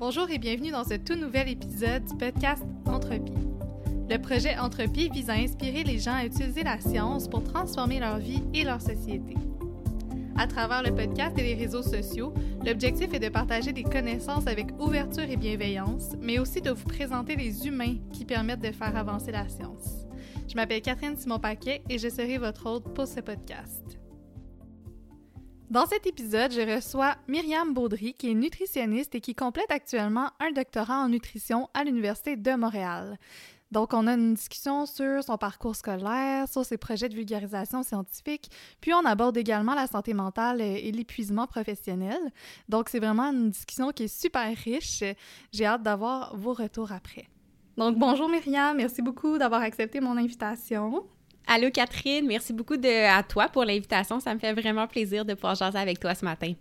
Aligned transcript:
Bonjour 0.00 0.30
et 0.30 0.38
bienvenue 0.38 0.70
dans 0.70 0.82
ce 0.82 0.94
tout 0.94 1.14
nouvel 1.14 1.50
épisode 1.50 2.06
du 2.06 2.16
podcast 2.16 2.64
Entropie. 2.86 3.34
Le 4.08 4.16
projet 4.16 4.56
Entropie 4.56 5.10
vise 5.10 5.28
à 5.28 5.34
inspirer 5.34 5.84
les 5.84 5.98
gens 5.98 6.14
à 6.14 6.24
utiliser 6.24 6.62
la 6.62 6.80
science 6.80 7.28
pour 7.28 7.44
transformer 7.44 8.00
leur 8.00 8.16
vie 8.16 8.42
et 8.54 8.64
leur 8.64 8.80
société. 8.80 9.34
À 10.38 10.46
travers 10.46 10.82
le 10.82 10.94
podcast 10.94 11.38
et 11.38 11.42
les 11.42 11.54
réseaux 11.54 11.82
sociaux, 11.82 12.32
l'objectif 12.64 13.12
est 13.12 13.18
de 13.18 13.28
partager 13.28 13.74
des 13.74 13.82
connaissances 13.82 14.46
avec 14.46 14.68
ouverture 14.80 15.28
et 15.28 15.36
bienveillance, 15.36 16.12
mais 16.18 16.38
aussi 16.38 16.62
de 16.62 16.70
vous 16.70 16.88
présenter 16.88 17.36
les 17.36 17.66
humains 17.66 17.98
qui 18.10 18.24
permettent 18.24 18.62
de 18.62 18.72
faire 18.72 18.96
avancer 18.96 19.32
la 19.32 19.50
science. 19.50 20.06
Je 20.48 20.54
m'appelle 20.54 20.80
Catherine 20.80 21.18
Simon-Paquet 21.18 21.82
et 21.90 21.98
je 21.98 22.08
serai 22.08 22.38
votre 22.38 22.64
hôte 22.64 22.94
pour 22.94 23.06
ce 23.06 23.20
podcast. 23.20 23.99
Dans 25.70 25.86
cet 25.86 26.04
épisode, 26.08 26.50
je 26.50 26.62
reçois 26.62 27.14
Myriam 27.28 27.72
Baudry, 27.72 28.12
qui 28.12 28.28
est 28.28 28.34
nutritionniste 28.34 29.14
et 29.14 29.20
qui 29.20 29.36
complète 29.36 29.70
actuellement 29.70 30.30
un 30.40 30.50
doctorat 30.50 30.98
en 30.98 31.08
nutrition 31.08 31.68
à 31.74 31.84
l'Université 31.84 32.34
de 32.34 32.54
Montréal. 32.56 33.20
Donc, 33.70 33.94
on 33.94 34.08
a 34.08 34.14
une 34.14 34.34
discussion 34.34 34.84
sur 34.84 35.22
son 35.22 35.38
parcours 35.38 35.76
scolaire, 35.76 36.48
sur 36.48 36.64
ses 36.64 36.76
projets 36.76 37.08
de 37.08 37.14
vulgarisation 37.14 37.84
scientifique, 37.84 38.50
puis 38.80 38.92
on 38.94 39.04
aborde 39.04 39.36
également 39.36 39.76
la 39.76 39.86
santé 39.86 40.12
mentale 40.12 40.60
et 40.60 40.90
l'épuisement 40.90 41.46
professionnel. 41.46 42.18
Donc, 42.68 42.88
c'est 42.88 42.98
vraiment 42.98 43.30
une 43.30 43.50
discussion 43.50 43.92
qui 43.92 44.02
est 44.02 44.08
super 44.08 44.52
riche. 44.56 45.04
J'ai 45.52 45.66
hâte 45.66 45.84
d'avoir 45.84 46.36
vos 46.36 46.52
retours 46.52 46.90
après. 46.90 47.28
Donc, 47.76 47.96
bonjour 47.96 48.28
Myriam, 48.28 48.76
merci 48.76 49.02
beaucoup 49.02 49.38
d'avoir 49.38 49.62
accepté 49.62 50.00
mon 50.00 50.16
invitation. 50.16 51.06
Allô 51.52 51.68
Catherine, 51.68 52.28
merci 52.28 52.52
beaucoup 52.52 52.76
de, 52.76 53.08
à 53.10 53.24
toi 53.24 53.48
pour 53.48 53.64
l'invitation. 53.64 54.20
Ça 54.20 54.32
me 54.32 54.38
fait 54.38 54.52
vraiment 54.52 54.86
plaisir 54.86 55.24
de 55.24 55.34
pouvoir 55.34 55.56
jaser 55.56 55.78
avec 55.78 55.98
toi 55.98 56.14
ce 56.14 56.24
matin. 56.24 56.52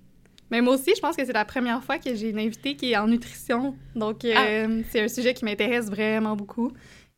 Mais 0.50 0.62
moi 0.62 0.74
aussi, 0.74 0.94
je 0.96 1.00
pense 1.00 1.16
que 1.16 1.24
c'est 1.24 1.32
la 1.32 1.46
première 1.46 1.84
fois 1.84 2.00
que 2.00 2.16
j'ai 2.16 2.32
une 2.32 2.40
invitée 2.40 2.76
qui 2.76 2.94
est 2.94 2.98
en 2.98 3.06
nutrition. 3.06 3.76
Donc, 3.96 4.26
euh, 4.26 4.34
ah. 4.36 4.84
c'est 4.90 5.02
un 5.02 5.08
sujet 5.08 5.36
qui 5.36 5.46
m'intéresse 5.46 5.92
vraiment 5.92 6.36
beaucoup. 6.36 6.72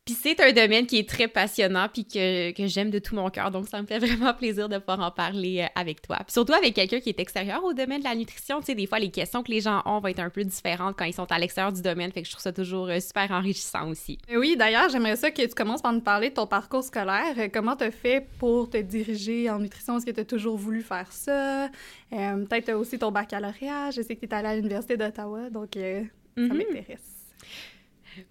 Puis 0.04 0.16
c'est 0.20 0.40
un 0.40 0.50
domaine 0.50 0.84
qui 0.86 0.98
est 0.98 1.08
très 1.08 1.28
passionnant 1.28 1.86
puis 1.92 2.04
que, 2.04 2.50
que 2.50 2.66
j'aime 2.66 2.90
de 2.90 2.98
tout 2.98 3.14
mon 3.14 3.30
cœur. 3.30 3.52
Donc, 3.52 3.68
ça 3.68 3.80
me 3.80 3.86
fait 3.86 3.98
vraiment 4.04 4.34
plaisir 4.34 4.68
de 4.68 4.78
pouvoir 4.78 4.98
en 4.98 5.10
parler 5.12 5.60
euh, 5.60 5.80
avec 5.80 6.02
toi. 6.02 6.16
Puis 6.24 6.32
surtout 6.32 6.54
avec 6.54 6.74
quelqu'un 6.74 6.98
qui 6.98 7.10
est 7.10 7.20
extérieur 7.20 7.62
au 7.62 7.72
domaine 7.72 8.00
de 8.00 8.04
la 8.04 8.16
nutrition. 8.16 8.58
Tu 8.58 8.66
sais, 8.66 8.74
des 8.74 8.88
fois, 8.88 8.98
les 8.98 9.12
questions 9.12 9.44
que 9.44 9.52
les 9.52 9.60
gens 9.60 9.80
ont 9.84 10.00
vont 10.00 10.08
être 10.08 10.18
un 10.18 10.30
peu 10.30 10.42
différentes 10.42 10.96
quand 10.98 11.04
ils 11.04 11.14
sont 11.14 11.30
à 11.30 11.38
l'extérieur 11.38 11.72
du 11.72 11.82
domaine. 11.82 12.10
Fait 12.10 12.22
que 12.22 12.26
je 12.26 12.32
trouve 12.32 12.42
ça 12.42 12.52
toujours 12.52 12.88
euh, 12.88 12.98
super 12.98 13.30
enrichissant 13.30 13.88
aussi. 13.88 14.18
Oui, 14.34 14.56
d'ailleurs, 14.56 14.88
j'aimerais 14.88 15.14
ça 15.14 15.30
que 15.30 15.42
tu 15.42 15.54
commences 15.54 15.82
par 15.82 15.92
nous 15.92 16.00
parler 16.00 16.30
de 16.30 16.34
ton 16.34 16.48
parcours 16.48 16.82
scolaire. 16.82 17.34
Euh, 17.38 17.48
comment 17.52 17.76
tu 17.76 17.84
as 17.84 17.92
fait 17.92 18.26
pour 18.40 18.70
te 18.70 18.78
diriger 18.78 19.50
en 19.50 19.60
nutrition? 19.60 19.98
Est-ce 19.98 20.06
que 20.06 20.10
tu 20.10 20.20
as 20.20 20.24
toujours 20.24 20.56
voulu 20.56 20.82
faire 20.82 21.12
ça? 21.12 21.68
Peut-être 22.10 22.72
aussi 22.72 22.98
ton 22.98 23.12
baccalauréat. 23.12 23.92
Je 23.92 24.02
sais 24.02 24.16
que 24.16 24.20
tu 24.20 24.26
es 24.26 24.34
allée 24.34 24.48
à 24.48 24.56
l'Université 24.56 24.96
d'Ottawa, 24.96 25.48
donc 25.48 25.70
ça 25.74 25.80
mm-hmm. 25.80 26.48
m'intéresse. 26.48 27.12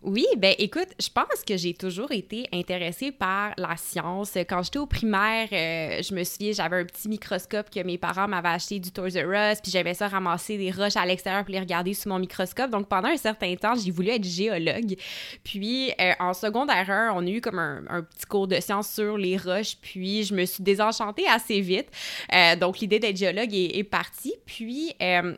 Oui, 0.03 0.25
ben 0.37 0.53
écoute, 0.59 0.89
je 0.99 1.09
pense 1.09 1.43
que 1.47 1.57
j'ai 1.57 1.73
toujours 1.73 2.11
été 2.11 2.47
intéressée 2.53 3.11
par 3.11 3.53
la 3.57 3.75
science. 3.77 4.37
Quand 4.47 4.61
j'étais 4.61 4.77
au 4.77 4.85
primaire, 4.85 5.47
euh, 5.51 6.01
je 6.03 6.13
me 6.13 6.23
souviens, 6.23 6.51
j'avais 6.51 6.81
un 6.81 6.85
petit 6.85 7.09
microscope 7.09 7.69
que 7.69 7.79
mes 7.81 7.97
parents 7.97 8.27
m'avaient 8.27 8.49
acheté 8.49 8.79
du 8.79 8.91
Toys 8.91 9.09
R 9.09 9.51
Us, 9.51 9.61
puis 9.61 9.71
j'avais 9.71 9.93
ça 9.95 10.07
ramasser 10.07 10.57
des 10.57 10.69
roches 10.69 10.97
à 10.97 11.05
l'extérieur 11.05 11.43
pour 11.43 11.51
les 11.53 11.59
regarder 11.59 11.93
sous 11.95 12.09
mon 12.09 12.19
microscope. 12.19 12.69
Donc 12.69 12.87
pendant 12.87 13.07
un 13.07 13.17
certain 13.17 13.55
temps, 13.55 13.73
j'ai 13.75 13.91
voulu 13.91 14.09
être 14.09 14.23
géologue. 14.23 14.95
Puis 15.43 15.91
euh, 15.99 16.13
en 16.19 16.33
secondaire 16.33 16.89
1, 16.89 17.13
on 17.15 17.25
a 17.25 17.29
eu 17.29 17.41
comme 17.41 17.59
un, 17.59 18.03
petit 18.03 18.25
cours 18.25 18.47
de 18.47 18.59
science 18.59 18.91
sur 18.91 19.17
les 19.17 19.37
roches, 19.37 19.77
puis 19.81 20.23
je 20.23 20.35
me 20.35 20.45
suis 20.45 20.63
désenchantée 20.63 21.27
assez 21.27 21.59
vite. 21.61 21.87
Euh, 22.33 22.55
donc 22.55 22.79
l'idée 22.79 22.99
d'être 22.99 23.17
géologue 23.17 23.53
est, 23.53 23.77
est, 23.77 23.83
partie. 23.83 24.33
Puis 24.45 24.93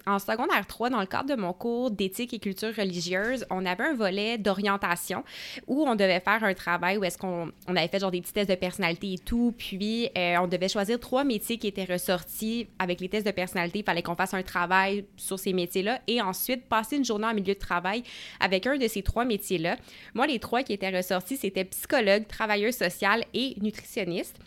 en 0.06 0.20
secondaire 0.20 0.68
3, 0.68 0.90
dans 0.90 1.00
le 1.00 1.06
cadre 1.06 1.30
de 1.30 1.40
mon 1.40 1.54
cours 1.54 1.92
d'éthique 1.92 2.34
et 2.34 2.40
culture 2.40 2.76
religieuse, 2.76 3.46
on 3.50 3.66
avait 3.66 3.84
un 3.84 3.94
volet 3.94 4.33
d'orientation 4.38 5.24
où 5.68 5.86
on 5.88 5.96
devait 5.96 6.20
faire 6.20 6.44
un 6.44 6.54
travail 6.54 6.98
où 6.98 7.04
est-ce 7.04 7.18
qu'on 7.18 7.52
on 7.68 7.76
avait 7.76 7.88
fait 7.88 8.00
genre 8.00 8.12
des 8.12 8.22
petits 8.22 8.34
tests 8.34 8.50
de 8.50 8.56
personnalité 8.56 9.14
et 9.14 9.18
tout, 9.18 9.54
puis 9.58 10.10
euh, 10.18 10.38
on 10.42 10.48
devait 10.48 10.68
choisir 10.68 11.00
trois 11.00 11.24
métiers 11.24 11.58
qui 11.58 11.68
étaient 11.68 11.86
ressortis 11.86 12.68
avec 12.80 13.00
les 13.00 13.10
tests 13.10 13.26
de 13.26 13.32
personnalité. 13.32 13.80
Il 13.80 13.86
fallait 13.86 14.02
qu'on 14.02 14.16
fasse 14.16 14.34
un 14.34 14.44
travail 14.44 15.06
sur 15.18 15.40
ces 15.40 15.54
métiers-là 15.54 16.02
et 16.08 16.22
ensuite 16.22 16.66
passer 16.66 16.98
une 16.98 17.06
journée 17.06 17.28
en 17.28 17.34
milieu 17.34 17.54
de 17.54 17.60
travail 17.60 18.04
avec 18.40 18.68
un 18.68 18.78
de 18.78 18.88
ces 18.88 19.02
trois 19.02 19.26
métiers-là. 19.26 19.78
Moi, 20.14 20.28
les 20.28 20.40
trois 20.40 20.64
qui 20.64 20.74
étaient 20.74 20.96
ressortis, 20.96 21.38
c'était 21.38 21.66
psychologue, 21.66 22.28
travailleur 22.28 22.74
social 22.74 23.24
et 23.34 23.56
nutritionniste. 23.62 24.38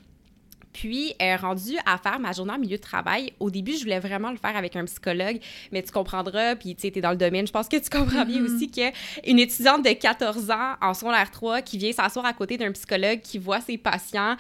Puis, 0.77 1.15
euh, 1.23 1.37
rendu 1.37 1.79
à 1.87 1.97
faire 1.97 2.21
ma 2.21 2.33
journée 2.33 2.53
en 2.53 2.59
milieu 2.59 2.77
de 2.77 2.83
travail, 2.83 3.33
au 3.41 3.51
début, 3.51 3.73
je 3.73 3.85
voulais 3.85 3.99
vraiment 3.99 4.31
le 4.31 4.37
faire 4.37 4.55
avec 4.55 4.77
un 4.77 4.85
psychologue, 4.85 5.39
mais 5.73 5.83
tu 5.83 5.91
comprendras, 5.91 6.55
puis 6.55 6.75
tu 6.75 6.91
sais, 6.93 7.01
dans 7.01 7.13
le 7.13 7.17
domaine, 7.17 7.47
je 7.47 7.53
pense 7.53 7.67
que 7.67 7.79
tu 7.79 7.89
comprends 7.89 8.27
bien 8.27 8.43
mm-hmm. 8.43 8.55
aussi 8.55 8.71
qu'une 8.71 9.39
étudiante 9.39 9.83
de 9.83 9.93
14 9.93 10.51
ans 10.51 10.75
en 10.83 10.93
secondaire 10.93 11.31
3 11.31 11.63
qui 11.63 11.79
vient 11.79 11.93
s'asseoir 11.93 12.27
à 12.27 12.35
côté 12.35 12.59
d'un 12.59 12.73
psychologue 12.73 13.21
qui 13.21 13.39
voit 13.39 13.63
ses 13.63 13.79
patients, 13.79 14.37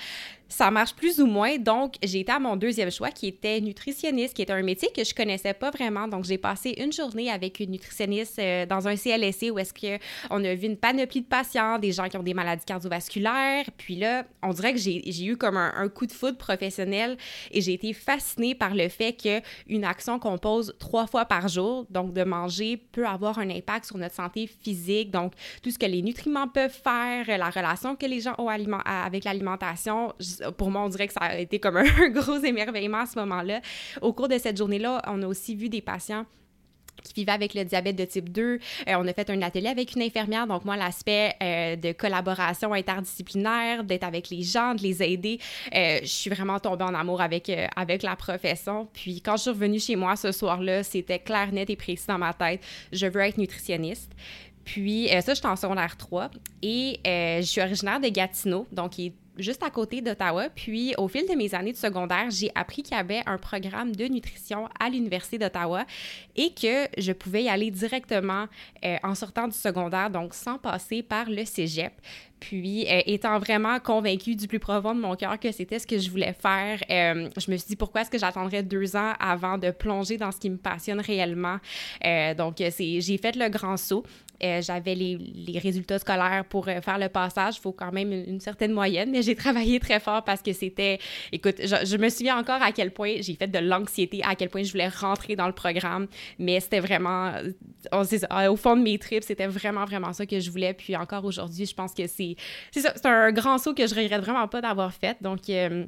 ça 0.48 0.70
marche 0.70 0.94
plus 0.94 1.20
ou 1.20 1.26
moins. 1.26 1.58
Donc, 1.58 1.94
j'ai 2.02 2.20
été 2.20 2.32
à 2.32 2.38
mon 2.38 2.56
deuxième 2.56 2.90
choix 2.90 3.10
qui 3.10 3.26
était 3.26 3.60
nutritionniste, 3.60 4.34
qui 4.34 4.42
était 4.42 4.52
un 4.52 4.62
métier 4.62 4.88
que 4.94 5.04
je 5.04 5.14
connaissais 5.14 5.54
pas 5.54 5.70
vraiment. 5.70 6.08
Donc, 6.08 6.24
j'ai 6.24 6.38
passé 6.38 6.74
une 6.78 6.92
journée 6.92 7.30
avec 7.30 7.60
une 7.60 7.70
nutritionniste 7.72 8.38
euh, 8.38 8.66
dans 8.66 8.86
un 8.86 8.96
CLSC 8.96 9.50
où 9.50 9.58
est-ce 9.58 9.74
qu'on 9.74 10.44
a 10.44 10.54
vu 10.54 10.66
une 10.66 10.76
panoplie 10.76 11.22
de 11.22 11.26
patients, 11.26 11.78
des 11.78 11.92
gens 11.92 12.08
qui 12.08 12.16
ont 12.16 12.22
des 12.22 12.34
maladies 12.34 12.64
cardiovasculaires. 12.64 13.64
Puis 13.76 13.96
là, 13.96 14.24
on 14.42 14.50
dirait 14.50 14.72
que 14.72 14.78
j'ai 14.78 15.24
eu 15.24 15.36
comme 15.36 15.56
un, 15.56 15.88
coup 15.88 16.06
de 16.06 16.12
foudre 16.12 16.36
professionnel 16.36 17.16
et 17.52 17.60
j'ai 17.60 17.72
été 17.72 17.92
fascinée 17.92 18.54
par 18.54 18.74
le 18.74 18.88
fait 18.88 19.14
qu'une 19.14 19.84
action 19.84 20.18
qu'on 20.18 20.36
pose 20.36 20.74
trois 20.78 21.06
fois 21.06 21.24
par 21.24 21.48
jour, 21.48 21.86
donc 21.90 22.12
de 22.12 22.24
manger, 22.24 22.76
peut 22.76 23.06
avoir 23.06 23.38
un 23.38 23.50
impact 23.50 23.86
sur 23.86 23.98
notre 23.98 24.14
santé 24.14 24.46
physique. 24.46 25.10
Donc, 25.10 25.32
tout 25.62 25.70
ce 25.70 25.78
que 25.78 25.86
les 25.86 26.02
nutriments 26.02 26.48
peuvent 26.48 26.70
faire, 26.70 27.26
la 27.26 27.50
relation 27.50 27.96
que 27.96 28.06
les 28.06 28.20
gens 28.20 28.34
ont 28.38 28.48
avec 28.48 29.24
l'alimentation 29.24 30.12
pour 30.56 30.70
moi, 30.70 30.82
on 30.82 30.88
dirait 30.88 31.06
que 31.06 31.12
ça 31.12 31.20
a 31.20 31.38
été 31.38 31.58
comme 31.58 31.76
un 31.76 32.08
gros 32.08 32.38
émerveillement 32.38 33.00
à 33.00 33.06
ce 33.06 33.18
moment-là. 33.18 33.60
Au 34.00 34.12
cours 34.12 34.28
de 34.28 34.38
cette 34.38 34.56
journée-là, 34.56 35.02
on 35.06 35.22
a 35.22 35.26
aussi 35.26 35.54
vu 35.54 35.68
des 35.68 35.80
patients 35.80 36.26
qui 37.02 37.20
vivaient 37.20 37.32
avec 37.32 37.54
le 37.54 37.64
diabète 37.64 37.96
de 37.96 38.04
type 38.04 38.30
2. 38.30 38.42
Euh, 38.42 38.58
on 38.98 39.06
a 39.06 39.12
fait 39.12 39.30
un 39.30 39.40
atelier 39.42 39.68
avec 39.68 39.94
une 39.94 40.02
infirmière. 40.02 40.46
Donc, 40.46 40.64
moi, 40.64 40.76
l'aspect 40.76 41.34
euh, 41.42 41.76
de 41.76 41.92
collaboration 41.92 42.72
interdisciplinaire, 42.72 43.84
d'être 43.84 44.04
avec 44.04 44.30
les 44.30 44.42
gens, 44.42 44.74
de 44.74 44.82
les 44.82 45.02
aider, 45.02 45.38
euh, 45.74 45.98
je 46.02 46.06
suis 46.06 46.30
vraiment 46.30 46.58
tombée 46.58 46.84
en 46.84 46.94
amour 46.94 47.20
avec, 47.20 47.50
avec 47.76 48.02
la 48.02 48.16
profession. 48.16 48.88
Puis, 48.92 49.20
quand 49.20 49.36
je 49.36 49.42
suis 49.42 49.50
revenue 49.50 49.80
chez 49.80 49.96
moi 49.96 50.16
ce 50.16 50.32
soir-là, 50.32 50.82
c'était 50.82 51.18
clair, 51.18 51.52
net 51.52 51.70
et 51.70 51.76
précis 51.76 52.06
dans 52.08 52.18
ma 52.18 52.32
tête. 52.32 52.60
Je 52.92 53.06
veux 53.06 53.20
être 53.20 53.38
nutritionniste. 53.38 54.12
Puis, 54.64 55.08
ça, 55.08 55.34
j'étais 55.34 55.46
en 55.46 55.56
secondaire 55.56 55.96
3 55.96 56.30
et 56.62 56.98
je 57.04 57.46
suis 57.46 57.60
originaire 57.60 58.00
de 58.00 58.08
Gatineau, 58.08 58.66
donc 58.72 58.92
qui 58.92 59.06
est 59.06 59.12
juste 59.38 59.62
à 59.62 59.70
côté 59.70 60.00
d'Ottawa. 60.00 60.48
Puis, 60.54 60.94
au 60.98 61.08
fil 61.08 61.26
de 61.28 61.34
mes 61.34 61.54
années 61.54 61.72
de 61.72 61.76
secondaire, 61.76 62.30
j'ai 62.30 62.50
appris 62.54 62.82
qu'il 62.82 62.96
y 62.96 63.00
avait 63.00 63.22
un 63.26 63.38
programme 63.38 63.94
de 63.94 64.04
nutrition 64.06 64.68
à 64.78 64.88
l'Université 64.88 65.38
d'Ottawa 65.38 65.84
et 66.34 66.52
que 66.52 66.88
je 66.98 67.12
pouvais 67.12 67.44
y 67.44 67.48
aller 67.48 67.70
directement 67.70 68.46
euh, 68.84 68.96
en 69.02 69.14
sortant 69.14 69.48
du 69.48 69.56
secondaire, 69.56 70.10
donc 70.10 70.34
sans 70.34 70.58
passer 70.58 71.02
par 71.02 71.28
le 71.28 71.44
cégep. 71.44 71.92
Puis, 72.38 72.86
euh, 72.86 73.00
étant 73.06 73.38
vraiment 73.38 73.80
convaincue 73.80 74.36
du 74.36 74.46
plus 74.46 74.58
profond 74.58 74.94
de 74.94 75.00
mon 75.00 75.16
cœur 75.16 75.40
que 75.40 75.50
c'était 75.52 75.78
ce 75.78 75.86
que 75.86 75.98
je 75.98 76.10
voulais 76.10 76.34
faire, 76.34 76.78
euh, 76.90 77.30
je 77.36 77.50
me 77.50 77.56
suis 77.56 77.68
dit 77.68 77.76
pourquoi 77.76 78.02
est-ce 78.02 78.10
que 78.10 78.18
j'attendrais 78.18 78.62
deux 78.62 78.94
ans 78.94 79.14
avant 79.18 79.56
de 79.56 79.70
plonger 79.70 80.18
dans 80.18 80.30
ce 80.32 80.38
qui 80.38 80.50
me 80.50 80.58
passionne 80.58 81.00
réellement? 81.00 81.58
donc, 82.36 82.56
j'ai 82.58 83.18
fait 83.18 83.36
le 83.36 83.48
grand 83.48 83.76
saut. 83.76 84.04
Euh, 84.42 84.60
j'avais 84.60 84.94
les, 84.94 85.16
les, 85.16 85.58
résultats 85.58 85.98
scolaires 85.98 86.44
pour 86.48 86.68
euh, 86.68 86.80
faire 86.80 86.98
le 86.98 87.08
passage. 87.08 87.56
Il 87.56 87.60
faut 87.60 87.72
quand 87.72 87.92
même 87.92 88.12
une, 88.12 88.40
certaine 88.40 88.72
moyenne, 88.72 89.10
mais 89.10 89.22
j'ai 89.22 89.34
travaillé 89.46 89.80
très 89.80 90.00
fort 90.00 90.24
parce 90.24 90.42
que 90.42 90.52
c'était... 90.52 90.98
Écoute, 91.32 91.56
je, 91.58 91.96
me 91.96 92.08
souviens 92.08 92.38
encore 92.38 92.60
à 92.62 92.72
quel 92.72 92.90
point 92.90 93.16
j'ai 93.20 93.34
fait 93.34 93.46
de 93.46 93.58
l'anxiété, 93.58 94.22
à 94.24 94.34
quel 94.34 94.50
point 94.50 94.62
je 94.62 94.70
voulais 94.70 94.88
rentrer 94.88 95.36
dans 95.36 95.46
le 95.46 95.52
programme, 95.52 96.06
mais 96.38 96.60
c'était 96.60 96.80
vraiment... 96.80 97.32
Oh, 97.92 98.02
au 98.50 98.56
fond 98.56 98.76
de 98.76 98.82
mes 98.82 98.98
tripes, 98.98 99.24
c'était 99.24 99.46
vraiment, 99.46 99.84
vraiment 99.84 100.12
ça 100.12 100.26
que 100.26 100.38
je 100.38 100.50
voulais. 100.50 100.74
Puis 100.74 100.96
encore 100.96 101.24
aujourd'hui, 101.24 101.66
je 101.66 101.74
pense 101.74 101.94
que 101.94 102.06
c'est... 102.06 102.36
C'est 102.70 103.06
un 103.06 103.32
grand 103.32 103.58
saut 103.58 103.74
que 103.74 103.86
je 103.86 103.94
regrette 103.94 104.20
vraiment 104.22 104.48
pas 104.48 104.60
d'avoir 104.60 104.92
fait. 104.92 105.16
Donc... 105.22 105.48
Euh, 105.48 105.86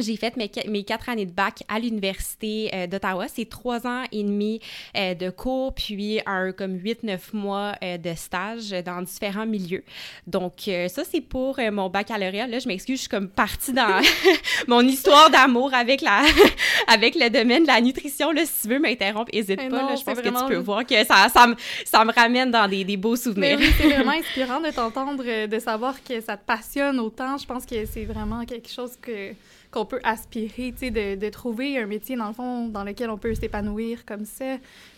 j'ai 0.00 0.16
fait 0.16 0.36
mes, 0.36 0.50
mes, 0.68 0.84
quatre 0.84 1.08
années 1.08 1.26
de 1.26 1.32
bac 1.32 1.64
à 1.68 1.78
l'Université 1.78 2.70
euh, 2.72 2.86
d'Ottawa. 2.86 3.26
C'est 3.28 3.48
trois 3.48 3.86
ans 3.86 4.04
et 4.12 4.22
demi 4.22 4.60
euh, 4.96 5.14
de 5.14 5.30
cours, 5.30 5.74
puis 5.74 6.20
un 6.24 6.52
comme 6.52 6.78
huit, 6.78 7.02
neuf 7.02 7.32
mois 7.32 7.74
euh, 7.82 7.98
de 7.98 8.14
stage 8.14 8.70
dans 8.84 9.02
différents 9.02 9.46
milieux. 9.46 9.82
Donc, 10.26 10.70
ça, 10.88 11.02
c'est 11.10 11.20
pour 11.20 11.58
mon 11.72 11.88
baccalauréat. 11.88 12.46
Là, 12.46 12.58
je 12.58 12.68
m'excuse, 12.68 12.96
je 12.96 13.00
suis 13.02 13.08
comme 13.08 13.28
partie 13.28 13.72
dans 13.72 14.00
mon 14.68 14.82
histoire 14.82 15.30
d'amour 15.30 15.74
avec, 15.74 16.00
la 16.00 16.22
avec 16.86 17.14
le 17.14 17.28
domaine 17.28 17.62
de 17.62 17.68
la 17.68 17.80
nutrition. 17.80 18.30
Là, 18.30 18.42
si 18.44 18.62
tu 18.62 18.68
veux 18.68 18.78
m'interrompre, 18.78 19.30
n'hésite 19.32 19.68
pas. 19.68 19.82
là, 19.82 19.96
je 19.96 20.04
pense 20.04 20.20
que 20.20 20.28
tu 20.28 20.46
peux 20.48 20.56
voir 20.56 20.86
que 20.86 21.04
ça, 21.04 21.28
ça, 21.32 21.46
me, 21.46 21.54
ça 21.84 22.04
me 22.04 22.12
ramène 22.12 22.50
dans 22.50 22.68
des, 22.68 22.84
des 22.84 22.96
beaux 22.96 23.16
souvenirs. 23.16 23.58
c'est 23.76 23.88
vraiment 23.88 24.12
inspirant 24.18 24.60
de 24.60 24.70
t'entendre, 24.70 25.46
de 25.46 25.58
savoir 25.58 26.02
que 26.04 26.20
ça 26.20 26.36
te 26.36 26.44
passionne 26.44 27.00
autant. 27.00 27.36
Je 27.36 27.46
pense 27.46 27.66
que 27.66 27.84
c'est 27.86 28.04
vraiment 28.04 28.44
quelque 28.44 28.70
chose 28.70 28.92
que 29.00 29.32
qu'on 29.70 29.84
peut 29.84 30.00
aspirer, 30.02 30.72
tu 30.72 30.88
sais, 30.88 30.90
de, 30.90 31.28
trouver 31.28 31.78
un 31.78 31.86
métier, 31.86 32.16
dans 32.16 32.28
le 32.28 32.32
fond, 32.32 32.68
dans 32.68 32.84
lequel 32.84 33.10
on 33.10 33.18
peut 33.18 33.34
s'épanouir 33.34 34.04
comme 34.04 34.24
ça. 34.24 34.56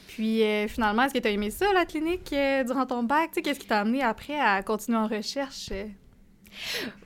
Puis 0.09 0.43
euh, 0.43 0.69
finalement, 0.69 1.05
est-ce 1.05 1.15
que 1.15 1.19
tu 1.19 1.29
as 1.29 1.33
aimé 1.33 1.51
ça, 1.51 1.73
la 1.73 1.85
clinique, 1.85 2.33
euh, 2.33 2.65
durant 2.65 2.87
ton 2.87 3.03
bac? 3.03 3.29
Tu 3.29 3.35
sais, 3.35 3.43
qu'est-ce 3.43 3.61
qui 3.61 3.67
t'a 3.67 3.81
amené 3.81 4.03
après 4.03 4.39
à 4.39 4.63
continuer 4.63 4.99
en 4.99 5.07
recherche? 5.07 5.71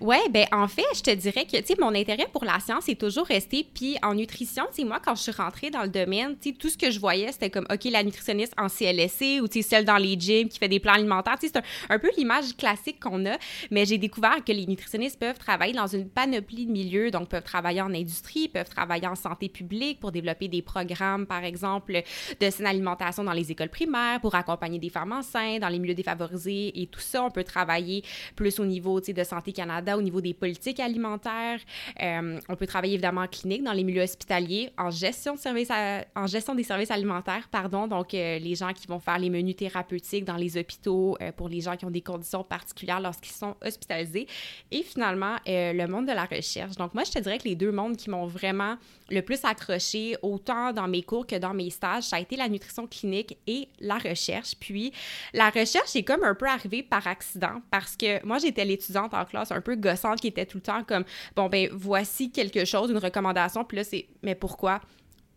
Ouais, 0.01 0.29
ben 0.31 0.47
en 0.53 0.69
fait, 0.69 0.85
je 0.95 1.03
te 1.03 1.11
dirais 1.11 1.45
que, 1.45 1.57
tu 1.57 1.67
sais, 1.67 1.77
mon 1.81 1.95
intérêt 1.95 2.27
pour 2.33 2.45
la 2.45 2.61
science 2.61 2.89
est 2.89 3.01
toujours 3.01 3.27
resté. 3.27 3.67
Puis 3.75 3.97
en 4.03 4.15
nutrition, 4.15 4.65
tu 4.69 4.83
sais, 4.83 4.85
moi, 4.85 5.01
quand 5.05 5.15
je 5.15 5.23
suis 5.23 5.33
rentrée 5.33 5.71
dans 5.71 5.83
le 5.83 5.89
domaine, 5.89 6.37
tu 6.41 6.51
sais, 6.51 6.57
tout 6.57 6.69
ce 6.69 6.79
que 6.79 6.91
je 6.91 6.99
voyais, 6.99 7.33
c'était 7.33 7.51
comme, 7.51 7.67
OK, 7.71 7.85
la 7.85 8.03
nutritionniste 8.03 8.55
en 8.59 8.69
CLSC 8.69 9.41
ou, 9.43 9.49
tu 9.49 9.63
sais, 9.63 9.69
celle 9.69 9.85
dans 9.85 9.97
les 9.97 10.19
gyms 10.19 10.49
qui 10.49 10.59
fait 10.59 10.69
des 10.69 10.81
plans 10.81 10.95
alimentaires. 10.95 11.39
Tu 11.39 11.49
sais, 11.49 11.53
c'est 11.55 11.93
un, 11.93 11.99
peu 11.99 12.11
l'image 12.17 12.57
classique 12.57 13.01
qu'on 13.01 13.25
a. 13.27 13.37
Mais 13.71 13.85
j'ai 13.87 13.99
découvert 13.99 14.45
que 14.45 14.53
les 14.53 14.67
nutritionnistes 14.67 15.19
peuvent 15.19 15.39
travailler 15.39 15.73
dans 15.73 15.87
une 15.87 16.09
panoplie 16.09 16.67
de 16.67 16.73
milieux. 16.73 17.11
Donc, 17.11 17.29
peuvent 17.29 17.43
travailler 17.43 17.81
en 17.81 17.93
industrie, 17.95 18.49
peuvent 18.49 18.69
travailler 18.69 19.07
en 19.07 19.15
santé 19.15 19.49
publique 19.49 20.01
pour 20.01 20.13
développer 20.13 20.49
des 20.49 20.63
programmes, 20.63 21.27
par 21.27 21.45
exemple, 21.45 22.03
de 22.41 22.51
saine 22.51 22.67
alimentation 22.67 23.25
dans 23.25 23.33
les 23.33 23.51
écoles 23.51 23.69
primaires, 23.69 24.21
pour 24.21 24.35
accompagner 24.35 24.79
des 24.79 24.91
femmes 24.91 25.13
enceintes 25.13 25.61
dans 25.61 25.69
les 25.69 25.79
milieux 25.79 25.95
défavorisés 25.95 26.81
et 26.81 26.87
tout 26.87 27.01
ça. 27.01 27.23
On 27.23 27.31
peut 27.31 27.45
travailler 27.45 28.03
plus 28.37 28.59
au 28.59 28.65
niveau, 28.65 29.01
tu 29.01 29.07
sais, 29.07 29.13
de 29.13 29.25
Santé 29.25 29.44
Canada 29.53 29.97
au 29.97 30.03
niveau 30.03 30.21
des 30.21 30.35
politiques 30.35 30.81
alimentaires. 30.81 31.61
Euh, 32.03 32.39
on 32.49 32.57
peut 32.57 32.67
travailler 32.67 32.95
évidemment 32.95 33.23
en 33.23 33.27
clinique, 33.27 33.63
dans 33.63 33.73
les 33.73 33.85
milieux 33.85 34.03
hospitaliers, 34.03 34.71
en 34.79 34.91
gestion, 34.91 35.35
de 35.35 35.39
services 35.39 35.71
en 36.15 36.27
gestion 36.27 36.55
des 36.55 36.63
services 36.63 36.91
alimentaires, 36.91 37.49
pardon, 37.51 37.87
donc 37.87 38.15
euh, 38.15 38.39
les 38.39 38.55
gens 38.55 38.73
qui 38.73 38.87
vont 38.87 39.01
faire 39.01 39.19
les 39.19 39.31
menus 39.31 39.57
thérapeutiques 39.57 40.25
dans 40.25 40.37
les 40.37 40.57
hôpitaux 40.57 41.17
euh, 41.21 41.33
pour 41.33 41.49
les 41.49 41.61
gens 41.61 41.77
qui 41.77 41.85
ont 41.85 41.91
des 41.91 42.01
conditions 42.01 42.45
particulières 42.45 43.01
lorsqu'ils 43.01 43.33
sont 43.33 43.57
hospitalisés. 43.65 44.27
Et 44.71 44.83
finalement, 44.83 45.37
le 45.47 45.87
monde 45.87 46.07
de 46.07 46.13
la 46.13 46.25
recherche. 46.25 46.77
Donc 46.77 46.95
moi, 46.95 47.05
je 47.05 47.13
te 47.13 47.19
dirais 47.19 47.39
que 47.39 47.45
les 47.45 47.55
deux 47.55 47.73
mondes 47.73 47.97
qui 47.97 48.11
m'ont 48.11 48.27
vraiment 48.27 48.77
le 49.11 49.21
plus 49.21 49.45
accroché, 49.45 50.17
autant 50.23 50.73
dans 50.73 50.89
mes 50.89 51.03
cours 51.03 51.27
que 51.27 51.37
dans 51.37 51.55
mes 51.55 51.71
stages, 51.71 52.05
ça 52.05 52.17
a 52.17 52.21
été 52.21 52.37
la 52.37 52.49
nutrition 52.49 52.87
clinique 52.87 53.37
et 53.47 53.69
la 53.81 53.99
recherche. 53.99 54.55
Puis 54.59 54.93
la 55.33 55.51
recherche 55.51 55.95
est 55.95 56.05
comme 56.05 56.25
un 56.25 56.35
peu 56.35 56.47
arrivée 56.47 56.83
par 56.83 57.07
accident 57.07 57.61
parce 57.71 57.97
que 57.97 58.25
moi, 58.25 58.39
j'étais 58.39 58.65
l'étudiante 58.65 59.15
en 59.15 59.24
classe 59.25 59.53
un 59.53 59.61
peu 59.61 59.77
gossante 59.77 60.21
qui 60.21 60.29
était 60.29 60.47
tout 60.47 60.59
le 60.59 60.63
temps 60.63 60.85
comme 60.85 61.05
bon 61.37 61.49
ben 61.49 61.69
voici 61.73 62.31
quelque 62.31 62.65
chose, 62.65 62.91
une 62.91 62.99
recommandation, 62.99 63.65
puis 63.65 63.77
là 63.77 63.85
c'est 63.85 64.07
mais 64.23 64.35
pourquoi? 64.35 64.81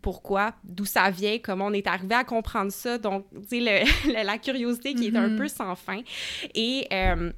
Pourquoi, 0.00 0.54
d'où 0.62 0.84
ça 0.84 1.10
vient, 1.10 1.38
comment 1.38 1.66
on 1.66 1.72
est 1.72 1.86
arrivé 1.88 2.14
à 2.14 2.22
comprendre 2.22 2.70
ça? 2.70 2.98
Donc, 2.98 3.26
tu 3.50 3.64
sais, 3.64 3.84
la 4.22 4.38
curiosité 4.38 4.94
qui 4.94 5.08
est 5.08 5.16
un 5.16 5.30
mm-hmm. 5.30 5.36
peu 5.36 5.48
sans 5.48 5.74
fin. 5.74 6.02
Et 6.54 6.86
euh, 6.92 7.32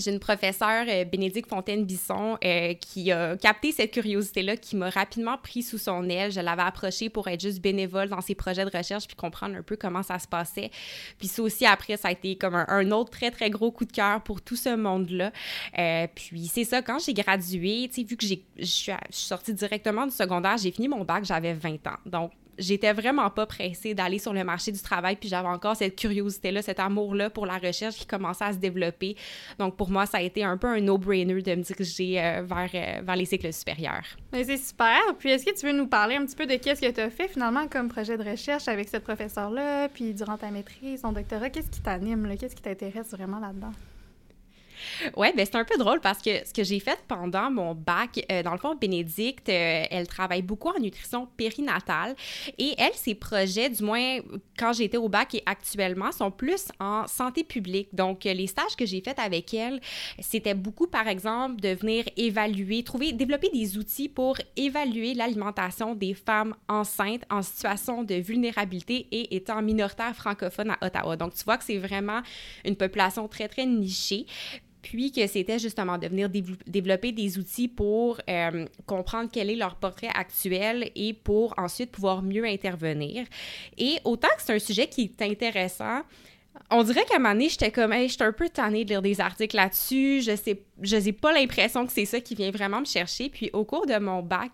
j'ai 0.00 0.10
une 0.10 0.18
professeure, 0.18 0.86
euh, 0.88 1.04
Bénédicte 1.04 1.48
Fontaine-Bisson, 1.48 2.38
euh, 2.44 2.74
qui 2.74 3.12
a 3.12 3.36
capté 3.36 3.72
cette 3.72 3.92
curiosité-là, 3.92 4.56
qui 4.56 4.76
m'a 4.76 4.90
rapidement 4.90 5.38
pris 5.38 5.62
sous 5.62 5.78
son 5.78 6.08
aile. 6.08 6.32
Je 6.32 6.40
l'avais 6.40 6.62
approchée 6.62 7.08
pour 7.08 7.28
être 7.28 7.40
juste 7.40 7.60
bénévole 7.60 8.08
dans 8.08 8.20
ses 8.20 8.34
projets 8.34 8.64
de 8.64 8.76
recherche 8.76 9.06
puis 9.06 9.16
comprendre 9.16 9.56
un 9.56 9.62
peu 9.62 9.76
comment 9.76 10.02
ça 10.02 10.18
se 10.18 10.26
passait. 10.26 10.70
Puis 11.18 11.28
ça 11.28 11.42
aussi, 11.42 11.66
après, 11.66 11.96
ça 11.96 12.08
a 12.08 12.12
été 12.12 12.36
comme 12.36 12.54
un, 12.54 12.90
autre 12.90 13.10
très, 13.10 13.30
très 13.30 13.50
gros 13.50 13.70
coup 13.70 13.84
de 13.84 13.92
cœur 13.92 14.22
pour 14.22 14.40
tout 14.40 14.56
ce 14.56 14.74
monde-là. 14.74 15.32
Euh, 15.78 16.06
puis 16.14 16.46
c'est 16.52 16.64
ça, 16.64 16.82
quand 16.82 16.98
j'ai 16.98 17.14
gradué, 17.14 17.88
tu 17.88 18.00
sais, 18.00 18.06
vu 18.06 18.16
que 18.16 18.26
je 18.26 18.64
suis 18.64 18.92
sortie 19.10 19.54
directement 19.54 20.06
du 20.06 20.12
secondaire, 20.12 20.56
j'ai 20.56 20.70
fini 20.70 20.88
mon 20.88 21.04
bac, 21.04 21.24
j'avais 21.24 21.52
20 21.52 21.86
ans. 21.86 21.98
Donc, 22.06 22.32
j'étais 22.60 22.92
vraiment 22.92 23.28
pas 23.30 23.46
pressée 23.46 23.94
d'aller 23.94 24.18
sur 24.18 24.32
le 24.32 24.44
marché 24.44 24.70
du 24.70 24.80
travail, 24.80 25.16
puis 25.16 25.28
j'avais 25.28 25.48
encore 25.48 25.76
cette 25.76 25.96
curiosité-là, 25.96 26.62
cet 26.62 26.78
amour-là 26.78 27.30
pour 27.30 27.46
la 27.46 27.58
recherche 27.58 27.96
qui 27.96 28.06
commençait 28.06 28.44
à 28.44 28.52
se 28.52 28.58
développer. 28.58 29.16
Donc, 29.58 29.76
pour 29.76 29.90
moi, 29.90 30.06
ça 30.06 30.18
a 30.18 30.20
été 30.20 30.44
un 30.44 30.56
peu 30.56 30.68
un 30.68 30.80
no-brainer 30.80 31.42
de 31.42 31.54
me 31.54 31.62
diriger 31.62 32.22
euh, 32.22 32.42
vers, 32.42 32.70
euh, 32.74 33.00
vers 33.02 33.16
les 33.16 33.24
cycles 33.24 33.52
supérieurs. 33.52 34.04
c'est 34.32 34.56
super. 34.56 35.00
Puis, 35.18 35.30
est-ce 35.30 35.44
que 35.44 35.58
tu 35.58 35.66
veux 35.66 35.72
nous 35.72 35.86
parler 35.86 36.16
un 36.16 36.24
petit 36.24 36.36
peu 36.36 36.46
de 36.46 36.54
qu'est-ce 36.56 36.80
que 36.80 36.90
tu 36.90 37.00
as 37.00 37.10
fait 37.10 37.28
finalement 37.28 37.66
comme 37.66 37.88
projet 37.88 38.16
de 38.16 38.28
recherche 38.28 38.68
avec 38.68 38.88
cette 38.88 39.04
professeure-là, 39.04 39.88
puis 39.88 40.14
durant 40.14 40.36
ta 40.36 40.50
maîtrise, 40.50 41.02
ton 41.02 41.12
doctorat? 41.12 41.50
Qu'est-ce 41.50 41.70
qui 41.70 41.80
t'anime, 41.80 42.36
qu'est-ce 42.38 42.54
qui 42.54 42.62
t'intéresse 42.62 43.10
vraiment 43.10 43.40
là-dedans? 43.40 43.72
Ouais, 45.16 45.32
ben 45.36 45.46
c'est 45.46 45.56
un 45.56 45.64
peu 45.64 45.76
drôle 45.78 46.00
parce 46.00 46.20
que 46.22 46.30
ce 46.46 46.52
que 46.52 46.64
j'ai 46.64 46.80
fait 46.80 46.98
pendant 47.08 47.50
mon 47.50 47.74
bac, 47.74 48.24
euh, 48.30 48.42
dans 48.42 48.52
le 48.52 48.58
fond, 48.58 48.74
Bénédicte, 48.74 49.48
euh, 49.48 49.84
elle 49.90 50.06
travaille 50.06 50.42
beaucoup 50.42 50.68
en 50.68 50.78
nutrition 50.78 51.28
périnatale 51.36 52.14
et 52.58 52.74
elle, 52.78 52.94
ses 52.94 53.14
projets, 53.14 53.70
du 53.70 53.82
moins 53.82 54.18
quand 54.58 54.72
j'étais 54.72 54.96
au 54.96 55.08
bac 55.08 55.34
et 55.34 55.42
actuellement, 55.46 56.12
sont 56.12 56.30
plus 56.30 56.68
en 56.78 57.06
santé 57.06 57.44
publique. 57.44 57.88
Donc, 57.94 58.24
les 58.24 58.46
stages 58.46 58.76
que 58.76 58.86
j'ai 58.86 59.00
faits 59.00 59.18
avec 59.18 59.52
elle, 59.54 59.80
c'était 60.18 60.54
beaucoup, 60.54 60.86
par 60.86 61.08
exemple, 61.08 61.60
de 61.60 61.70
venir 61.70 62.04
évaluer, 62.16 62.82
trouver, 62.82 63.12
développer 63.12 63.50
des 63.50 63.76
outils 63.78 64.08
pour 64.08 64.36
évaluer 64.56 65.14
l'alimentation 65.14 65.94
des 65.94 66.14
femmes 66.14 66.54
enceintes 66.68 67.24
en 67.30 67.42
situation 67.42 68.02
de 68.02 68.14
vulnérabilité 68.14 69.06
et 69.10 69.36
étant 69.36 69.62
minoritaire 69.62 70.14
francophone 70.14 70.70
à 70.70 70.86
Ottawa. 70.86 71.16
Donc, 71.16 71.34
tu 71.34 71.44
vois 71.44 71.56
que 71.56 71.64
c'est 71.64 71.78
vraiment 71.78 72.20
une 72.64 72.76
population 72.76 73.28
très, 73.28 73.48
très 73.48 73.66
nichée 73.66 74.26
puis 74.82 75.12
que 75.12 75.26
c'était 75.26 75.58
justement 75.58 75.98
de 75.98 76.06
venir 76.06 76.28
développer 76.66 77.12
des 77.12 77.38
outils 77.38 77.68
pour 77.68 78.20
euh, 78.28 78.66
comprendre 78.86 79.30
quel 79.32 79.50
est 79.50 79.56
leur 79.56 79.76
portrait 79.76 80.10
actuel 80.14 80.90
et 80.94 81.12
pour 81.12 81.54
ensuite 81.58 81.90
pouvoir 81.90 82.22
mieux 82.22 82.44
intervenir. 82.44 83.26
Et 83.78 83.98
autant 84.04 84.28
que 84.36 84.42
c'est 84.42 84.54
un 84.54 84.58
sujet 84.58 84.86
qui 84.86 85.02
est 85.02 85.22
intéressant, 85.22 86.02
on 86.70 86.82
dirait 86.84 87.04
qu'à 87.04 87.16
un 87.16 87.18
moment 87.18 87.32
donné, 87.32 87.48
j'étais 87.48 87.72
comme, 87.72 87.92
hey, 87.92 88.08
j'étais 88.08 88.24
un 88.24 88.32
peu 88.32 88.48
tannée 88.48 88.84
de 88.84 88.90
lire 88.90 89.02
des 89.02 89.20
articles 89.20 89.56
là-dessus. 89.56 90.22
Je 90.22 90.36
sais, 90.36 90.62
je 90.80 90.96
n'ai 90.96 91.12
pas 91.12 91.32
l'impression 91.32 91.84
que 91.84 91.92
c'est 91.92 92.04
ça 92.04 92.20
qui 92.20 92.36
vient 92.36 92.50
vraiment 92.52 92.80
me 92.80 92.86
chercher. 92.86 93.28
Puis 93.28 93.50
au 93.52 93.64
cours 93.64 93.86
de 93.86 93.98
mon 93.98 94.22
bac, 94.22 94.52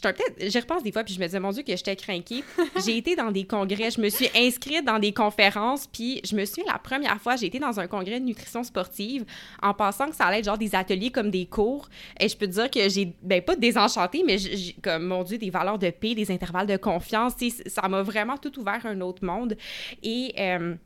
peut-être, 0.00 0.34
j'y 0.38 0.58
repense 0.60 0.84
des 0.84 0.92
fois, 0.92 1.02
puis 1.02 1.14
je 1.14 1.20
me 1.20 1.24
disais, 1.24 1.40
mon 1.40 1.50
Dieu, 1.50 1.64
que 1.64 1.74
j'étais 1.76 1.96
craquée. 1.96 2.44
j'ai 2.84 2.96
été 2.96 3.16
dans 3.16 3.32
des 3.32 3.44
congrès, 3.44 3.90
je 3.90 4.00
me 4.00 4.08
suis 4.08 4.28
inscrite 4.36 4.84
dans 4.84 5.00
des 5.00 5.12
conférences, 5.12 5.88
puis 5.88 6.20
je 6.24 6.36
me 6.36 6.44
suis, 6.44 6.62
la 6.66 6.78
première 6.78 7.20
fois, 7.20 7.34
j'ai 7.34 7.46
été 7.46 7.58
dans 7.58 7.80
un 7.80 7.88
congrès 7.88 8.20
de 8.20 8.24
nutrition 8.24 8.62
sportive 8.62 9.24
en 9.60 9.74
pensant 9.74 10.06
que 10.08 10.14
ça 10.14 10.26
allait 10.26 10.38
être 10.38 10.44
genre 10.44 10.58
des 10.58 10.74
ateliers 10.74 11.10
comme 11.10 11.30
des 11.30 11.46
cours. 11.46 11.88
Et 12.20 12.28
je 12.28 12.36
peux 12.36 12.46
te 12.46 12.52
dire 12.52 12.70
que 12.70 12.88
j'ai, 12.88 13.12
ben 13.22 13.42
pas 13.42 13.56
désenchanté, 13.56 14.22
mais 14.24 14.36
comme, 14.82 15.06
mon 15.06 15.24
Dieu, 15.24 15.38
des 15.38 15.50
valeurs 15.50 15.78
de 15.78 15.90
paix, 15.90 16.14
des 16.14 16.30
intervalles 16.30 16.68
de 16.68 16.76
confiance, 16.76 17.34
ça 17.66 17.88
m'a 17.88 18.02
vraiment 18.02 18.36
tout 18.36 18.56
ouvert 18.60 18.86
un 18.86 19.00
autre 19.00 19.24
monde. 19.24 19.56
Et. 20.04 20.32
Euh, 20.38 20.76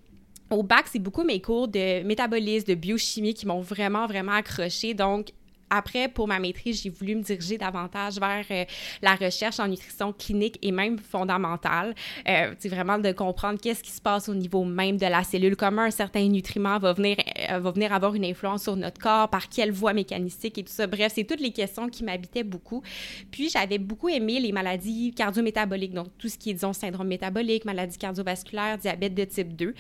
au 0.51 0.63
bac, 0.63 0.87
c'est 0.91 0.99
beaucoup 0.99 1.25
mes 1.25 1.41
cours 1.41 1.69
de 1.69 2.03
métabolisme, 2.03 2.67
de 2.67 2.75
biochimie 2.75 3.35
qui 3.35 3.47
m'ont 3.47 3.61
vraiment, 3.61 4.07
vraiment 4.07 4.33
accroché. 4.33 4.95
Donc, 4.95 5.33
après, 5.71 6.09
pour 6.09 6.27
ma 6.27 6.41
maîtrise, 6.41 6.83
j'ai 6.83 6.91
voulu 6.91 7.15
me 7.15 7.23
diriger 7.23 7.57
davantage 7.57 8.19
vers 8.19 8.45
euh, 8.51 8.65
la 9.03 9.15
recherche 9.15 9.61
en 9.61 9.69
nutrition 9.69 10.13
clinique 10.13 10.59
et 10.63 10.73
même 10.73 10.99
fondamentale. 10.99 11.95
Euh, 12.29 12.55
c'est 12.59 12.69
vraiment 12.69 12.99
de 12.99 13.13
comprendre 13.13 13.61
qu'est-ce 13.61 13.83
qui 13.83 13.93
se 13.93 14.01
passe 14.01 14.29
au 14.29 14.35
niveau 14.35 14.65
même 14.65 14.97
de 14.97 15.07
la 15.07 15.23
cellule, 15.23 15.55
comment 15.55 15.83
un 15.83 15.93
certain 15.93 16.27
nutriment 16.27 16.79
va 16.81 16.93
venir, 16.93 17.17
euh, 17.51 17.61
va 17.61 17.71
venir 17.71 17.93
avoir 17.93 18.15
une 18.17 18.25
influence 18.25 18.65
sur 18.65 18.75
notre 18.75 19.01
corps, 19.01 19.31
par 19.31 19.49
quelle 19.49 19.71
voie 19.71 19.93
mécanistique 19.93 20.59
et 20.59 20.65
tout 20.65 20.73
ça. 20.73 20.89
Bref, 20.89 21.13
c'est 21.15 21.25
toutes 21.25 21.41
les 21.41 21.53
questions 21.53 21.89
qui 21.89 22.03
m'habitaient 22.03 22.43
beaucoup. 22.43 22.83
Puis, 23.31 23.49
j'avais 23.49 23.79
beaucoup 23.79 24.09
aimé 24.09 24.41
les 24.41 24.51
maladies 24.51 25.15
cardiométaboliques, 25.15 25.95
donc 25.95 26.09
tout 26.19 26.29
ce 26.29 26.37
qui 26.37 26.51
est, 26.51 26.55
disons, 26.55 26.73
syndrome 26.73 27.07
métabolique, 27.07 27.65
maladie 27.65 27.97
cardiovasculaire, 27.97 28.77
diabète 28.77 29.15
de 29.15 29.25
type 29.25 29.55
2. 29.55 29.75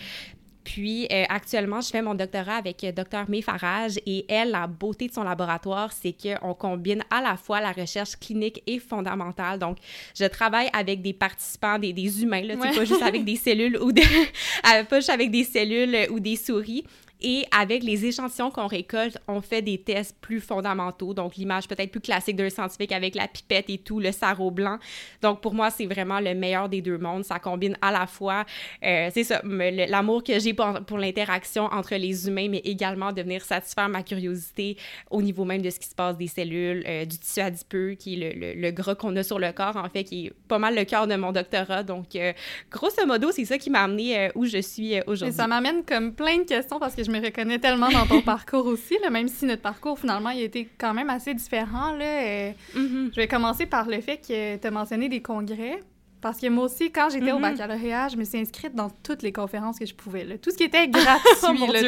Puis 0.64 1.06
euh, 1.10 1.24
actuellement, 1.28 1.80
je 1.80 1.88
fais 1.88 2.02
mon 2.02 2.14
doctorat 2.14 2.56
avec 2.56 2.84
euh, 2.84 2.92
Dr. 2.92 3.28
May 3.28 3.42
Farage 3.42 3.98
et 4.06 4.26
elle, 4.28 4.50
la 4.50 4.66
beauté 4.66 5.08
de 5.08 5.12
son 5.12 5.22
laboratoire, 5.22 5.92
c'est 5.92 6.14
qu'on 6.14 6.54
combine 6.54 7.02
à 7.10 7.20
la 7.22 7.36
fois 7.36 7.60
la 7.60 7.72
recherche 7.72 8.16
clinique 8.16 8.62
et 8.66 8.78
fondamentale. 8.78 9.58
Donc, 9.58 9.78
je 10.18 10.24
travaille 10.24 10.68
avec 10.72 11.02
des 11.02 11.12
participants, 11.12 11.78
des, 11.78 11.92
des 11.92 12.22
humains, 12.22 12.42
là, 12.42 12.56
pas 12.56 12.84
juste 12.84 13.02
avec 13.02 13.24
des 13.24 13.36
cellules 13.36 13.78
ou 13.78 13.92
des, 13.92 14.02
pas 14.62 15.00
juste 15.00 15.10
avec 15.10 15.30
des 15.30 15.44
cellules 15.44 16.08
ou 16.10 16.20
des 16.20 16.36
souris. 16.36 16.84
Et 17.22 17.44
avec 17.50 17.82
les 17.82 18.06
échantillons 18.06 18.50
qu'on 18.50 18.66
récolte, 18.66 19.18
on 19.28 19.40
fait 19.40 19.62
des 19.62 19.78
tests 19.78 20.16
plus 20.20 20.40
fondamentaux. 20.40 21.12
Donc, 21.12 21.36
l'image 21.36 21.68
peut-être 21.68 21.90
plus 21.90 22.00
classique 22.00 22.36
d'un 22.36 22.48
scientifique 22.48 22.92
avec 22.92 23.14
la 23.14 23.28
pipette 23.28 23.68
et 23.68 23.78
tout, 23.78 24.00
le 24.00 24.12
sarreau 24.12 24.50
blanc. 24.50 24.78
Donc, 25.20 25.40
pour 25.40 25.54
moi, 25.54 25.70
c'est 25.70 25.86
vraiment 25.86 26.20
le 26.20 26.34
meilleur 26.34 26.68
des 26.68 26.80
deux 26.80 26.98
mondes. 26.98 27.24
Ça 27.24 27.38
combine 27.38 27.76
à 27.82 27.90
la 27.90 28.06
fois, 28.06 28.44
euh, 28.84 29.10
c'est 29.12 29.24
ça, 29.24 29.42
l'amour 29.44 30.24
que 30.24 30.38
j'ai 30.38 30.54
pour, 30.54 30.98
l'interaction 30.98 31.64
entre 31.64 31.94
les 31.94 32.28
humains, 32.28 32.48
mais 32.48 32.62
également 32.64 33.12
de 33.12 33.22
venir 33.22 33.42
satisfaire 33.44 33.88
ma 33.88 34.02
curiosité 34.02 34.76
au 35.10 35.22
niveau 35.22 35.44
même 35.44 35.62
de 35.62 35.70
ce 35.70 35.78
qui 35.78 35.88
se 35.88 35.94
passe 35.94 36.16
des 36.16 36.26
cellules, 36.26 36.84
euh, 36.86 37.04
du 37.04 37.18
tissu 37.18 37.40
adipeux, 37.40 37.94
qui 37.98 38.20
est 38.22 38.34
le, 38.34 38.60
le, 38.60 38.70
gras 38.70 38.94
qu'on 38.94 39.14
a 39.16 39.22
sur 39.22 39.38
le 39.38 39.52
corps, 39.52 39.76
en 39.76 39.88
fait, 39.88 40.04
qui 40.04 40.26
est 40.26 40.32
pas 40.48 40.58
mal 40.58 40.74
le 40.74 40.84
cœur 40.84 41.06
de 41.06 41.16
mon 41.16 41.32
doctorat. 41.32 41.82
Donc, 41.82 42.16
euh, 42.16 42.32
grosso 42.70 43.04
modo, 43.06 43.30
c'est 43.30 43.44
ça 43.44 43.58
qui 43.58 43.70
m'a 43.70 43.82
amené 43.82 44.30
où 44.34 44.46
je 44.46 44.58
suis 44.58 44.94
aujourd'hui. 45.06 45.36
Ça 45.36 45.46
m'amène 45.46 45.84
comme 45.84 46.14
plein 46.14 46.38
de 46.38 46.44
questions 46.44 46.78
parce 46.78 46.94
que 46.94 47.04
je 47.04 47.09
me 47.10 47.20
reconnais 47.20 47.58
tellement 47.58 47.88
dans 47.90 48.06
ton 48.06 48.20
parcours 48.22 48.66
aussi, 48.66 48.96
là, 49.02 49.10
même 49.10 49.28
si 49.28 49.44
notre 49.46 49.62
parcours, 49.62 49.98
finalement, 49.98 50.30
il 50.30 50.40
a 50.40 50.44
été 50.44 50.68
quand 50.78 50.94
même 50.94 51.10
assez 51.10 51.34
différent. 51.34 51.92
Là, 51.92 52.04
euh, 52.04 52.52
mm-hmm. 52.76 53.10
Je 53.12 53.16
vais 53.16 53.28
commencer 53.28 53.66
par 53.66 53.88
le 53.88 54.00
fait 54.00 54.18
que 54.18 54.56
tu 54.56 54.66
as 54.66 54.70
mentionné 54.70 55.08
des 55.08 55.22
congrès. 55.22 55.80
Parce 56.20 56.38
que 56.38 56.46
moi 56.48 56.64
aussi, 56.64 56.90
quand 56.92 57.08
j'étais 57.10 57.32
au 57.32 57.36
Mhm. 57.36 57.42
baccalauréat, 57.42 58.08
je 58.08 58.16
me 58.16 58.24
suis 58.24 58.38
inscrite 58.38 58.74
dans 58.74 58.90
toutes 58.90 59.22
les 59.22 59.32
conférences 59.32 59.78
que 59.78 59.86
je 59.86 59.94
pouvais. 59.94 60.24
là. 60.24 60.36
Tout 60.36 60.50
ce 60.50 60.56
qui 60.58 60.64
était 60.64 60.86
gratuit. 60.88 61.22
Oh 61.44 61.72
là. 61.72 61.80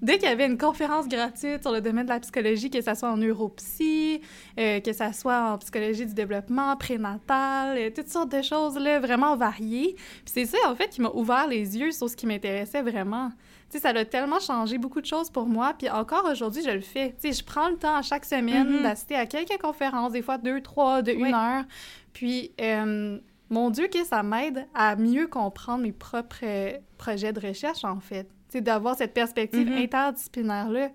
Dès 0.00 0.18
qu'il 0.18 0.28
y 0.28 0.32
avait 0.32 0.46
une 0.46 0.58
conférence 0.58 1.08
gratuite 1.08 1.62
sur 1.62 1.72
le 1.72 1.80
domaine 1.80 2.04
de 2.04 2.10
la 2.10 2.20
psychologie, 2.20 2.70
que 2.70 2.80
ça 2.80 2.94
soit 2.94 3.10
en 3.10 3.16
neuropsy, 3.16 4.20
euh, 4.60 4.78
que 4.78 4.92
ça 4.92 5.12
soit 5.12 5.52
en 5.52 5.58
psychologie 5.58 6.06
du 6.06 6.14
développement, 6.14 6.76
prénatal, 6.76 7.76
euh, 7.76 7.90
toutes 7.90 8.08
sortes 8.08 8.30
de 8.30 8.42
choses 8.42 8.78
là, 8.78 9.00
vraiment 9.00 9.34
variées. 9.36 9.94
Puis 9.96 10.32
c'est 10.32 10.46
ça, 10.46 10.58
en 10.68 10.76
fait, 10.76 10.90
qui 10.90 11.00
m'a 11.00 11.10
ouvert 11.10 11.48
les 11.48 11.76
yeux 11.76 11.90
sur 11.90 12.08
ce 12.08 12.14
qui 12.14 12.26
m'intéressait 12.26 12.82
vraiment. 12.82 13.32
Sais, 13.74 13.80
ça 13.80 13.88
a 13.88 14.04
tellement 14.04 14.38
changé 14.38 14.78
beaucoup 14.78 15.00
de 15.00 15.06
choses 15.06 15.30
pour 15.30 15.46
moi. 15.46 15.74
Puis 15.76 15.90
encore 15.90 16.24
aujourd'hui, 16.30 16.62
je 16.64 16.70
le 16.70 16.80
fais. 16.80 17.14
Tu 17.20 17.32
sais, 17.32 17.40
je 17.40 17.44
prends 17.44 17.68
le 17.68 17.76
temps 17.76 17.96
à 17.96 18.02
chaque 18.02 18.24
semaine 18.24 18.68
Mhm. 18.76 18.82
d'assister 18.84 19.16
à 19.16 19.26
quelques 19.26 19.60
conférences, 19.60 20.12
des 20.12 20.22
fois 20.22 20.38
deux, 20.38 20.60
trois, 20.60 21.02
de 21.02 21.10
une 21.12 21.34
heure. 21.34 21.64
Puis, 22.12 22.52
euh, 22.60 23.18
mon 23.50 23.70
Dieu, 23.70 23.88
que 23.88 24.04
ça 24.04 24.22
m'aide 24.22 24.66
à 24.74 24.94
mieux 24.94 25.26
comprendre 25.26 25.82
mes 25.82 25.90
propres 25.92 26.36
euh, 26.44 26.72
projets 26.98 27.32
de 27.32 27.40
recherche, 27.46 27.84
en 27.84 27.98
fait. 28.00 28.24
Tu 28.48 28.58
sais, 28.58 28.60
d'avoir 28.60 28.94
cette 28.96 29.12
perspective 29.12 29.68
Mhm. 29.68 29.78
interdisciplinaire-là. 29.78 30.90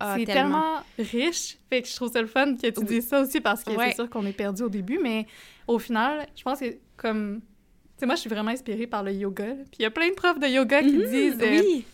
Ah, 0.00 0.16
c'est 0.18 0.24
tellement 0.24 0.80
riche. 0.98 1.58
Fait 1.70 1.82
que 1.82 1.88
je 1.88 1.94
trouve 1.96 2.10
ça 2.10 2.20
le 2.20 2.26
fun 2.26 2.54
que 2.56 2.66
tu 2.70 2.80
Oui. 2.80 2.86
dises 2.86 3.08
ça 3.08 3.20
aussi 3.20 3.40
parce 3.40 3.62
que 3.62 3.70
Ouais. 3.72 3.90
c'est 3.90 3.94
sûr 3.96 4.10
qu'on 4.10 4.24
est 4.26 4.32
perdu 4.32 4.62
au 4.62 4.68
début, 4.68 4.98
mais 5.02 5.26
au 5.68 5.78
final, 5.78 6.26
je 6.34 6.42
pense 6.42 6.60
que 6.60 6.76
comme. 6.96 7.40
Tu 7.96 8.00
sais, 8.00 8.06
moi, 8.06 8.14
je 8.16 8.20
suis 8.22 8.30
vraiment 8.30 8.50
inspirée 8.50 8.86
par 8.86 9.02
le 9.02 9.12
yoga. 9.12 9.44
Puis 9.54 9.76
il 9.78 9.82
y 9.82 9.86
a 9.86 9.90
plein 9.90 10.08
de 10.08 10.14
profs 10.14 10.38
de 10.40 10.46
yoga 10.48 10.82
qui 10.82 10.96
Mhm, 10.98 11.04
disent. 11.10 11.38
euh, 11.42 11.60
Oui. 11.62 11.84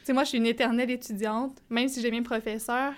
tu 0.00 0.04
sais, 0.04 0.12
moi, 0.12 0.24
je 0.24 0.30
suis 0.30 0.38
une 0.38 0.46
éternelle 0.46 0.90
étudiante. 0.90 1.56
Même 1.70 1.88
si 1.88 2.00
j'ai 2.00 2.10
mes 2.10 2.22
professeurs, 2.22 2.92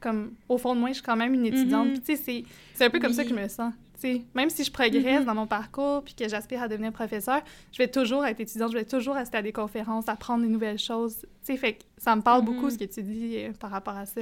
comme, 0.00 0.32
au 0.48 0.58
fond 0.58 0.74
de 0.74 0.80
moi, 0.80 0.90
je 0.90 0.94
suis 0.94 1.02
quand 1.02 1.16
même 1.16 1.32
une 1.34 1.46
étudiante. 1.46 1.86
Mhm. 1.88 1.92
Puis, 1.94 2.00
tu 2.02 2.16
sais, 2.22 2.44
c'est- 2.74 2.84
un 2.84 2.90
peu 2.90 3.00
comme 3.00 3.12
ça 3.14 3.22
que 3.24 3.30
je 3.30 3.34
me 3.34 3.48
sens. 3.48 3.72
Tu 3.94 4.00
sais, 4.00 4.22
même 4.34 4.50
si 4.50 4.64
je 4.64 4.70
progresse 4.70 5.20
Mhm. 5.20 5.24
dans 5.24 5.34
mon 5.34 5.46
parcours 5.46 6.02
puis 6.04 6.14
que 6.14 6.28
j'aspire 6.28 6.62
à 6.62 6.68
devenir 6.68 6.92
professeur, 6.92 7.40
je 7.72 7.78
vais 7.78 7.88
toujours 7.88 8.26
être 8.26 8.38
étudiante, 8.40 8.72
je 8.72 8.76
vais 8.76 8.84
toujours 8.84 9.14
rester 9.14 9.38
à 9.38 9.42
des 9.42 9.52
conférences, 9.52 10.08
apprendre 10.08 10.42
des 10.42 10.48
nouvelles 10.50 10.78
choses. 10.80 11.16
Tu 11.20 11.26
sais, 11.44 11.56
fait 11.56 11.74
que 11.74 11.84
ça 11.96 12.14
me 12.14 12.20
parle 12.20 12.44
beaucoup 12.44 12.66
Mhm. 12.66 12.70
ce 12.70 12.78
que 12.78 12.84
tu 12.84 13.02
dis 13.02 13.36
euh, 13.38 13.52
par 13.58 13.70
rapport 13.70 13.96
à 13.96 14.04
ça. 14.04 14.20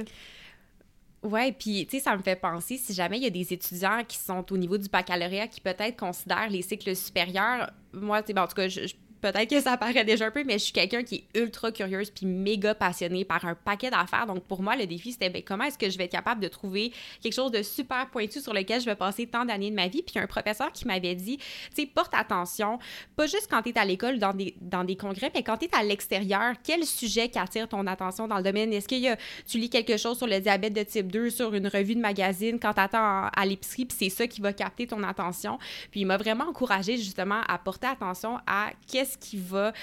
Ouais, 1.23 1.53
puis 1.53 1.85
tu 1.89 1.97
sais, 1.97 2.03
ça 2.03 2.17
me 2.17 2.21
fait 2.21 2.35
penser, 2.35 2.77
si 2.77 2.93
jamais 2.93 3.17
il 3.17 3.23
y 3.23 3.27
a 3.27 3.29
des 3.29 3.53
étudiants 3.53 4.03
qui 4.05 4.17
sont 4.17 4.45
au 4.51 4.57
niveau 4.57 4.77
du 4.77 4.89
baccalauréat 4.89 5.47
qui 5.47 5.61
peut-être 5.61 5.95
considèrent 5.97 6.49
les 6.49 6.61
cycles 6.61 6.93
supérieurs, 6.97 7.71
moi, 7.93 8.21
tu 8.21 8.27
sais, 8.27 8.33
ben, 8.33 8.43
en 8.43 8.47
tout 8.47 8.55
cas, 8.55 8.67
je- 8.67 8.93
peut-être 9.23 9.49
que 9.49 9.61
ça 9.61 9.77
paraît 9.77 10.03
déjà 10.03 10.25
un 10.25 10.31
peu, 10.31 10.43
mais 10.43 10.53
je 10.53 10.65
suis 10.65 10.73
quelqu'un 10.73 11.01
qui 11.01 11.15
est 11.15 11.39
ultra 11.39 11.71
curieuse 11.71 12.11
puis 12.11 12.25
méga 12.25 12.75
passionnée 12.75 13.23
par 13.23 13.45
un 13.45 13.55
paquet 13.55 13.89
d'affaires. 13.89 14.27
Donc, 14.27 14.43
pour 14.43 14.61
moi, 14.61 14.75
le 14.75 14.85
défi, 14.85 15.13
c'était 15.13 15.29
ben, 15.29 15.41
comment 15.41 15.63
est-ce 15.63 15.77
que 15.77 15.89
je 15.89 15.97
vais 15.97 16.05
être 16.05 16.11
capable 16.11 16.41
de 16.41 16.49
trouver 16.49 16.91
quelque 17.21 17.33
chose 17.33 17.51
de 17.51 17.63
super 17.63 18.09
pointu 18.09 18.41
sur 18.41 18.53
lequel 18.53 18.81
je 18.81 18.85
vais 18.85 18.95
passer 18.95 19.25
tant 19.25 19.45
d'années 19.45 19.69
de 19.69 19.75
ma 19.75 19.87
vie? 19.87 20.01
Puis, 20.01 20.19
un 20.19 20.27
professeur 20.27 20.73
qui 20.73 20.85
m'avait 20.85 21.15
dit, 21.15 21.37
tu 21.37 21.45
sais, 21.73 21.85
porte 21.85 22.13
attention, 22.13 22.79
pas 23.15 23.25
juste 23.25 23.47
quand 23.49 23.61
tu 23.61 23.69
es 23.69 23.77
à 23.77 23.85
l'école 23.85 24.19
dans 24.19 24.33
des, 24.33 24.55
dans 24.59 24.83
des 24.83 24.97
congrès, 24.97 25.31
mais 25.33 25.41
quand 25.41 25.57
tu 25.57 25.65
es 25.65 25.75
à 25.75 25.83
l'extérieur, 25.83 26.55
quel 26.61 26.85
sujet 26.85 27.29
qui 27.29 27.39
attire 27.39 27.69
ton 27.69 27.87
attention 27.87 28.27
dans 28.27 28.37
le 28.37 28.43
domaine? 28.43 28.73
Est-ce 28.73 28.93
a, 29.09 29.15
tu 29.47 29.57
lis 29.57 29.69
quelque 29.69 29.95
chose 29.95 30.17
sur 30.17 30.27
le 30.27 30.41
diabète 30.41 30.73
de 30.73 30.83
type 30.83 31.09
2 31.09 31.29
sur 31.29 31.53
une 31.53 31.67
revue 31.67 31.95
de 31.95 32.01
magazine 32.01 32.59
quand 32.59 32.73
tu 32.73 32.81
attends 32.81 33.29
à 33.33 33.45
l'épicerie, 33.45 33.85
puis 33.85 33.97
c'est 33.97 34.09
ça 34.09 34.27
qui 34.27 34.41
va 34.41 34.51
capter 34.51 34.85
ton 34.85 35.01
attention? 35.03 35.59
Puis 35.91 36.01
il 36.01 36.05
m'a 36.05 36.17
vraiment 36.17 36.45
encouragé 36.45 36.97
justement 36.97 37.41
à 37.47 37.57
porter 37.57 37.87
attention 37.87 38.39
à 38.47 38.71
qu'est-ce 38.87 39.12
qui 39.17 39.37
va 39.37 39.73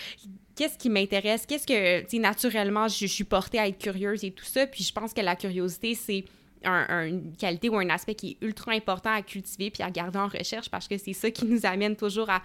qu'est-ce 0.56 0.76
qui 0.76 0.90
m'intéresse, 0.90 1.46
qu'est-ce 1.46 1.66
que, 1.66 2.00
tu 2.02 2.06
sais, 2.10 2.18
naturellement, 2.18 2.86
je, 2.86 3.06
suis 3.06 3.24
portée 3.24 3.58
à 3.58 3.66
être 3.66 3.78
curieuse 3.78 4.24
et 4.24 4.30
tout 4.30 4.44
ça. 4.44 4.66
Puis 4.66 4.84
je 4.84 4.92
pense 4.92 5.14
que 5.14 5.20
la 5.22 5.34
curiosité, 5.34 5.94
c'est 5.94 6.24
un- 6.64 6.86
un- 6.90 7.06
une 7.06 7.36
qualité 7.36 7.70
ou 7.70 7.78
un 7.78 7.88
aspect 7.88 8.14
qui 8.14 8.32
est 8.32 8.44
ultra 8.44 8.72
important 8.72 9.10
à 9.10 9.22
cultiver 9.22 9.70
puis 9.70 9.82
à 9.82 9.90
garder 9.90 10.18
en 10.18 10.28
recherche 10.28 10.68
parce 10.68 10.86
que 10.86 10.98
c'est 10.98 11.14
ça 11.14 11.30
qui 11.30 11.46
nous 11.46 11.64
amène 11.64 11.96
toujours 11.96 12.28
à 12.28 12.42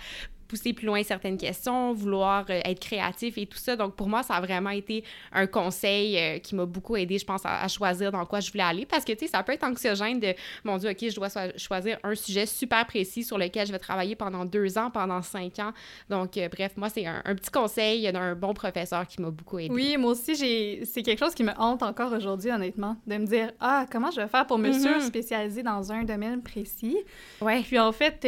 pousser 0.47 0.73
plus 0.73 0.85
loin 0.87 1.01
certaines 1.03 1.37
questions, 1.37 1.93
vouloir 1.93 2.45
euh, 2.49 2.59
être 2.65 2.79
créatif 2.79 3.37
et 3.37 3.45
tout 3.45 3.57
ça. 3.57 3.75
Donc, 3.75 3.95
pour 3.95 4.07
moi, 4.07 4.23
ça 4.23 4.35
a 4.35 4.41
vraiment 4.41 4.69
été 4.69 5.03
un 5.31 5.47
conseil 5.47 6.17
euh, 6.17 6.39
qui 6.39 6.55
m'a 6.55 6.65
beaucoup 6.65 6.95
aidé, 6.95 7.17
je 7.17 7.25
pense, 7.25 7.45
à, 7.45 7.61
à 7.61 7.67
choisir 7.67 8.11
dans 8.11 8.25
quoi 8.25 8.39
je 8.39 8.51
voulais 8.51 8.63
aller 8.63 8.85
parce 8.85 9.03
que, 9.05 9.13
tu 9.13 9.19
sais, 9.25 9.27
ça 9.27 9.43
peut 9.43 9.53
être 9.53 9.63
anxiogène 9.63 10.19
de, 10.19 10.33
mon 10.63 10.77
Dieu, 10.77 10.89
OK, 10.91 10.97
je 11.09 11.15
dois 11.15 11.29
so- 11.29 11.39
choisir 11.57 11.97
un 12.03 12.15
sujet 12.15 12.45
super 12.45 12.85
précis 12.85 13.23
sur 13.23 13.37
lequel 13.37 13.65
je 13.67 13.71
vais 13.71 13.79
travailler 13.79 14.15
pendant 14.15 14.45
deux 14.45 14.77
ans, 14.77 14.91
pendant 14.91 15.21
cinq 15.21 15.59
ans. 15.59 15.71
Donc, 16.09 16.37
euh, 16.37 16.47
bref, 16.49 16.73
moi, 16.77 16.89
c'est 16.89 17.05
un, 17.05 17.21
un 17.25 17.35
petit 17.35 17.51
conseil 17.51 18.11
d'un 18.11 18.35
bon 18.35 18.53
professeur 18.53 19.07
qui 19.07 19.21
m'a 19.21 19.29
beaucoup 19.31 19.59
aidé. 19.59 19.73
Oui, 19.73 19.97
moi 19.97 20.11
aussi, 20.11 20.35
j'ai... 20.35 20.85
c'est 20.85 21.01
quelque 21.03 21.19
chose 21.19 21.33
qui 21.33 21.43
me 21.43 21.53
hante 21.57 21.83
encore 21.83 22.13
aujourd'hui, 22.13 22.51
honnêtement, 22.51 22.97
de 23.07 23.17
me 23.17 23.25
dire 23.25 23.51
Ah, 23.59 23.85
comment 23.91 24.11
je 24.11 24.21
vais 24.21 24.27
faire 24.27 24.45
pour 24.47 24.57
me 24.57 24.69
Mhm. 24.69 24.79
sur-spécialiser 24.81 25.63
dans 25.63 25.91
un 25.91 26.03
domaine 26.03 26.41
précis? 26.41 26.97
Ouais. 27.41 27.61
Puis 27.61 27.79
en 27.79 27.91
fait, 27.91 28.25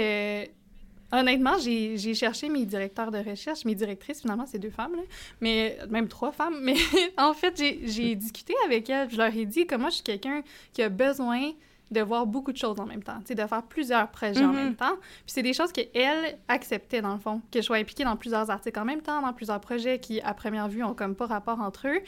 honnêtement, 1.11 1.57
j'ai 1.59 2.13
cherché 2.13 2.49
mes 2.49 2.65
directeurs 2.65 3.11
de 3.11 3.17
recherche, 3.19 3.65
mes 3.65 3.75
directrices, 3.75 4.21
finalement, 4.21 4.45
c'est 4.45 4.59
deux 4.59 4.69
femmes, 4.69 4.95
là, 4.95 5.01
mais 5.41 5.77
même 5.89 6.07
trois 6.07 6.31
femmes. 6.31 6.59
Mais 6.61 6.75
en 7.17 7.33
fait, 7.33 7.55
j'ai- 7.57 8.15
discuté 8.15 8.53
avec 8.65 8.89
elles, 8.89 9.09
je 9.09 9.17
leur 9.17 9.35
ai 9.35 9.45
dit 9.45 9.65
comment 9.67 9.89
je 9.89 9.95
suis 9.95 10.03
quelqu'un 10.03 10.41
qui 10.73 10.81
a 10.81 10.89
besoin 10.89 11.51
de 11.89 12.01
voir 12.01 12.25
beaucoup 12.25 12.51
de 12.51 12.57
choses 12.57 12.77
en 12.81 12.85
même 12.85 13.01
temps, 13.01 13.19
de 13.29 13.35
faire 13.35 13.63
plusieurs 13.63 14.09
projets 14.09 14.43
en 14.43 14.49
Mhm. 14.49 14.55
même 14.55 14.75
temps. 14.75 14.95
Puis 14.99 15.27
c'est 15.27 15.41
des 15.41 15.53
choses 15.53 15.71
qu'elles 15.71 16.37
acceptaient, 16.49 17.01
dans 17.01 17.13
le 17.13 17.19
fond, 17.19 17.41
que 17.49 17.59
je 17.61 17.65
sois 17.65 17.77
impliquée 17.77 18.03
dans 18.03 18.17
plusieurs 18.17 18.49
articles 18.49 18.77
en 18.77 18.83
même 18.83 19.01
temps, 19.01 19.21
dans 19.21 19.31
plusieurs 19.31 19.61
projets 19.61 19.97
qui, 19.99 20.19
à 20.19 20.33
première 20.33 20.67
vue, 20.67 20.83
ont 20.83 20.93
comme 20.93 21.15
pas 21.15 21.27
rapport 21.27 21.61
entre 21.61 21.87
eux. 21.87 22.01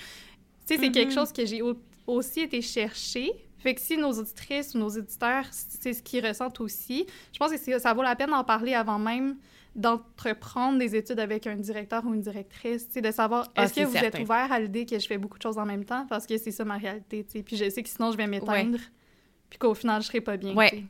Tu 0.68 0.76
sais, 0.76 0.78
c'est 0.78 0.92
quelque 0.92 1.10
Mhm. 1.12 1.16
chose 1.16 1.32
que 1.32 1.46
j'ai 1.46 1.62
au- 1.62 1.80
aussi 2.08 2.42
été 2.42 2.62
chercher. 2.62 3.32
Fait 3.60 3.76
que 3.76 3.82
si 3.82 3.98
nos 3.98 4.12
auditrices 4.14 4.74
ou 4.74 4.78
nos 4.80 4.90
éditeurs, 4.90 5.46
c'est 5.52 5.94
ce 5.94 6.02
qu'ils 6.02 6.26
ressentent 6.26 6.60
aussi, 6.62 7.06
je 7.34 7.40
pense 7.40 7.52
que 7.52 7.80
ça 7.80 7.94
vaut 7.94 8.02
la 8.04 8.16
peine 8.16 8.30
d'en 8.30 8.44
parler 8.44 8.74
avant 8.74 9.00
même 9.00 9.36
d'entreprendre 9.76 10.80
des 10.80 10.96
études 10.96 11.20
avec 11.20 11.46
un 11.48 11.56
directeur 11.56 12.04
ou 12.06 12.14
une 12.14 12.22
directrice, 12.22 12.90
de 12.92 13.12
savoir 13.12 13.50
Ah, 13.56 13.64
est-ce 13.64 13.74
que 13.74 13.82
vous 13.86 13.92
certain. 13.94 14.08
êtes 14.08 14.20
ouvert 14.20 14.52
à 14.52 14.60
l'idée 14.60 14.86
que 14.86 14.98
je 14.98 15.08
fais 15.08 15.18
beaucoup 15.18 15.38
de 15.38 15.44
choses 15.44 15.58
en 15.58 15.66
même 15.66 15.86
temps? 15.86 16.06
Parce 16.08 16.26
que 16.26 16.38
c'est 16.38 16.52
ça 16.52 16.66
ma 16.66 16.78
réalité. 16.78 17.24
Puis 17.24 17.56
je 17.56 17.70
sais 17.70 17.84
que 17.84 17.90
sinon 17.90 18.12
je 18.12 18.18
vais 18.18 18.28
m'éteindre, 18.28 18.80
puis 19.50 19.60
qu'au 19.60 19.74
final 19.74 20.02
je 20.02 20.08
serai 20.08 20.22
pas 20.22 20.38
bien. 20.38 20.56
Ouais. 20.56 20.84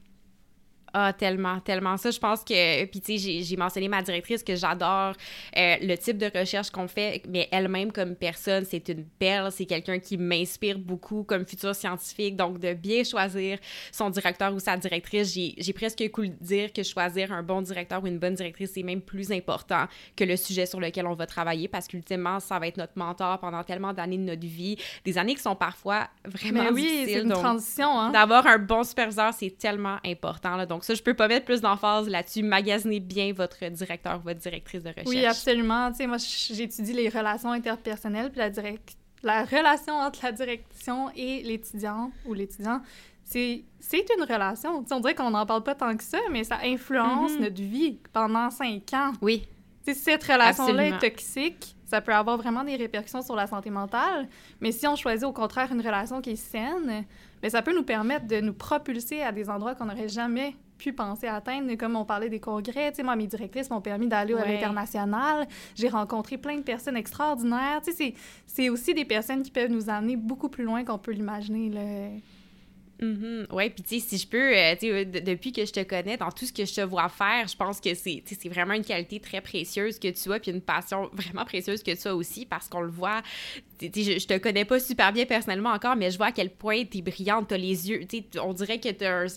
Ah, 0.93 1.13
tellement, 1.13 1.59
tellement. 1.59 1.97
Ça, 1.97 2.11
je 2.11 2.19
pense 2.19 2.43
que. 2.43 2.85
Puis, 2.85 3.01
tu 3.01 3.17
sais, 3.19 3.41
j'ai- 3.43 3.57
mentionné 3.57 3.87
ma 3.87 4.01
directrice 4.01 4.41
que 4.43 4.55
j'adore 4.55 5.13
euh, 5.57 5.75
le 5.81 5.95
type 5.97 6.17
de 6.17 6.29
recherche 6.33 6.69
qu'on 6.69 6.87
fait, 6.87 7.21
mais 7.27 7.47
elle-même, 7.51 7.91
comme 7.91 8.15
personne, 8.15 8.65
c'est 8.65 8.87
une 8.89 9.03
perle. 9.05 9.51
C'est 9.51 9.65
quelqu'un 9.65 9.99
qui 9.99 10.17
m'inspire 10.17 10.79
beaucoup 10.79 11.23
comme 11.23 11.45
futur 11.45 11.75
scientifique. 11.75 12.35
Donc, 12.37 12.59
de 12.59 12.73
bien 12.73 13.03
choisir 13.03 13.59
son 13.91 14.09
directeur 14.09 14.53
ou 14.53 14.59
sa 14.59 14.77
directrice, 14.77 15.33
j'ai 15.33 15.73
presque 15.73 15.99
le 15.99 16.07
coup 16.09 16.25
de 16.25 16.33
dire 16.41 16.71
que 16.73 16.83
choisir 16.83 17.31
un 17.31 17.43
bon 17.43 17.61
directeur 17.61 18.01
ou 18.03 18.07
une 18.07 18.17
bonne 18.19 18.35
directrice, 18.35 18.71
c'est 18.73 18.83
même 18.83 19.01
plus 19.01 19.31
important 19.31 19.85
que 20.15 20.23
le 20.23 20.37
sujet 20.37 20.65
sur 20.65 20.79
lequel 20.79 21.05
on 21.05 21.13
va 21.13 21.25
travailler 21.25 21.67
parce 21.67 21.87
qu'ultimement, 21.87 22.39
ça 22.39 22.59
va 22.59 22.67
être 22.67 22.77
notre 22.77 22.93
mentor 22.97 23.39
pendant 23.39 23.63
tellement 23.63 23.93
d'années 23.93 24.17
de 24.17 24.23
notre 24.23 24.45
vie. 24.47 24.77
Des 25.05 25.17
années 25.17 25.35
qui 25.35 25.41
sont 25.41 25.55
parfois 25.55 26.07
vraiment 26.25 26.63
Mais 26.63 26.69
oui, 26.71 26.83
c'est 26.87 26.97
difficiles. 26.99 27.21
une 27.23 27.29
donc- 27.29 27.39
transition, 27.39 27.99
hein. 27.99 28.11
D'avoir 28.11 28.47
un 28.47 28.57
bon 28.57 28.83
superviseur, 28.83 29.33
c'est 29.33 29.57
tellement 29.57 29.97
important. 30.05 30.55
Là. 30.55 30.65
Donc 30.65 30.78
ça, 30.83 30.93
je 30.93 31.01
peux 31.03 31.13
pas 31.13 31.27
mettre 31.27 31.45
plus 31.45 31.61
d'emphase 31.61 32.07
là-dessus. 32.09 32.43
Magasinez 32.43 32.99
bien 32.99 33.33
votre 33.33 33.63
directeur 33.69 34.19
ou 34.19 34.23
votre 34.23 34.39
directrice 34.39 34.83
de 34.83 34.89
recherche. 34.89 35.07
Oui, 35.07 35.25
absolument. 35.25 35.89
Tu 35.91 35.97
sais, 35.97 36.07
moi, 36.07 36.17
j'étudie 36.17 36.93
les 36.93 37.09
relations 37.09 37.51
interpersonnelles, 37.51 38.29
puis 38.31 38.39
la, 38.39 38.49
direct... 38.49 38.95
la 39.23 39.43
relation 39.45 39.93
entre 39.95 40.19
la 40.23 40.31
direction 40.31 41.09
et 41.15 41.41
l'étudiant 41.43 42.11
ou 42.25 42.33
l'étudiant, 42.33 42.81
c'est 43.23 43.63
une 43.91 44.23
relation. 44.23 44.81
Tu 44.81 44.89
sais, 44.89 44.93
on 44.95 44.99
dirait 44.99 45.15
qu'on 45.15 45.29
n'en 45.31 45.45
parle 45.45 45.63
pas 45.63 45.75
tant 45.75 45.95
que 45.95 46.03
ça, 46.03 46.17
mais 46.31 46.43
ça 46.43 46.57
influence 46.63 47.31
Mhm. 47.33 47.41
notre 47.41 47.61
vie 47.61 47.99
pendant 48.11 48.49
cinq 48.49 48.93
ans. 48.93 49.11
Oui, 49.21 49.47
Tu 49.85 49.93
sais, 49.93 49.99
cette 49.99 50.23
relation-là 50.23 50.87
est 50.87 50.99
toxique, 50.99 51.75
ça 51.85 52.01
peut 52.01 52.13
avoir 52.13 52.37
vraiment 52.37 52.63
des 52.63 52.75
répercussions 52.75 53.21
sur 53.21 53.35
la 53.35 53.47
santé 53.47 53.69
mentale, 53.69 54.27
mais 54.59 54.71
si 54.71 54.85
on 54.87 54.95
choisit 54.95 55.23
au 55.25 55.31
contraire 55.33 55.71
une 55.71 55.79
relation 55.81 56.21
qui 56.21 56.31
est 56.31 56.35
saine, 56.35 57.05
bien, 57.41 57.49
ça 57.49 57.61
peut 57.61 57.73
nous 57.73 57.83
permettre 57.83 58.27
de 58.27 58.41
nous 58.41 58.53
propulser 58.53 59.21
à 59.21 59.31
des 59.31 59.49
endroits 59.49 59.73
qu'on 59.75 59.85
n'aurait 59.85 60.09
jamais 60.09 60.53
pu 60.79 60.93
penser 60.93 61.27
atteindre, 61.27 61.75
comme 61.75 61.95
on 61.95 62.05
parlait 62.05 62.29
des 62.29 62.39
congrès. 62.39 62.89
Tu 62.91 62.95
sais, 62.97 63.03
moi, 63.03 63.15
mes 63.15 63.27
directrices 63.27 63.69
m'ont 63.69 63.81
permis 63.81 64.07
d'aller 64.07 64.33
à 64.33 64.45
l'international. 64.53 65.47
J'ai 65.75 65.89
rencontré 65.89 66.37
plein 66.39 66.55
de 66.57 66.63
personnes 66.63 66.97
extraordinaires. 66.97 67.81
Tu 67.85 67.91
sais, 67.93 68.13
c'est- 68.47 68.69
aussi 68.69 68.93
des 68.93 69.05
personnes 69.05 69.43
qui 69.43 69.51
peuvent 69.51 69.69
nous 69.69 69.89
amener 69.89 70.15
beaucoup 70.15 70.49
plus 70.49 70.63
loin 70.63 70.83
qu'on 70.83 70.97
peut 70.97 71.11
l'imaginer. 71.11 71.69
là. 71.69 72.09
Mhm. 73.01 73.47
Ouais, 73.51 73.69
puis 73.69 73.81
tu 73.81 73.97
sais, 73.97 74.05
si 74.05 74.17
je 74.17 74.27
peux, 74.27 74.53
euh, 74.57 74.73
tu 74.73 74.87
sais, 74.87 75.05
de- 75.05 75.19
depuis 75.19 75.53
que 75.53 75.65
je 75.65 75.71
te 75.71 75.81
connais, 75.83 76.17
dans 76.17 76.31
tout 76.31 76.45
ce 76.45 76.51
que 76.51 76.65
je 76.65 76.73
te 76.73 76.81
vois 76.81 77.07
faire, 77.07 77.47
je 77.47 77.55
pense 77.55 77.79
que 77.79 77.93
c'est, 77.93 78.21
vraiment 78.49 78.73
une 78.73 78.83
qualité 78.83 79.21
très 79.21 79.39
précieuse 79.39 79.97
que 79.99 80.09
tu 80.09 80.33
as, 80.33 80.39
puis 80.39 80.51
une 80.51 80.59
passion 80.59 81.09
vraiment 81.13 81.45
précieuse 81.45 81.81
que 81.81 81.91
tu 81.95 82.07
as 82.09 82.13
aussi, 82.15 82.45
parce 82.45 82.67
qu'on 82.67 82.81
le 82.81 82.89
voit. 82.91 83.21
Tu 83.77 83.89
sais, 83.93 84.03
je, 84.03 84.19
je 84.19 84.27
te 84.27 84.37
connais 84.37 84.65
pas 84.65 84.81
super 84.81 85.13
bien 85.13 85.25
personnellement 85.25 85.69
encore, 85.69 85.95
mais 85.95 86.11
je 86.11 86.17
vois 86.17 86.27
à 86.27 86.31
quel 86.33 86.49
point 86.49 86.83
tu 86.83 86.97
es 86.97 87.01
brillante, 87.01 87.47
tu 87.47 87.53
as 87.53 87.57
les 87.57 87.89
yeux, 87.89 88.01
tu 88.05 88.17
sais, 88.17 88.39
on 88.41 88.51
dirait 88.51 88.79
que 88.81 88.89
tu 88.89 89.05
as 89.05 89.19
un, 89.21 89.27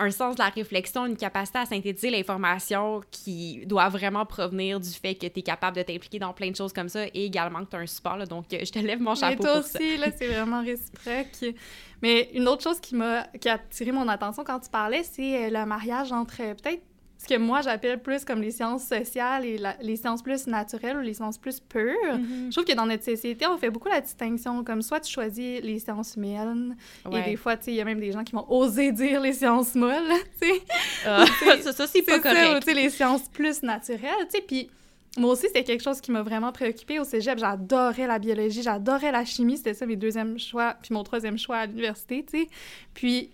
un 0.00 0.10
sens 0.10 0.34
de 0.34 0.40
la 0.40 0.48
réflexion, 0.48 1.06
une 1.06 1.16
capacité 1.16 1.58
à 1.58 1.66
synthétiser 1.66 2.10
l'information 2.10 3.02
qui 3.10 3.64
doit 3.66 3.88
vraiment 3.88 4.24
provenir 4.24 4.80
du 4.80 4.88
fait 4.88 5.14
que 5.14 5.26
tu 5.26 5.40
es 5.40 5.42
capable 5.42 5.76
de 5.76 5.82
t'impliquer 5.82 6.18
dans 6.18 6.32
plein 6.32 6.50
de 6.50 6.56
choses 6.56 6.72
comme 6.72 6.88
ça 6.88 7.04
et 7.06 7.26
également 7.26 7.64
que 7.64 7.70
tu 7.70 7.76
as 7.76 7.80
un 7.80 7.86
support, 7.86 8.16
là, 8.16 8.26
donc 8.26 8.46
euh, 8.52 8.58
je 8.64 8.72
te 8.72 8.78
lève 8.78 9.00
mon 9.00 9.10
Mais 9.10 9.16
chapeau 9.16 9.42
toi 9.42 9.54
pour 9.56 9.64
ça. 9.64 9.78
là, 9.78 10.06
c'est 10.16 10.28
vraiment 10.28 10.62
réciproque. 10.62 11.54
Mais 12.02 12.30
une 12.32 12.48
autre 12.48 12.62
chose 12.62 12.80
qui 12.80 12.94
m'a 12.94 13.24
qui 13.40 13.48
a 13.48 13.54
attiré 13.54 13.92
mon 13.92 14.08
attention 14.08 14.42
quand 14.42 14.58
tu 14.60 14.70
parlais, 14.70 15.02
c'est 15.02 15.44
euh, 15.44 15.50
le 15.50 15.66
mariage 15.66 16.12
entre 16.12 16.40
euh, 16.40 16.54
peut-être 16.54 16.82
ce 17.20 17.28
que 17.28 17.38
moi 17.38 17.60
j'appelle 17.60 18.00
plus 18.00 18.24
comme 18.24 18.40
les 18.40 18.50
sciences 18.50 18.84
sociales 18.84 19.44
et 19.44 19.60
les 19.82 19.96
sciences 19.96 20.22
plus 20.22 20.46
naturelles 20.46 20.96
ou 20.96 21.00
les 21.00 21.12
sciences 21.12 21.36
plus 21.36 21.60
pures. 21.60 21.94
Mm-hmm. 22.02 22.46
Je 22.46 22.50
trouve 22.50 22.64
que 22.64 22.74
dans 22.74 22.86
notre 22.86 23.04
société, 23.04 23.46
on 23.46 23.58
fait 23.58 23.68
beaucoup 23.68 23.88
la 23.88 24.00
distinction, 24.00 24.64
comme 24.64 24.80
soit 24.80 25.00
tu 25.00 25.12
choisis 25.12 25.60
les 25.60 25.78
sciences 25.78 26.16
humaines, 26.16 26.76
et 27.12 27.22
des 27.22 27.36
fois, 27.36 27.58
tu 27.58 27.64
sais, 27.64 27.72
il 27.72 27.76
y 27.76 27.80
a 27.80 27.84
même 27.84 28.00
des 28.00 28.12
gens 28.12 28.24
qui 28.24 28.32
vont 28.32 28.50
oser 28.50 28.90
dire 28.92 29.20
les 29.20 29.34
sciences 29.34 29.74
molles, 29.74 29.92
tu 30.40 30.48
sais. 30.48 30.62
Ah, 31.04 31.26
ça, 31.60 31.72
ça 31.74 31.86
c'est 31.86 32.02
pas 32.02 32.20
correct. 32.20 32.64
sais, 32.64 32.72
les 32.72 32.88
sciences 32.88 33.28
plus 33.28 33.62
naturelles, 33.62 34.26
tu 34.30 34.38
sais, 34.38 34.40
puis 34.40 34.70
moi 35.18 35.32
aussi, 35.32 35.48
c'était 35.48 35.64
quelque 35.64 35.82
chose 35.82 36.00
qui 36.00 36.12
m'a 36.12 36.22
vraiment 36.22 36.52
préoccupée 36.52 37.00
au 37.00 37.04
cégep. 37.04 37.38
J'adorais 37.38 38.06
la 38.06 38.18
biologie, 38.18 38.62
j'adorais 38.62 39.10
la 39.10 39.24
chimie. 39.24 39.56
C'était 39.56 39.74
ça 39.74 39.84
mes 39.84 39.96
deuxièmes 39.96 40.38
choix, 40.38 40.76
puis 40.80 40.94
mon 40.94 41.02
troisième 41.02 41.36
choix 41.36 41.56
à 41.56 41.66
l'université, 41.66 42.24
tu 42.24 42.42
sais. 42.42 42.48
Puis 42.94 43.30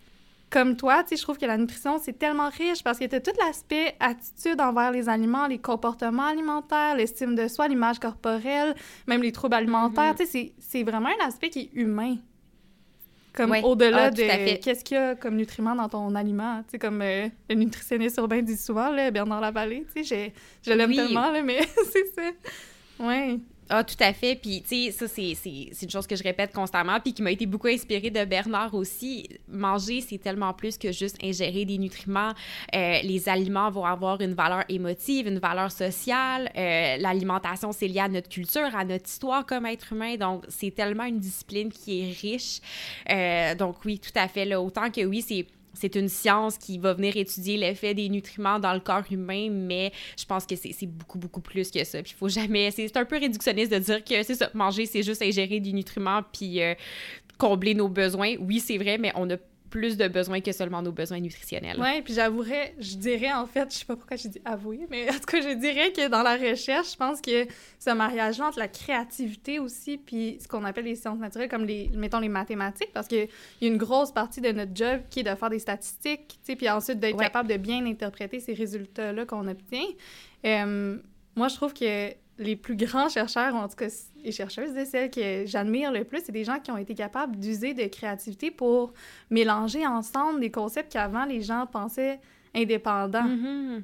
comme 0.50 0.76
toi, 0.76 1.03
tu 1.03 1.11
sais, 1.11 1.17
je 1.17 1.23
trouve 1.23 1.38
que 1.38 1.47
la 1.47 1.57
nutrition, 1.57 1.99
c'est 1.99 2.19
tellement 2.19 2.49
riche 2.50 2.83
parce 2.85 2.99
qu'il 2.99 3.11
y 3.11 3.15
a 3.15 3.21
tout 3.21 3.33
l'aspect 3.45 3.97
attitude 3.99 4.61
envers 4.61 4.93
les 4.93 5.09
aliments, 5.09 5.47
les 5.47 5.59
comportements 5.59 6.26
alimentaires, 6.26 6.97
l'estime 6.97 7.35
de 7.35 7.49
soi, 7.49 7.69
l'image 7.69 7.99
corporelle, 7.99 8.75
même 9.07 9.23
les 9.23 9.33
troubles 9.33 9.55
alimentaires. 9.55 10.15
Tu 10.17 10.26
sais, 10.26 10.53
c'est 10.59 10.83
vraiment 10.85 11.09
un 11.21 11.26
aspect 11.26 11.50
qui 11.50 11.61
est 11.61 11.71
humain. 11.75 12.17
Comme 13.33 13.55
au-delà 13.65 14.05
ah, 14.05 14.11
de 14.11 14.57
qu'est-ce 14.57 14.83
qu'il 14.83 14.97
y 14.97 15.00
a 15.00 15.15
comme 15.15 15.37
nutriments 15.37 15.75
dans 15.75 15.91
ton 15.91 16.15
aliment. 16.15 16.62
Tu 16.62 16.73
sais, 16.73 16.79
comme 16.79 17.03
euh, 17.03 17.29
le 17.50 17.55
nutritionniste 17.55 18.17
urbain 18.17 18.41
dit 18.41 18.57
souvent, 18.57 18.91
là, 18.91 19.11
Bernard 19.11 19.43
Lavallée, 19.43 19.85
tu 19.95 20.05
sais, 20.05 20.33
je 20.62 20.73
l'aime 20.73 20.95
tellement, 20.95 21.31
là, 21.31 21.43
mais 21.43 21.61
c'est 21.93 22.07
ça. 22.15 22.31
Ouais. 23.05 23.38
Ah, 23.68 23.82
tout 23.82 23.96
à 23.99 24.12
fait. 24.12 24.37
Puis, 24.37 24.62
tu 24.62 24.90
sais, 24.90 24.90
ça, 24.92 25.08
c'est 25.08 25.82
une 25.82 25.90
chose 25.90 26.06
que 26.06 26.14
je 26.14 26.23
répète 26.23 26.52
constamment, 26.52 27.00
puis 27.00 27.12
qui 27.12 27.23
m'a 27.23 27.32
été 27.32 27.46
beaucoup 27.46 27.66
inspirée 27.66 28.11
de 28.11 28.25
Bernard 28.25 28.75
aussi. 28.75 29.28
Manger, 29.49 30.00
c'est 30.00 30.18
tellement 30.18 30.52
plus 30.52 30.78
que 30.78 30.92
juste 30.92 31.16
ingérer 31.23 31.64
des 31.64 31.78
nutriments. 31.78 32.32
Euh, 32.75 33.00
les 33.02 33.28
aliments 33.28 33.68
vont 33.70 33.85
avoir 33.85 34.20
une 34.20 34.35
valeur 34.35 34.64
émotive, 34.68 35.26
une 35.26 35.40
valeur 35.40 35.73
sociale. 35.73 36.50
Euh, 36.56 36.96
l'alimentation, 36.99 37.73
c'est 37.73 37.88
lié 37.88 38.00
à 38.00 38.08
notre 38.08 38.28
culture, 38.28 38.75
à 38.75 38.85
notre 38.85 39.06
histoire 39.06 39.44
comme 39.44 39.66
être 39.66 39.92
humain. 39.92 40.16
Donc, 40.16 40.44
c'est 40.49 40.70
tellement 40.70 41.04
une 41.04 41.18
discipline 41.18 41.73
qui 41.73 42.02
est 42.02 42.12
riche. 42.20 42.61
Euh, 43.11 43.56
donc, 43.56 43.85
oui, 43.85 43.99
tout 43.99 44.16
à 44.16 44.28
fait. 44.28 44.54
Autant 44.54 44.90
que 44.90 45.04
oui, 45.04 45.23
c'est 45.23 45.44
c'est 45.78 45.95
une 45.95 46.09
science 46.09 46.59
qui 46.59 46.78
va 46.78 46.95
venir 46.95 47.16
étudier 47.16 47.56
l'effet 47.56 47.95
des 47.95 48.09
nutriments 48.09 48.59
dans 48.59 48.73
le 48.73 48.80
corps 48.80 49.04
humain, 49.11 49.49
mais 49.50 49.92
je 50.18 50.25
pense 50.25 50.47
que 50.47 50.56
c'est 50.56 50.87
beaucoup, 50.87 51.18
beaucoup 51.18 51.40
plus 51.40 51.71
que 51.71 51.85
ça. 51.85 52.02
Puis 52.02 52.12
il 52.14 52.18
faut 52.18 52.28
jamais. 52.28 52.71
C'est 52.71 52.97
un 52.97 53.04
peu 53.04 53.18
réductionniste 53.18 53.73
de 53.73 53.78
dire 53.78 54.04
que 54.04 54.23
c'est 54.23 54.35
ça, 54.35 54.50
manger, 54.54 54.87
c'est 54.87 55.02
juste 55.02 55.23
ingérer 55.23 55.61
des 55.61 55.73
nutriments 55.73 56.23
puis 56.33 56.62
euh, 56.62 56.75
combler 57.38 57.75
nos 57.75 57.88
besoins. 57.88 58.35
Oui, 58.40 58.61
c'est 58.61 58.78
vrai, 58.78 58.99
mais 58.99 59.12
on 59.14 59.28
a 59.30 59.37
plus 59.76 59.97
de 59.97 60.09
besoins 60.09 60.40
que 60.40 60.52
seulement 60.52 60.80
nos 60.80 60.92
besoins 60.92 61.21
nutritionnels. 61.21 61.76
Oui, 61.78 62.00
puis 62.02 62.14
j'avouerais, 62.14 62.75
je 62.78 62.97
dirais 62.97 63.33
en 63.33 63.47
fait, 63.47 63.71
je 63.71 63.78
sais 63.78 63.85
pas 63.85 63.95
pourquoi 63.97 64.16
j'ai 64.16 64.30
dit 64.30 64.40
avouer, 64.45 64.87
mais 64.90 65.09
en 65.11 65.14
tout 65.14 65.26
cas, 65.26 65.40
je 65.40 65.54
dirais 65.54 65.92
que 65.92 66.09
dans 66.09 66.23
la 66.23 66.37
recherche, 66.37 66.92
je 66.92 66.97
pense 66.97 67.21
que 67.21 67.47
ce 67.78 67.90
mariage-là 67.90 68.47
entre 68.47 68.59
la 68.59 68.68
créativité 68.68 69.59
aussi, 69.59 69.99
puis 69.99 70.38
ce 70.40 70.49
qu'on 70.49 70.64
appelle 70.64 70.87
les 70.87 70.97
sciences 70.97 71.18
naturelles, 71.18 71.49
comme 71.49 71.66
les, 71.66 71.90
mettons 71.95 72.21
les 72.21 72.28
mathématiques, 72.28 72.92
parce 72.95 73.06
qu'il 73.06 73.28
y 73.61 73.64
a 73.64 73.68
une 73.68 73.76
grosse 73.76 74.12
partie 74.12 74.40
de 74.40 74.50
notre 74.50 74.75
job 74.75 75.00
qui 75.11 75.21
est 75.21 75.25
de 75.25 75.35
faire 75.35 75.50
des 75.50 75.59
statistiques, 75.59 76.28
tu 76.28 76.37
sais, 76.42 76.56
puis 76.56 76.71
ensuite 76.71 76.99
d'être 76.99 77.18
capable 77.18 77.49
de 77.49 77.56
bien 77.56 77.85
interpréter 77.85 78.40
ces 78.40 78.54
résultats-là 78.54 79.26
qu'on 79.26 79.47
obtient. 79.47 79.87
Euh, 80.45 80.97
moi, 81.35 81.49
je 81.49 81.54
trouve 81.54 81.75
que 81.75 82.12
les 82.38 82.57
plus 82.57 82.76
grands 82.76 83.09
chercheurs, 83.09 83.55
en 83.55 83.69
tout 83.69 83.76
cas, 83.76 83.88
et 84.25 84.33
chercheuses, 84.33 84.73
celles 84.88 85.11
que 85.11 85.47
j'admire 85.47 85.93
le 85.93 86.05
plus, 86.05 86.21
c'est 86.25 86.33
des 86.33 86.45
gens 86.45 86.59
qui 86.59 86.71
ont 86.71 86.76
été 86.76 86.95
capables 86.95 87.37
d'user 87.37 87.75
de 87.75 87.85
créativité 87.85 88.50
pour 88.50 88.93
mélanger 89.31 89.87
ensemble 89.87 90.40
des 90.40 90.50
concepts 90.50 90.93
qu'avant 90.93 91.25
les 91.25 91.43
gens 91.43 91.66
pensaient 91.66 92.21
indépendants. 92.55 93.26
Mm-hmm. 93.26 93.83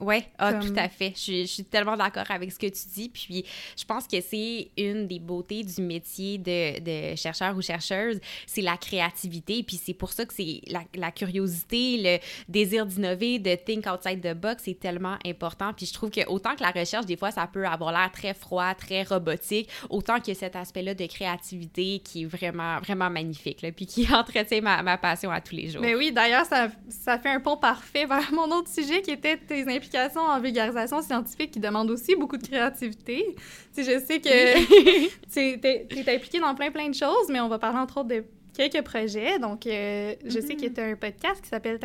Oui, 0.00 0.22
ah, 0.38 0.54
tout 0.54 0.72
à 0.76 0.88
fait. 0.88 1.12
Je, 1.16 1.44
suis 1.44 1.64
tellement 1.64 1.96
d'accord 1.96 2.30
avec 2.30 2.52
ce 2.52 2.58
que 2.58 2.66
tu 2.66 2.88
dis. 2.94 3.08
Puis, 3.08 3.44
je 3.76 3.84
pense 3.84 4.06
que 4.06 4.20
c'est 4.20 4.70
une 4.76 5.06
des 5.06 5.18
beautés 5.18 5.64
du 5.64 5.82
métier 5.82 6.38
de, 6.38 6.78
de 6.80 7.16
chercheur 7.16 7.56
ou 7.56 7.62
chercheuse, 7.62 8.20
c'est 8.46 8.60
la 8.60 8.76
créativité. 8.76 9.62
Puis, 9.62 9.76
c'est 9.76 9.94
pour 9.94 10.12
ça 10.12 10.24
que 10.24 10.32
c'est 10.32 10.60
la, 10.68 10.82
la, 10.94 11.10
curiosité, 11.10 11.98
le 11.98 12.18
désir 12.48 12.86
d'innover, 12.86 13.38
de 13.38 13.54
think 13.56 13.86
outside 13.86 14.20
the 14.20 14.34
box, 14.34 14.62
c'est 14.64 14.78
tellement 14.78 15.16
important. 15.26 15.72
Puis, 15.72 15.86
je 15.86 15.92
trouve 15.92 16.10
que 16.10 16.26
autant 16.28 16.54
que 16.54 16.62
la 16.62 16.70
recherche, 16.70 17.06
des 17.06 17.16
fois, 17.16 17.32
ça 17.32 17.46
peut 17.46 17.66
avoir 17.66 17.90
l'air 17.92 18.10
très 18.12 18.34
froid, 18.34 18.74
très 18.74 19.02
robotique, 19.02 19.68
autant 19.90 20.20
que 20.20 20.32
cet 20.34 20.54
aspect-là 20.54 20.94
de 20.94 21.06
créativité 21.06 22.00
qui 22.04 22.22
est 22.22 22.26
vraiment, 22.26 22.78
vraiment 22.78 23.10
magnifique, 23.10 23.62
là, 23.62 23.72
puis 23.72 23.86
qui 23.86 24.06
entretient 24.14 24.60
ma, 24.60 24.82
ma 24.82 24.96
passion 24.96 25.30
à 25.30 25.40
tous 25.40 25.56
les 25.56 25.70
jours. 25.70 25.82
Mais 25.82 25.96
oui, 25.96 26.12
d'ailleurs, 26.12 26.46
ça, 26.46 26.68
ça 26.88 27.18
fait 27.18 27.30
un 27.30 27.40
pont 27.40 27.56
parfait 27.56 28.06
vers 28.06 28.32
mon 28.32 28.50
autre 28.52 28.70
sujet 28.70 29.02
qui 29.02 29.10
était 29.10 29.36
tes 29.36 29.62
implications 29.62 29.87
en 30.16 30.40
vulgarisation 30.40 31.02
scientifique 31.02 31.52
qui 31.52 31.60
demande 31.60 31.90
aussi 31.90 32.14
beaucoup 32.16 32.36
de 32.36 32.46
créativité. 32.46 33.36
Tu 33.74 33.84
je 33.84 33.98
sais 34.00 34.20
que 34.20 34.28
tu 35.32 35.40
es, 35.40 36.14
impliqué 36.14 36.40
dans 36.40 36.54
plein, 36.54 36.70
plein 36.70 36.88
de 36.88 36.94
choses, 36.94 37.28
mais 37.28 37.40
on 37.40 37.48
va 37.48 37.58
parler 37.58 37.78
entre 37.78 37.98
autres 37.98 38.08
de 38.08 38.24
quelques 38.54 38.82
projets. 38.84 39.38
Donc, 39.38 39.66
euh, 39.66 40.14
je 40.24 40.40
sais 40.40 40.54
qu'il 40.56 40.72
y 40.72 40.80
a 40.80 40.84
un 40.84 40.96
podcast 40.96 41.40
qui 41.42 41.48
s'appelle 41.48 41.78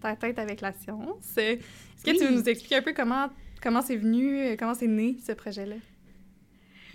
Ta 0.00 0.16
tête 0.16 0.38
avec 0.38 0.60
la 0.60 0.72
science. 0.72 1.36
Est-ce 1.36 2.04
que 2.04 2.10
tu 2.10 2.24
veux 2.24 2.30
nous 2.30 2.48
expliquer 2.48 2.76
un 2.76 2.82
peu 2.82 2.92
comment 2.92 3.28
comment 3.62 3.82
c'est 3.82 3.96
venu, 3.96 4.56
comment 4.58 4.74
c'est 4.74 4.86
né 4.86 5.16
ce 5.26 5.32
projet-là? 5.32 5.76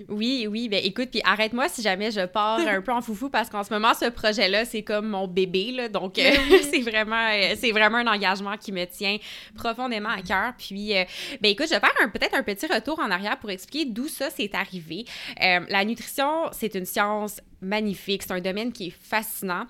Oui, 0.10 0.48
oui. 0.50 0.70
Ben 0.70 0.82
écoute, 0.84 1.10
puis 1.12 1.22
arrête-moi 1.24 1.68
si 1.70 1.82
jamais 1.82 2.12
je 2.12 2.26
pars 2.26 2.60
un 2.60 2.82
peu 2.82 2.92
en 2.92 3.02
foufou 3.02 3.30
parce 3.30 3.50
qu'en 3.50 3.64
ce 3.64 3.74
moment, 3.74 3.94
ce 3.94 4.10
projet-là, 4.10 4.66
c'est 4.66 4.84
comme 4.84 5.10
mon 5.10 5.28
bébé, 5.28 5.72
là. 5.72 5.90
Donc, 5.90 6.16
ben 6.16 6.36
euh, 6.36 6.58
c'est 6.72 6.82
vraiment, 6.82 7.30
euh, 7.32 7.56
c'est 7.58 7.72
vraiment 7.72 7.98
un 7.98 8.08
engagement 8.08 8.58
qui 8.58 8.72
me 8.72 8.86
tient 8.86 9.18
profondément 9.56 10.10
à 10.10 10.22
cœur. 10.22 10.54
Puis, 10.58 10.98
euh, 10.98 11.04
ben 11.42 11.52
écoute, 11.52 11.68
je 11.68 11.74
vais 11.74 11.80
faire 11.80 12.12
peut-être 12.12 12.36
un 12.36 12.44
petit 12.44 12.66
retour 12.68 13.00
en 13.00 13.12
arrière 13.12 13.38
pour 13.40 13.50
expliquer 13.50 13.86
d'où 13.86 14.08
ça 14.08 14.30
s'est 14.30 14.52
arrivé. 14.54 15.06
la 15.40 15.86
nutrition, 15.86 16.50
c'est 16.52 16.76
une 16.76 16.86
science 16.86 17.42
magnifique. 17.62 18.24
C'est 18.24 18.34
un 18.34 18.42
domaine 18.42 18.72
qui 18.72 18.88
est 18.88 18.96
fascinant. 19.02 19.66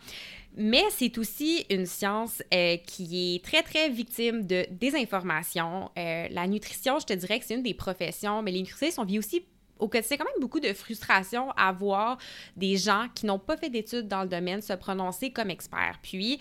Mais 0.58 0.84
c'est 0.90 1.18
aussi 1.18 1.66
une 1.70 1.86
science 1.86 2.44
qui 2.86 3.36
est 3.36 3.44
très, 3.44 3.64
très 3.64 3.90
victime 3.90 4.46
de 4.46 4.66
désinformation. 4.70 5.90
la 5.96 6.48
nutrition, 6.48 7.00
je 7.00 7.06
te 7.06 7.14
dirais 7.14 7.40
que 7.40 7.46
c'est 7.46 7.56
une 7.56 7.64
des 7.64 7.74
professions, 7.74 8.42
mais 8.42 8.52
les 8.52 8.60
nutritionnistes, 8.60 9.00
on 9.00 9.06
vit 9.06 9.20
aussi 9.20 9.46
au 9.82 9.88
quotidien, 9.88 10.18
quand 10.18 10.26
même 10.26 10.40
beaucoup 10.40 10.60
de 10.60 10.72
frustration 10.74 11.52
à 11.58 11.72
voir 11.72 12.18
des 12.56 12.78
gens 12.78 13.08
qui 13.14 13.26
n'ont 13.26 13.40
pas 13.40 13.58
fait 13.58 13.70
d'études 13.70 14.08
dans 14.08 14.22
le 14.22 14.30
domaine 14.30 14.62
se 14.62 14.74
prononcer 14.74 15.32
comme 15.32 15.50
experts. 15.50 15.98
Puis, 16.02 16.40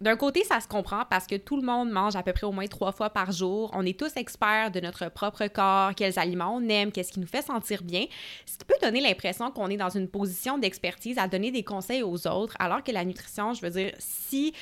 d'un 0.00 0.16
côté, 0.16 0.44
ça 0.44 0.60
se 0.60 0.68
comprend 0.68 1.04
parce 1.08 1.26
que 1.26 1.36
tout 1.36 1.56
le 1.56 1.62
monde 1.62 1.90
mange 1.90 2.16
à 2.16 2.22
peu 2.22 2.32
près 2.32 2.46
au 2.46 2.52
moins 2.52 2.66
trois 2.66 2.92
fois 2.92 3.10
par 3.10 3.32
jour. 3.32 3.70
On 3.74 3.84
est 3.86 3.98
tous 3.98 4.14
experts 4.16 4.70
de 4.70 4.80
notre 4.80 5.08
propre 5.08 5.46
corps, 5.46 5.94
quels 5.94 6.18
aliments 6.18 6.54
on 6.54 6.68
aime, 6.68 6.92
qu'est-ce 6.92 7.12
qui 7.12 7.20
nous 7.20 7.26
fait 7.26 7.42
sentir 7.42 7.82
bien. 7.82 8.04
Ce 8.44 8.58
qui 8.58 8.64
peut 8.66 8.74
donner 8.82 9.00
l'impression 9.00 9.50
qu'on 9.50 9.68
est 9.68 9.78
dans 9.78 9.88
une 9.88 10.08
position 10.08 10.58
d'expertise 10.58 11.18
à 11.18 11.28
donner 11.28 11.50
des 11.50 11.62
conseils 11.62 12.02
aux 12.02 12.26
autres, 12.26 12.54
alors 12.58 12.84
que 12.84 12.92
la 12.92 13.04
nutrition, 13.04 13.54
je 13.54 13.62
veux 13.62 13.70
dire, 13.70 13.92
si 13.98 14.52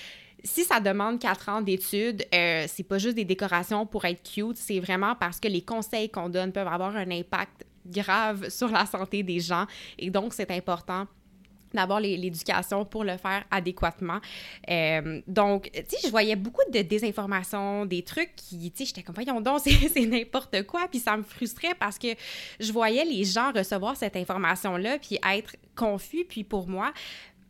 si 0.47 0.63
ça 0.63 0.79
demande 0.79 1.19
quatre 1.19 1.49
ans 1.49 1.63
d'études, 1.63 2.23
euh, 2.35 2.67
c'est 2.69 2.83
pas 2.83 2.99
juste 2.99 3.17
des 3.17 3.25
décorations 3.25 3.87
pour 3.87 4.05
être 4.05 4.23
cute, 4.23 4.59
c'est 4.59 4.79
vraiment 4.79 5.15
parce 5.15 5.41
que 5.41 5.49
les 5.49 5.63
conseils 5.63 6.11
qu'on 6.11 6.29
donne 6.29 6.53
peuvent 6.53 6.69
avoir 6.69 6.95
un 6.97 7.11
impact 7.11 7.65
grave 7.87 8.49
sur 8.49 8.69
la 8.69 8.87
santé 8.87 9.23
des 9.23 9.41
gens. 9.41 9.67
Et 9.99 10.11
donc, 10.11 10.35
c'est 10.35 10.51
important 10.51 11.07
d'avoir 11.75 12.01
l'éducation 12.01 12.85
pour 12.85 13.05
le 13.05 13.17
faire 13.17 13.45
adéquatement. 13.51 14.21
Euh, 14.71 15.21
donc, 15.27 15.71
tu 15.73 15.83
sais, 15.89 15.97
je 16.05 16.11
voyais 16.11 16.37
beaucoup 16.37 16.63
de 16.73 16.81
désinformation, 16.81 17.85
des 17.85 18.03
trucs 18.03 18.35
qui, 18.37 18.71
tu 18.71 18.79
sais, 18.79 18.85
j'étais 18.87 19.03
comme, 19.03 19.17
voyons 19.17 19.41
donc, 19.41 19.61
c'est 19.65 20.07
n'importe 20.07 20.63
quoi. 20.67 20.87
Puis 20.89 21.01
ça 21.01 21.17
me 21.17 21.23
frustrait 21.23 21.75
parce 21.79 21.99
que 21.99 22.09
je 22.61 22.73
voyais 22.73 23.05
les 23.05 23.25
gens 23.25 23.53
recevoir 23.53 23.97
cette 23.97 24.17
information-là 24.17 24.99
puis 24.99 25.19
être 25.29 25.57
confus. 25.75 26.25
Puis 26.25 26.45
pour 26.45 26.69
moi, 26.69 26.93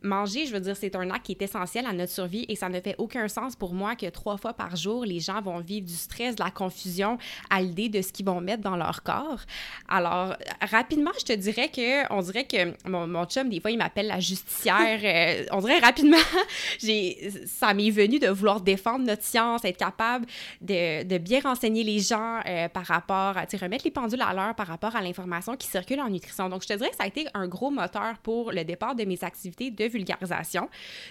manger, 0.01 0.45
je 0.45 0.53
veux 0.53 0.59
dire, 0.59 0.75
c'est 0.75 0.95
un 0.95 1.09
acte 1.09 1.25
qui 1.25 1.31
est 1.31 1.41
essentiel 1.41 1.85
à 1.85 1.93
notre 1.93 2.11
survie 2.11 2.45
et 2.47 2.55
ça 2.55 2.69
ne 2.69 2.79
fait 2.79 2.95
aucun 2.97 3.27
sens 3.27 3.55
pour 3.55 3.73
moi 3.73 3.95
que 3.95 4.07
trois 4.07 4.37
fois 4.37 4.53
par 4.53 4.75
jour, 4.75 5.05
les 5.05 5.19
gens 5.19 5.41
vont 5.41 5.59
vivre 5.59 5.85
du 5.85 5.93
stress, 5.93 6.35
de 6.35 6.43
la 6.43 6.51
confusion 6.51 7.17
à 7.49 7.61
l'idée 7.61 7.89
de 7.89 8.01
ce 8.01 8.11
qu'ils 8.11 8.25
vont 8.25 8.41
mettre 8.41 8.63
dans 8.63 8.75
leur 8.75 9.03
corps. 9.03 9.39
Alors, 9.87 10.35
rapidement, 10.61 11.11
je 11.19 11.25
te 11.25 11.33
dirais 11.33 11.69
que, 11.69 12.11
on 12.13 12.21
dirait 12.21 12.45
que 12.45 12.73
mon, 12.89 13.07
mon 13.07 13.25
chum, 13.25 13.49
des 13.49 13.59
fois, 13.59 13.71
il 13.71 13.77
m'appelle 13.77 14.07
la 14.07 14.19
justicière. 14.19 14.75
Euh, 15.05 15.45
on 15.51 15.59
dirait 15.59 15.79
rapidement, 15.79 16.17
j'ai, 16.79 17.31
ça 17.45 17.73
m'est 17.73 17.89
venu 17.89 18.17
de 18.19 18.27
vouloir 18.27 18.59
défendre 18.61 19.05
notre 19.05 19.23
science, 19.23 19.63
être 19.63 19.77
capable 19.77 20.25
de, 20.61 21.03
de 21.03 21.17
bien 21.17 21.39
renseigner 21.41 21.83
les 21.83 21.99
gens 21.99 22.39
euh, 22.45 22.67
par 22.69 22.85
rapport 22.85 23.37
à, 23.37 23.45
remettre 23.61 23.85
les 23.85 23.91
pendules 23.91 24.21
à 24.21 24.33
l'heure 24.33 24.55
par 24.55 24.67
rapport 24.67 24.95
à 24.95 25.01
l'information 25.01 25.55
qui 25.55 25.67
circule 25.67 25.99
en 25.99 26.09
nutrition. 26.09 26.49
Donc, 26.49 26.63
je 26.63 26.67
te 26.67 26.73
dirais 26.73 26.89
que 26.89 26.95
ça 26.95 27.03
a 27.03 27.07
été 27.07 27.27
un 27.33 27.47
gros 27.47 27.71
moteur 27.71 28.17
pour 28.23 28.51
le 28.51 28.63
départ 28.63 28.95
de 28.95 29.03
mes 29.05 29.23
activités 29.23 29.71
de 29.71 29.85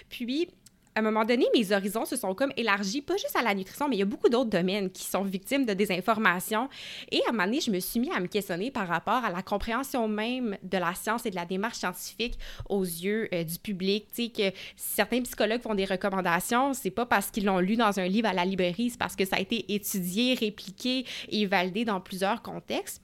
Puis, 0.09 0.49
à 0.95 0.99
un 0.99 1.03
moment 1.03 1.25
donné, 1.25 1.45
mes 1.53 1.73
horizons 1.73 2.05
se 2.05 2.15
sont 2.15 2.33
comme 2.33 2.53
élargis, 2.55 3.01
pas 3.01 3.17
juste 3.17 3.35
à 3.35 3.43
la 3.43 3.53
nutrition, 3.53 3.89
mais 3.89 3.97
il 3.97 3.99
y 3.99 4.03
a 4.03 4.05
beaucoup 4.05 4.29
d'autres 4.29 4.49
domaines 4.49 4.89
qui 4.89 5.03
sont 5.03 5.23
victimes 5.23 5.65
de 5.65 5.73
désinformation. 5.73 6.69
Et 7.11 7.19
à 7.25 7.29
un 7.29 7.31
moment 7.33 7.45
donné, 7.45 7.59
je 7.59 7.69
me 7.69 7.81
suis 7.81 7.99
mis 7.99 8.09
à 8.11 8.19
me 8.21 8.27
questionner 8.27 8.71
par 8.71 8.87
rapport 8.87 9.25
à 9.25 9.29
la 9.29 9.41
compréhension 9.41 10.07
même 10.07 10.57
de 10.63 10.77
la 10.77 10.93
science 10.95 11.25
et 11.25 11.31
de 11.31 11.35
la 11.35 11.45
démarche 11.45 11.79
scientifique 11.79 12.39
aux 12.69 12.83
yeux 12.83 13.27
euh, 13.33 13.43
du 13.43 13.59
public. 13.59 14.07
Tu 14.15 14.23
sais, 14.23 14.29
que 14.29 14.57
certains 14.77 15.21
psychologues 15.23 15.61
font 15.61 15.75
des 15.75 15.85
recommandations, 15.85 16.73
c'est 16.73 16.91
pas 16.91 17.05
parce 17.05 17.29
qu'ils 17.29 17.43
l'ont 17.43 17.59
lu 17.59 17.75
dans 17.75 17.99
un 17.99 18.07
livre 18.07 18.29
à 18.29 18.33
la 18.33 18.45
librairie, 18.45 18.89
c'est 18.89 18.97
parce 18.97 19.17
que 19.17 19.25
ça 19.25 19.35
a 19.35 19.39
été 19.41 19.73
étudié, 19.73 20.33
répliqué 20.35 21.05
et 21.27 21.45
validé 21.45 21.83
dans 21.83 21.99
plusieurs 21.99 22.41
contextes. 22.41 23.01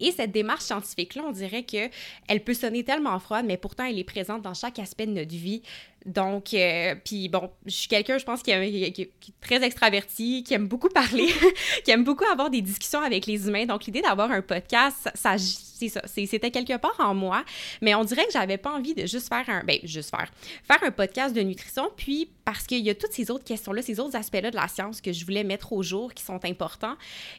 Et 0.00 0.12
cette 0.12 0.30
démarche 0.30 0.64
scientifique-là, 0.64 1.24
on 1.26 1.32
dirait 1.32 1.64
qu'elle 1.64 2.44
peut 2.44 2.54
sonner 2.54 2.84
tellement 2.84 3.18
froide, 3.18 3.46
mais 3.46 3.56
pourtant 3.56 3.84
elle 3.84 3.98
est 3.98 4.04
présente 4.04 4.42
dans 4.42 4.54
chaque 4.54 4.78
aspect 4.78 5.06
de 5.06 5.12
notre 5.12 5.34
vie. 5.34 5.62
Donc, 6.06 6.54
euh, 6.54 6.94
puis 7.04 7.28
bon, 7.28 7.50
je 7.66 7.72
suis 7.72 7.88
quelqu'un, 7.88 8.18
je 8.18 8.24
pense, 8.24 8.42
qui, 8.42 8.50
est 8.50 9.10
très 9.40 9.62
extraverti, 9.62 10.42
qui 10.42 10.54
aime 10.54 10.66
beaucoup 10.66 10.88
parler, 10.88 11.28
qui 11.84 11.90
aime 11.90 12.04
beaucoup 12.04 12.24
avoir 12.24 12.50
des 12.50 12.62
discussions 12.62 13.00
avec 13.00 13.26
les 13.26 13.46
humains. 13.48 13.66
Donc, 13.66 13.84
l'idée 13.84 14.00
d'avoir 14.00 14.30
un 14.30 14.40
podcast, 14.40 15.10
ça, 15.14 15.36
c'était 15.36 16.50
quelque 16.50 16.76
part 16.78 16.96
en 16.98 17.14
moi. 17.14 17.44
Mais 17.82 17.94
on 17.94 18.04
dirait 18.04 18.26
que 18.26 18.32
j'avais 18.32 18.58
pas 18.58 18.72
envie 18.72 18.94
de 18.94 19.06
juste 19.06 19.28
faire 19.28 19.44
un, 19.48 19.64
ben, 19.64 19.78
juste 19.82 20.10
faire, 20.10 20.30
faire 20.64 20.82
un 20.82 20.90
podcast 20.90 21.34
de 21.34 21.40
nutrition. 21.40 21.90
Puis, 21.96 22.30
parce 22.44 22.66
qu'il 22.66 22.80
y 22.80 22.90
a 22.90 22.94
toutes 22.94 23.12
ces 23.12 23.30
autres 23.30 23.44
questions-là, 23.44 23.82
ces 23.82 24.00
autres 24.00 24.16
aspects-là 24.16 24.50
de 24.50 24.56
la 24.56 24.68
science 24.68 25.00
que 25.00 25.12
je 25.12 25.24
voulais 25.24 25.44
mettre 25.44 25.72
au 25.72 25.82
jour 25.82 26.14
qui 26.14 26.24
sont 26.24 26.42
importants. 26.44 26.94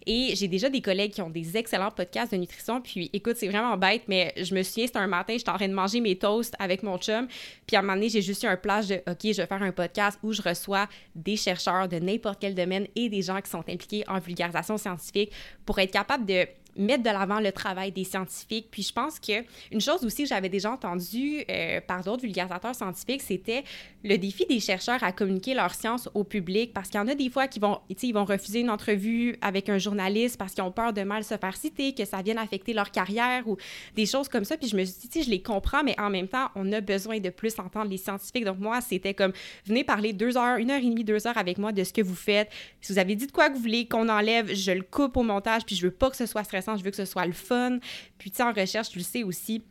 Et 0.05 0.35
j'ai 0.35 0.47
déjà 0.47 0.69
des 0.69 0.81
collègues 0.81 1.13
qui 1.13 1.21
ont 1.21 1.29
des 1.29 1.57
excellents 1.57 1.91
podcasts 1.91 2.31
de 2.31 2.37
nutrition. 2.37 2.81
Puis, 2.81 3.09
écoute, 3.13 3.37
c'est 3.37 3.47
vraiment 3.47 3.77
bête, 3.77 4.03
mais 4.07 4.33
je 4.37 4.53
me 4.53 4.63
souviens, 4.63 4.85
c'était 4.85 4.99
un 4.99 5.07
matin, 5.07 5.33
j'étais 5.37 5.49
en 5.49 5.55
train 5.55 5.67
de 5.67 5.73
manger 5.73 6.01
mes 6.01 6.15
toasts 6.17 6.53
avec 6.59 6.83
mon 6.83 6.97
chum. 6.97 7.27
Puis, 7.65 7.75
à 7.75 7.79
un 7.79 7.81
moment 7.81 7.95
donné, 7.95 8.09
j'ai 8.09 8.21
juste 8.21 8.43
eu 8.43 8.47
un 8.49 8.57
plage 8.57 8.87
de 8.87 8.95
OK, 9.07 9.19
je 9.23 9.41
vais 9.41 9.45
faire 9.45 9.61
un 9.61 9.71
podcast 9.71 10.19
où 10.23 10.33
je 10.33 10.41
reçois 10.41 10.87
des 11.15 11.37
chercheurs 11.37 11.87
de 11.87 11.97
n'importe 11.97 12.39
quel 12.39 12.55
domaine 12.55 12.87
et 12.95 13.09
des 13.09 13.21
gens 13.21 13.39
qui 13.41 13.49
sont 13.49 13.59
impliqués 13.59 14.03
en 14.07 14.19
vulgarisation 14.19 14.77
scientifique 14.77 15.31
pour 15.65 15.79
être 15.79 15.91
capable 15.91 16.25
de 16.25 16.45
mettre 16.79 17.03
de 17.03 17.09
l'avant 17.09 17.39
le 17.39 17.51
travail 17.51 17.91
des 17.91 18.03
scientifiques. 18.03 18.67
Puis 18.71 18.83
je 18.83 18.93
pense 18.93 19.19
que 19.19 19.43
une 19.71 19.81
chose 19.81 20.03
aussi 20.03 20.23
que 20.23 20.29
j'avais 20.29 20.49
déjà 20.49 20.71
entendue 20.71 21.43
euh, 21.49 21.81
par 21.81 22.03
d'autres 22.03 22.23
vulgarisateurs 22.23 22.73
scientifiques, 22.73 23.21
c'était 23.21 23.63
le 24.03 24.17
défi 24.17 24.45
des 24.45 24.59
chercheurs 24.59 25.03
à 25.03 25.11
communiquer 25.11 25.53
leur 25.53 25.73
science 25.73 26.09
au 26.13 26.23
public 26.23 26.73
parce 26.73 26.89
qu'il 26.89 26.99
y 26.99 27.03
en 27.03 27.07
a 27.07 27.15
des 27.15 27.29
fois 27.29 27.47
qui 27.47 27.59
vont, 27.59 27.79
ils 27.89 28.13
vont 28.13 28.25
refuser 28.25 28.61
une 28.61 28.69
entrevue 28.69 29.35
avec 29.41 29.69
un 29.69 29.77
journaliste 29.77 30.37
parce 30.37 30.53
qu'ils 30.53 30.63
ont 30.63 30.71
peur 30.71 30.93
de 30.93 31.01
mal 31.01 31.23
se 31.23 31.37
faire 31.37 31.55
citer, 31.55 31.93
que 31.93 32.05
ça 32.05 32.21
vienne 32.21 32.37
affecter 32.37 32.73
leur 32.73 32.91
carrière 32.91 33.47
ou 33.47 33.57
des 33.95 34.05
choses 34.05 34.29
comme 34.29 34.45
ça. 34.45 34.57
Puis 34.57 34.69
je 34.69 34.77
me 34.77 34.85
suis 34.85 35.09
dit, 35.09 35.23
je 35.23 35.29
les 35.29 35.41
comprends, 35.41 35.83
mais 35.83 35.99
en 35.99 36.09
même 36.09 36.27
temps, 36.27 36.49
on 36.55 36.71
a 36.71 36.81
besoin 36.81 37.19
de 37.19 37.29
plus 37.29 37.59
entendre 37.59 37.89
les 37.89 37.97
scientifiques. 37.97 38.45
Donc 38.45 38.59
moi, 38.59 38.79
c'était 38.81 39.13
comme, 39.13 39.33
venez 39.65 39.83
parler 39.83 40.13
deux 40.13 40.37
heures, 40.37 40.57
une 40.57 40.71
heure 40.71 40.79
et 40.79 40.89
demie, 40.89 41.03
deux 41.03 41.27
heures 41.27 41.37
avec 41.37 41.57
moi 41.57 41.71
de 41.71 41.83
ce 41.83 41.91
que 41.91 42.01
vous 42.01 42.15
faites. 42.15 42.49
Si 42.81 42.93
vous 42.93 42.99
avez 42.99 43.15
dit 43.15 43.27
de 43.27 43.31
quoi 43.31 43.49
que 43.49 43.55
vous 43.55 43.61
voulez 43.61 43.87
qu'on 43.87 44.07
enlève, 44.07 44.53
je 44.53 44.71
le 44.71 44.83
coupe 44.83 45.17
au 45.17 45.23
montage, 45.23 45.65
puis 45.65 45.75
je 45.75 45.85
veux 45.85 45.91
pas 45.91 46.09
que 46.09 46.15
ce 46.15 46.25
soit 46.25 46.43
stressant, 46.43 46.68
je 46.77 46.83
veux 46.83 46.91
que 46.91 46.97
ce 46.97 47.05
soit 47.05 47.25
le 47.25 47.33
fun. 47.33 47.79
Puis 48.17 48.31
tu 48.31 48.37
sais, 48.37 48.43
en 48.43 48.53
recherche, 48.53 48.89
tu 48.89 48.99
le 48.99 49.03
sais 49.03 49.23
aussi, 49.23 49.61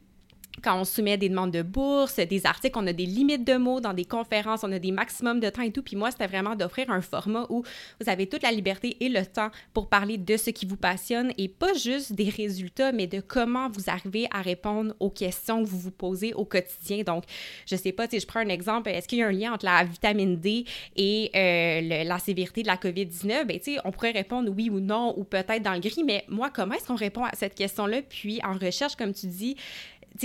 quand 0.63 0.81
on 0.81 0.85
soumet 0.85 1.17
des 1.17 1.29
demandes 1.29 1.51
de 1.51 1.63
bourse, 1.63 2.17
des 2.17 2.47
articles, 2.47 2.79
on 2.79 2.87
a 2.87 2.93
des 2.93 3.07
limites 3.07 3.45
de 3.45 3.57
mots 3.57 3.81
dans 3.81 3.95
des 3.95 4.05
conférences, 4.05 4.65
on 4.65 4.73
a 4.73 4.79
des 4.79 4.93
maximums 4.93 5.41
de 5.41 5.49
temps 5.49 5.63
et 5.63 5.73
tout. 5.73 5.83
Puis 5.83 5.97
moi, 5.97 6.11
c'était 6.11 6.27
vraiment 6.27 6.55
d'offrir 6.55 6.91
un 6.91 7.01
format 7.01 7.47
où 7.49 7.63
vous 8.01 8.11
avez 8.11 8.27
toute 8.27 8.43
la 8.43 8.51
liberté 8.51 8.97
et 9.01 9.09
le 9.09 9.25
temps 9.25 9.51
pour 9.73 9.89
parler 9.89 10.19
de 10.19 10.37
ce 10.37 10.51
qui 10.51 10.67
vous 10.67 10.77
passionne 10.77 11.33
et 11.39 11.49
pas 11.49 11.73
juste 11.75 12.13
des 12.13 12.29
résultats, 12.29 12.93
mais 12.93 13.07
de 13.07 13.21
comment 13.21 13.69
vous 13.69 13.89
arrivez 13.89 14.27
à 14.31 14.43
répondre 14.43 14.95
aux 15.01 15.11
questions 15.11 15.63
que 15.63 15.69
vous 15.69 15.79
vous 15.79 15.91
posez 15.91 16.35
au 16.35 16.45
quotidien. 16.45 17.03
Donc, 17.03 17.25
je 17.67 17.77
sais 17.77 17.93
pas, 17.93 18.09
si 18.09 18.21
je 18.21 18.27
prends 18.27 18.41
un 18.41 18.49
exemple, 18.49 18.91
est-ce 18.91 19.09
qu'il 19.09 19.19
y 19.19 19.23
a 19.23 19.29
un 19.29 19.33
lien 19.33 19.53
entre 19.53 19.65
la 19.65 19.85
vitamine 19.85 20.37
D 20.37 20.65
et 20.97 21.31
euh, 21.35 22.05
la 22.05 22.19
sévérité 22.19 22.63
de 22.63 22.69
la 22.69 22.77
COVID-19? 22.77 23.45
Bien, 23.45 23.59
tu 23.59 23.75
sais, 23.75 23.79
on 23.85 23.91
pourrait 23.91 24.13
répondre 24.13 24.51
oui 24.55 24.71
ou 24.71 24.81
non 24.81 25.15
ou 25.17 25.25
peut-être 25.25 25.63
dans 25.63 25.73
le 25.73 25.81
gris, 25.81 26.05
mais 26.05 26.25
moi, 26.29 26.51
comment 26.51 26.75
est-ce 26.75 26.87
qu'on 26.87 26.95
répond 26.95 27.25
à 27.25 27.33
cette 27.35 27.55
question-là? 27.55 28.03
Puis, 28.09 28.41
en 28.45 28.55
recherche, 28.55 28.97
comme 28.97 29.13
tu 29.13 29.27
dis, 29.27 29.57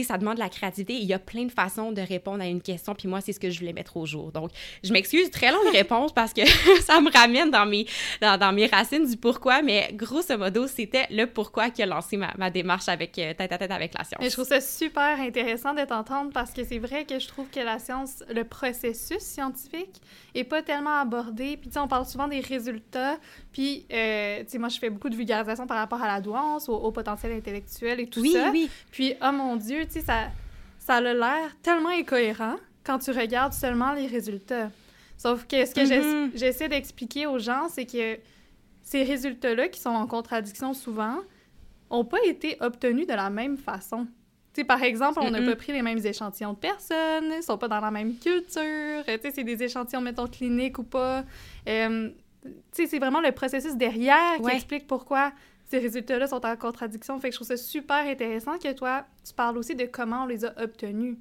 sais, 0.01 0.07
ça 0.07 0.17
demande 0.17 0.35
de 0.35 0.39
la 0.39 0.49
créativité. 0.49 0.93
Il 0.95 1.05
y 1.05 1.13
a 1.13 1.19
plein 1.19 1.45
de 1.45 1.51
façons 1.51 1.91
de 1.91 2.01
répondre 2.01 2.41
à 2.41 2.47
une 2.47 2.61
question, 2.61 2.95
puis 2.95 3.07
moi, 3.07 3.21
c'est 3.21 3.33
ce 3.33 3.39
que 3.39 3.49
je 3.49 3.59
voulais 3.59 3.73
mettre 3.73 3.97
au 3.97 4.05
jour. 4.05 4.31
Donc, 4.31 4.51
je 4.83 4.91
m'excuse, 4.93 5.29
très 5.29 5.51
longue 5.51 5.67
réponse 5.73 6.11
parce 6.13 6.33
que 6.33 6.41
ça 6.81 7.01
me 7.01 7.11
ramène 7.11 7.51
dans 7.51 7.65
mes, 7.65 7.85
dans, 8.21 8.53
mes 8.53 8.67
racines 8.67 9.05
du 9.05 9.17
pourquoi, 9.17 9.61
mais 9.61 9.89
grosso 9.93 10.37
modo, 10.37 10.67
c'était 10.67 11.07
le 11.09 11.25
pourquoi 11.25 11.69
qui 11.69 11.83
a 11.83 11.85
lancé 11.85 12.17
ma, 12.17 12.49
démarche 12.49 12.89
avec 12.89 13.17
euh, 13.19 13.33
tête 13.33 13.51
à 13.51 13.57
tête 13.57 13.71
avec 13.71 13.93
la 13.97 14.03
science. 14.03 14.23
Et 14.23 14.29
je 14.29 14.33
trouve 14.33 14.47
ça 14.47 14.61
super 14.61 15.19
intéressant 15.19 15.73
de 15.73 15.83
t'entendre 15.83 16.31
parce 16.33 16.51
que 16.51 16.63
c'est 16.63 16.79
vrai 16.79 17.05
que 17.05 17.19
je 17.19 17.27
trouve 17.27 17.49
que 17.49 17.59
la 17.59 17.79
science, 17.79 18.23
le 18.29 18.43
processus 18.43 19.19
scientifique, 19.19 20.01
est 20.35 20.43
pas 20.43 20.61
tellement 20.61 20.99
abordé. 20.99 21.57
Puis, 21.57 21.69
tu 21.69 21.73
sais, 21.73 21.79
on 21.79 21.87
parle 21.87 22.05
souvent 22.05 22.27
des 22.27 22.39
résultats, 22.39 23.17
puis, 23.51 23.85
euh, 23.91 24.39
tu 24.39 24.49
sais, 24.49 24.57
moi, 24.57 24.69
je 24.69 24.79
fais 24.79 24.89
beaucoup 24.89 25.09
de 25.09 25.15
vulgarisation 25.15 25.67
par 25.67 25.77
rapport 25.77 26.01
à 26.01 26.07
la 26.07 26.21
douance, 26.21 26.69
au, 26.69 26.91
potentiel 26.91 27.33
intellectuel 27.33 27.99
et 27.99 28.07
tout 28.07 28.21
oui, 28.21 28.31
ça. 28.31 28.49
Oui, 28.51 28.63
oui. 28.63 28.69
Puis, 28.91 29.13
oh 29.21 29.31
mon 29.31 29.55
Dieu, 29.55 29.82
tu 29.85 29.93
sais, 29.93 30.01
ça, 30.01 30.27
ça 30.79 30.95
a 30.95 31.01
l'air 31.01 31.55
tellement 31.61 31.89
incohérent 31.89 32.55
quand 32.83 32.99
tu 32.99 33.11
regardes 33.11 33.53
seulement 33.53 33.93
les 33.93 34.07
résultats. 34.07 34.69
Sauf 35.17 35.45
que 35.47 35.65
ce 35.65 35.73
que 35.73 35.81
mm-hmm. 35.81 36.31
j'essaie 36.35 36.67
d'expliquer 36.67 37.27
aux 37.27 37.39
gens, 37.39 37.67
c'est 37.69 37.85
que 37.85 38.19
ces 38.81 39.03
résultats-là, 39.03 39.69
qui 39.69 39.79
sont 39.79 39.89
en 39.89 40.05
contradiction 40.07 40.73
souvent, 40.73 41.17
n'ont 41.89 42.05
pas 42.05 42.21
été 42.25 42.57
obtenus 42.59 43.07
de 43.07 43.13
la 43.13 43.29
même 43.29 43.57
façon. 43.57 44.07
sais, 44.53 44.63
par 44.63 44.83
exemple, 44.83 45.19
on 45.21 45.31
n'a 45.31 45.41
pas 45.41 45.55
pris 45.55 45.71
les 45.71 45.81
mêmes 45.81 46.05
échantillons 46.05 46.53
de 46.53 46.57
personnes, 46.57 47.31
ils 47.37 47.43
sont 47.43 47.57
pas 47.57 47.67
dans 47.67 47.79
la 47.79 47.91
même 47.91 48.17
culture, 48.17 49.03
c'est 49.05 49.43
des 49.43 49.63
échantillons, 49.63 50.01
mettons, 50.01 50.27
cliniques 50.27 50.79
ou 50.79 50.83
pas. 50.83 51.23
Euh, 51.69 52.09
c'est 52.71 52.99
vraiment 52.99 53.21
le 53.21 53.31
processus 53.31 53.75
derrière 53.75 54.41
qui 54.41 54.49
explique 54.51 54.87
pourquoi 54.87 55.31
ces 55.73 55.79
résultats-là 55.79 56.27
sont 56.27 56.45
en 56.45 56.55
contradiction. 56.55 57.19
Fait 57.19 57.29
que 57.29 57.33
je 57.33 57.37
trouve 57.37 57.47
ça 57.47 57.57
super 57.57 58.05
intéressant 58.05 58.59
que 58.59 58.71
toi, 58.73 59.07
tu 59.25 59.33
parles 59.33 59.57
aussi 59.57 59.75
de 59.75 59.85
comment 59.85 60.23
on 60.23 60.27
les 60.27 60.45
a 60.45 60.53
obtenus. 60.61 61.17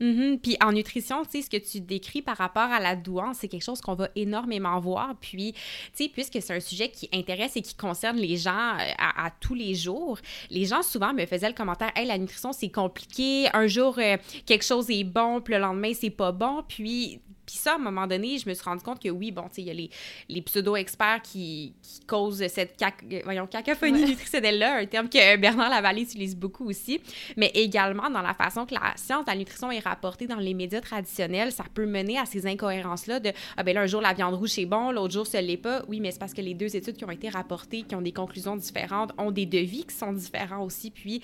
Mm-hmm. 0.00 0.38
Puis 0.38 0.56
en 0.62 0.70
nutrition, 0.70 1.24
tu 1.24 1.30
sais, 1.30 1.42
ce 1.42 1.50
que 1.50 1.56
tu 1.56 1.80
décris 1.80 2.22
par 2.22 2.36
rapport 2.36 2.70
à 2.70 2.78
la 2.78 2.94
douance, 2.94 3.38
c'est 3.40 3.48
quelque 3.48 3.64
chose 3.64 3.80
qu'on 3.80 3.96
va 3.96 4.10
énormément 4.14 4.78
voir. 4.78 5.16
Puis, 5.20 5.54
tu 5.54 5.60
sais, 6.04 6.08
puisque 6.08 6.40
c'est 6.40 6.54
un 6.54 6.60
sujet 6.60 6.88
qui 6.88 7.08
intéresse 7.12 7.56
et 7.56 7.62
qui 7.62 7.74
concerne 7.74 8.16
les 8.16 8.36
gens 8.36 8.76
euh, 8.78 8.92
à, 8.98 9.30
tous 9.40 9.54
les 9.54 9.74
jours, 9.74 10.18
les 10.48 10.64
gens 10.64 10.82
souvent 10.82 11.12
me 11.12 11.26
faisaient 11.26 11.48
le 11.48 11.54
commentaire 11.54 11.90
Hey, 11.96 12.06
la 12.06 12.18
nutrition, 12.18 12.52
c'est 12.52 12.70
compliqué. 12.70 13.48
Un 13.54 13.66
jour, 13.66 13.98
euh, 13.98 14.18
quelque 14.46 14.64
chose 14.64 14.88
est 14.88 15.04
bon, 15.04 15.40
puis 15.40 15.54
le 15.54 15.60
lendemain, 15.60 15.92
c'est 15.94 16.10
pas 16.10 16.30
bon. 16.30 16.62
Puis, 16.68 17.20
puis 17.46 17.56
ça, 17.56 17.72
à 17.72 17.74
un 17.76 17.78
moment 17.78 18.06
donné, 18.06 18.38
je 18.38 18.48
me 18.48 18.54
suis 18.54 18.64
rendu 18.64 18.82
compte 18.82 19.02
que 19.02 19.08
oui, 19.08 19.30
bon, 19.30 19.42
tu 19.42 19.56
sais, 19.56 19.62
il 19.62 19.66
y 19.66 19.70
a 19.70 19.74
les, 19.74 19.90
les 20.28 20.42
pseudo-experts 20.42 21.22
qui, 21.22 21.74
qui, 21.82 22.00
causent 22.06 22.46
cette 22.48 22.82
voyons, 23.24 23.46
cacophonie 23.46 24.04
nutritionnelle-là, 24.04 24.78
un 24.78 24.86
terme 24.86 25.08
que 25.08 25.36
Bernard 25.42 25.70
Lavallée 25.70 26.02
utilise 26.02 26.36
beaucoup 26.36 26.68
aussi, 26.68 27.00
mais 27.36 27.50
également 27.54 28.10
dans 28.10 28.22
la 28.22 28.34
façon 28.34 28.66
que 28.66 28.74
la 28.74 28.92
science 28.96 29.24
de 29.24 29.30
la 29.30 29.36
nutrition 29.36 29.70
est 29.70 29.80
rapportée 29.80 30.26
dans 30.26 30.36
les 30.36 30.54
médias 30.54 30.80
traditionnels, 30.80 31.52
ça 31.52 31.64
peut 31.72 31.86
mener 31.86 32.18
à 32.18 32.26
ces 32.26 32.46
incohérences-là 32.46 33.20
de 33.20 33.32
Ah 33.56 33.62
ben 33.62 33.74
là, 33.74 33.82
un 33.82 33.86
jour, 33.86 34.00
la 34.00 34.12
viande 34.12 34.34
rouge, 34.34 34.50
c'est 34.50 34.66
bon, 34.66 34.90
l'autre 34.90 35.12
jour, 35.12 35.26
ce 35.26 35.38
l'est 35.38 35.56
pas. 35.56 35.82
Oui, 35.88 36.00
mais 36.00 36.10
c'est 36.10 36.18
parce 36.18 36.34
que 36.34 36.40
les 36.40 36.54
deux 36.54 36.76
études 36.76 36.96
qui 36.96 37.04
ont 37.04 37.10
été 37.10 37.28
rapportées, 37.28 37.82
qui 37.82 37.94
ont 37.94 38.02
des 38.02 38.12
conclusions 38.12 38.56
différentes, 38.56 39.12
ont 39.18 39.30
des 39.30 39.46
devis 39.46 39.84
qui 39.84 39.94
sont 39.94 40.12
différents 40.12 40.64
aussi. 40.64 40.90
Puis, 40.90 41.20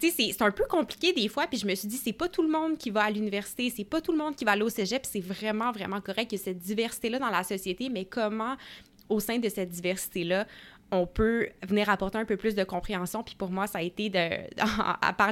tu 0.00 0.10
sais, 0.10 0.32
c'est 0.32 0.42
un 0.42 0.50
peu 0.50 0.64
compliqué 0.68 1.12
des 1.12 1.28
fois, 1.28 1.46
puis 1.46 1.58
je 1.58 1.66
me 1.66 1.74
suis 1.74 1.88
dit, 1.88 1.96
c'est 1.96 2.12
pas 2.12 2.28
tout 2.28 2.42
le 2.42 2.48
monde 2.48 2.76
qui 2.76 2.90
va 2.90 3.04
à 3.04 3.10
l'université, 3.10 3.70
c'est 3.70 3.84
pas 3.84 4.00
tout 4.00 4.12
le 4.12 4.18
monde 4.18 4.34
qui 4.34 4.44
va 4.44 4.52
aller 4.52 4.62
au 4.62 4.68
cégep, 4.68 5.06
c'est 5.06 5.20
vraiment 5.20 5.59
vraiment, 5.72 6.00
correct, 6.00 6.30
que 6.30 6.36
cette 6.36 6.58
diversité-là 6.58 7.18
dans 7.18 7.30
la 7.30 7.44
société, 7.44 7.88
mais 7.88 8.04
comment, 8.04 8.56
au 9.08 9.20
sein 9.20 9.38
de 9.38 9.48
cette 9.48 9.68
diversité-là, 9.68 10.46
on 10.92 11.06
peut 11.06 11.48
venir 11.66 11.88
apporter 11.88 12.18
un 12.18 12.24
peu 12.24 12.36
plus 12.36 12.54
de 12.54 12.64
compréhension. 12.64 13.22
Puis 13.22 13.34
pour 13.36 13.50
moi, 13.50 13.66
ça 13.66 13.78
a 13.78 13.82
été 13.82 14.10
de, 14.10 14.18
à, 14.58 15.12
par, 15.12 15.30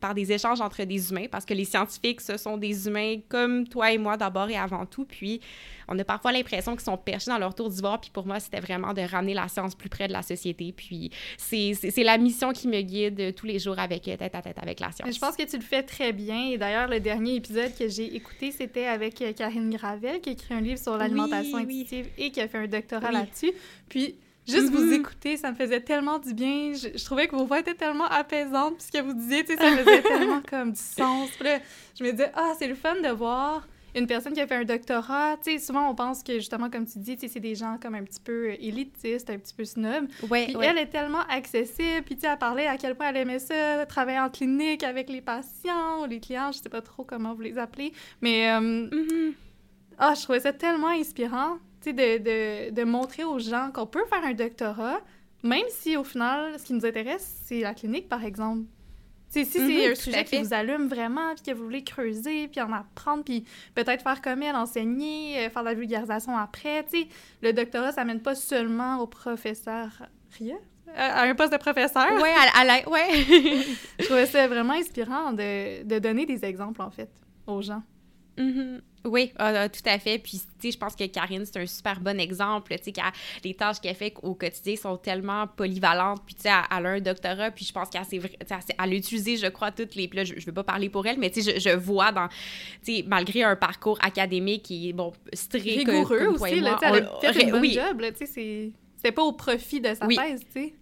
par 0.00 0.14
des 0.14 0.32
échanges 0.32 0.60
entre 0.60 0.84
des 0.84 1.10
humains, 1.10 1.26
parce 1.30 1.44
que 1.44 1.54
les 1.54 1.64
scientifiques, 1.64 2.20
ce 2.20 2.36
sont 2.36 2.56
des 2.56 2.86
humains 2.86 3.16
comme 3.28 3.66
toi 3.66 3.92
et 3.92 3.98
moi 3.98 4.16
d'abord 4.16 4.48
et 4.48 4.56
avant 4.56 4.86
tout. 4.86 5.04
Puis 5.04 5.40
on 5.88 5.98
a 5.98 6.04
parfois 6.04 6.32
l'impression 6.32 6.72
qu'ils 6.72 6.84
sont 6.84 6.96
perchés 6.96 7.30
dans 7.30 7.38
leur 7.38 7.54
tour 7.54 7.68
d'ivoire. 7.68 8.00
Puis 8.00 8.10
pour 8.10 8.26
moi, 8.26 8.38
c'était 8.38 8.60
vraiment 8.60 8.94
de 8.94 9.02
ramener 9.02 9.34
la 9.34 9.48
science 9.48 9.74
plus 9.74 9.88
près 9.88 10.06
de 10.06 10.12
la 10.12 10.22
société. 10.22 10.72
Puis 10.72 11.10
c'est 11.38 12.04
la 12.04 12.16
mission 12.16 12.52
qui 12.52 12.68
me 12.68 12.80
guide 12.80 13.34
tous 13.34 13.46
les 13.46 13.58
jours 13.58 13.78
avec 13.78 14.02
tête 14.02 14.22
à 14.22 14.42
tête 14.42 14.58
avec 14.58 14.80
la 14.80 14.92
science. 14.92 15.12
Je 15.12 15.18
pense 15.18 15.36
que 15.36 15.42
tu 15.42 15.56
le 15.56 15.62
fais 15.62 15.82
très 15.82 16.12
bien. 16.12 16.50
Et 16.50 16.58
d'ailleurs, 16.58 16.88
le 16.88 17.00
dernier 17.00 17.34
épisode 17.34 17.76
que 17.76 17.88
j'ai 17.88 18.14
écouté, 18.14 18.52
c'était 18.52 18.86
avec 18.86 19.22
Karine 19.36 19.70
Gravel, 19.70 20.20
qui 20.20 20.30
a 20.30 20.32
écrit 20.32 20.54
un 20.54 20.60
livre 20.60 20.78
sur 20.78 20.96
l'alimentation 20.96 21.58
intuitive 21.58 22.08
et 22.16 22.30
qui 22.30 22.40
a 22.40 22.48
fait 22.48 22.58
un 22.58 22.66
doctorat 22.66 23.10
là-dessus. 23.10 23.52
Puis 23.88 24.14
Juste 24.46 24.70
vous 24.70 24.84
mm-hmm. 24.84 25.00
écouter, 25.00 25.36
ça 25.36 25.50
me 25.50 25.56
faisait 25.56 25.80
tellement 25.80 26.18
du 26.18 26.34
bien. 26.34 26.72
Je, 26.72 27.04
trouvais 27.04 27.28
que 27.28 27.36
vos 27.36 27.44
voix 27.44 27.60
étaient 27.60 27.74
tellement 27.74 28.06
apaisantes. 28.06 28.76
Puis 28.76 28.86
ce 28.86 28.98
que 28.98 29.04
vous 29.04 29.12
disiez, 29.12 29.44
tu 29.44 29.54
sais, 29.54 29.58
ça 29.58 29.76
faisait 29.76 30.02
tellement 30.02 30.42
comme 30.48 30.72
du 30.72 30.80
sens. 30.80 31.30
Puis 31.38 31.44
là, 31.44 31.58
je 31.98 32.04
me 32.04 32.10
disais, 32.10 32.32
ah, 32.34 32.52
c'est 32.58 32.66
le 32.66 32.74
fun 32.74 32.96
de 33.00 33.08
voir 33.10 33.66
une 33.94 34.06
personne 34.06 34.32
qui 34.32 34.40
a 34.40 34.46
fait 34.46 34.54
un 34.54 34.64
doctorat. 34.64 35.36
Tu 35.44 35.52
sais, 35.52 35.58
souvent, 35.58 35.90
on 35.90 35.94
pense 35.94 36.22
que, 36.22 36.34
justement, 36.34 36.70
comme 36.70 36.86
tu 36.86 36.98
dis, 36.98 37.16
tu 37.16 37.22
sais, 37.22 37.28
c'est 37.28 37.40
des 37.40 37.54
gens 37.54 37.76
comme 37.80 37.94
un 37.94 38.04
petit 38.04 38.20
peu 38.20 38.50
élitistes, 38.52 39.30
un 39.30 39.38
petit 39.38 39.54
peu 39.54 39.64
snob. 39.64 40.06
Ouais, 40.30 40.46
puis 40.46 40.56
ouais. 40.56 40.66
elle 40.66 40.78
est 40.78 40.86
tellement 40.86 41.22
accessible. 41.28 42.02
Puis, 42.04 42.16
tu 42.16 42.22
sais, 42.22 42.28
elle 42.28 42.38
parlait 42.38 42.66
à 42.66 42.76
quel 42.76 42.94
point 42.94 43.08
elle 43.08 43.18
aimait 43.18 43.40
ça, 43.40 43.84
travailler 43.86 44.20
en 44.20 44.30
clinique 44.30 44.82
avec 44.84 45.10
les 45.10 45.20
patients 45.20 46.02
ou 46.02 46.06
les 46.06 46.20
clients. 46.20 46.50
Je 46.52 46.58
sais 46.58 46.68
pas 46.68 46.82
trop 46.82 47.04
comment 47.04 47.34
vous 47.34 47.42
les 47.42 47.58
appelez. 47.58 47.92
Mais... 48.20 48.50
Euh, 48.50 48.60
mm-hmm 48.60 49.34
Ah, 50.02 50.14
je 50.16 50.22
trouvais 50.22 50.40
ça 50.40 50.54
tellement 50.54 50.88
inspirant, 50.88 51.58
de, 51.86 52.18
de, 52.18 52.70
de 52.74 52.84
montrer 52.84 53.24
aux 53.24 53.38
gens 53.38 53.70
qu'on 53.72 53.86
peut 53.86 54.04
faire 54.08 54.24
un 54.24 54.34
doctorat, 54.34 55.00
même 55.42 55.64
si 55.70 55.96
au 55.96 56.04
final, 56.04 56.58
ce 56.58 56.64
qui 56.64 56.74
nous 56.74 56.84
intéresse, 56.84 57.42
c'est 57.44 57.60
la 57.60 57.74
clinique, 57.74 58.08
par 58.08 58.24
exemple. 58.24 58.64
si 59.28 59.44
c'est 59.44 59.60
mhm, 59.60 59.92
un 59.92 59.94
sujet 59.94 60.24
qui 60.24 60.42
vous 60.42 60.52
allume 60.52 60.88
vraiment, 60.88 61.34
puis 61.34 61.52
que 61.52 61.56
vous 61.56 61.64
voulez 61.64 61.84
creuser, 61.84 62.48
puis 62.48 62.60
en 62.60 62.72
apprendre, 62.72 63.24
puis 63.24 63.44
peut-être 63.74 64.02
faire 64.02 64.20
comme 64.20 64.42
elle, 64.42 64.56
enseigner, 64.56 65.46
euh, 65.46 65.50
faire 65.50 65.62
de 65.62 65.68
la 65.68 65.74
vulgarisation 65.74 66.36
après, 66.36 66.84
le 67.42 67.52
doctorat, 67.52 67.92
ça 67.92 68.04
mène 68.04 68.20
pas 68.20 68.34
seulement 68.34 68.98
au 68.98 69.06
professeur 69.06 69.88
rien 70.38 70.58
à 70.96 71.22
un 71.22 71.34
poste 71.34 71.52
de 71.52 71.58
professeur. 71.58 72.08
Oui, 72.20 72.28
à, 72.54 72.64
la... 72.64 72.88
ouais. 72.88 73.08
je 73.98 74.04
trouvais 74.04 74.26
ça 74.26 74.46
vraiment 74.48 74.74
inspirant 74.74 75.32
de, 75.32 75.84
de, 75.84 75.98
donner 75.98 76.26
des 76.26 76.44
exemples, 76.44 76.82
en 76.82 76.90
fait, 76.90 77.10
aux 77.46 77.62
gens. 77.62 77.82
Mm-hmm. 78.40 78.80
Oui, 79.06 79.32
ah, 79.38 79.52
ah, 79.56 79.68
tout 79.68 79.80
à 79.86 79.98
fait. 79.98 80.18
Puis, 80.18 80.38
tu 80.38 80.68
sais, 80.68 80.72
je 80.72 80.78
pense 80.78 80.94
que 80.94 81.04
Karine, 81.06 81.44
c'est 81.46 81.58
un 81.58 81.66
super 81.66 82.00
bon 82.00 82.20
exemple. 82.20 82.74
Tu 82.78 82.92
sais, 82.92 83.02
les 83.44 83.54
tâches 83.54 83.80
qu'elle 83.80 83.94
fait 83.94 84.12
au 84.22 84.34
quotidien 84.34 84.76
sont 84.76 84.96
tellement 84.98 85.46
polyvalentes. 85.46 86.20
Puis, 86.26 86.34
tu 86.34 86.42
sais, 86.42 86.48
elle, 86.48 86.86
a 86.86 86.90
un 86.90 87.00
doctorat. 87.00 87.50
Puis, 87.50 87.64
je 87.64 87.72
pense 87.72 87.88
qu'elle 87.88 88.02
a 88.78 88.86
utilisé, 88.88 89.36
je 89.36 89.46
crois, 89.46 89.70
toutes 89.70 89.94
les. 89.94 90.06
Puis 90.06 90.18
là, 90.18 90.24
je 90.24 90.34
ne 90.34 90.40
veux 90.40 90.52
pas 90.52 90.64
parler 90.64 90.90
pour 90.90 91.06
elle, 91.06 91.18
mais 91.18 91.30
tu 91.30 91.42
sais, 91.42 91.58
je, 91.58 91.70
vois 91.70 92.12
dans. 92.12 92.28
Tu 92.84 92.96
sais, 92.96 93.04
malgré 93.06 93.42
un 93.42 93.56
parcours 93.56 93.98
académique 94.02 94.64
qui 94.64 94.90
est, 94.90 94.92
bon, 94.92 95.12
strict. 95.32 95.88
Rigoureux 95.88 96.26
aussi, 96.26 96.60
là, 96.60 96.78
elle 96.82 97.08
a 97.26 97.32
fait 97.32 97.50
un 97.50 97.58
bon 97.58 97.64
job, 97.64 98.02
Tu 98.18 98.26
sais, 98.26 98.72
c'était 98.96 99.12
pas 99.12 99.22
au 99.22 99.32
profit 99.32 99.80
de 99.80 99.94
sa 99.94 100.06
thèse, 100.06 100.40
tu 100.40 100.52
sais. 100.52 100.74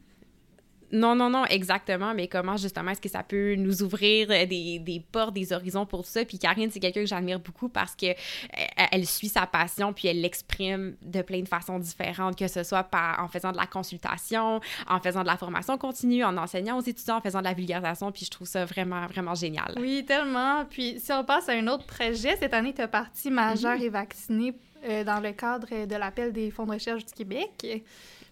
Non, 0.93 1.15
non, 1.15 1.29
non, 1.29 1.45
exactement. 1.47 2.15
Mais 2.15 2.29
comment, 2.29 2.57
justement, 2.57 2.91
est-ce 2.91 3.01
que 3.01 3.09
ça 3.09 3.23
peut 3.23 3.55
nous 3.57 3.83
ouvrir 3.83 4.31
euh, 4.31 4.47
des, 4.47 4.79
des 4.79 5.01
portes, 5.01 5.35
des 5.35 5.53
horizons 5.53 5.87
pour 5.87 6.07
ça? 6.07 6.25
Puis 6.25 6.39
Karine, 6.39 6.71
c'est 6.71 6.81
quelqu'un 6.81 7.01
que 7.01 7.07
j'admire 7.07 7.41
beaucoup 7.41 7.69
parce 7.69 7.95
que 7.95 8.07
euh, 8.07 8.87
elle 8.91 9.07
suit 9.07 9.29
sa 9.29 9.47
passion, 9.47 9.93
puis 9.93 10.09
elle 10.09 10.21
l'exprime 10.21 10.97
de 11.03 11.23
plein 11.23 11.41
de 11.41 11.49
façons 11.49 11.79
différentes, 11.79 12.39
que 12.39 12.49
ce 12.49 12.63
soit 12.63 12.85
par, 12.85 13.23
en 13.23 13.29
faisant 13.29 13.53
de 13.53 13.57
la 13.57 13.67
consultation, 13.67 14.61
en 14.89 15.01
faisant 15.01 15.23
de 15.23 15.27
la 15.27 15.37
formation 15.37 15.77
continue, 15.77 16.25
en 16.25 16.37
enseignant 16.37 16.79
aux 16.79 16.83
étudiants, 16.83 17.17
en 17.17 17.21
faisant 17.21 17.41
de 17.41 17.45
la 17.45 17.55
vulgarisation. 17.55 18.11
Puis 18.11 18.25
je 18.25 18.31
trouve 18.31 18.49
ça 18.49 18.65
vraiment, 18.65 19.07
vraiment 19.07 19.35
génial. 19.35 19.75
Oui, 19.79 20.05
tellement. 20.07 20.65
Puis 20.65 20.99
si 20.99 21.13
on 21.13 21.25
passe 21.25 21.49
à 21.49 21.53
un 21.53 21.67
autre 21.69 21.87
projet, 21.87 22.37
cette 22.37 22.55
année, 22.55 22.73
tu 22.73 22.81
as 22.81 22.89
parti 22.89 23.31
majeure 23.31 23.77
mhm. 23.77 23.83
et 23.83 23.89
vaccinée 23.91 24.55
euh, 24.85 25.05
dans 25.05 25.21
le 25.21 25.33
cadre 25.33 25.87
de 25.87 25.97
l'appel 25.97 26.33
des 26.33 26.51
fonds 26.51 26.65
de 26.65 26.73
recherche 26.73 27.05
du 27.05 27.13
Québec. 27.13 27.83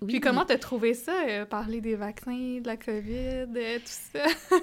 Puis 0.07 0.21
comment 0.21 0.45
t'as 0.45 0.59
trouvé 0.59 0.95
ça, 0.95 1.25
euh, 1.29 1.45
parler 1.47 1.81
des 1.81 1.95
vaccins, 1.95 2.59
de 2.61 2.67
la 2.67 2.77
COVID, 2.77 3.47
euh, 3.57 3.79
tout 3.79 3.85
ça? 3.85 4.27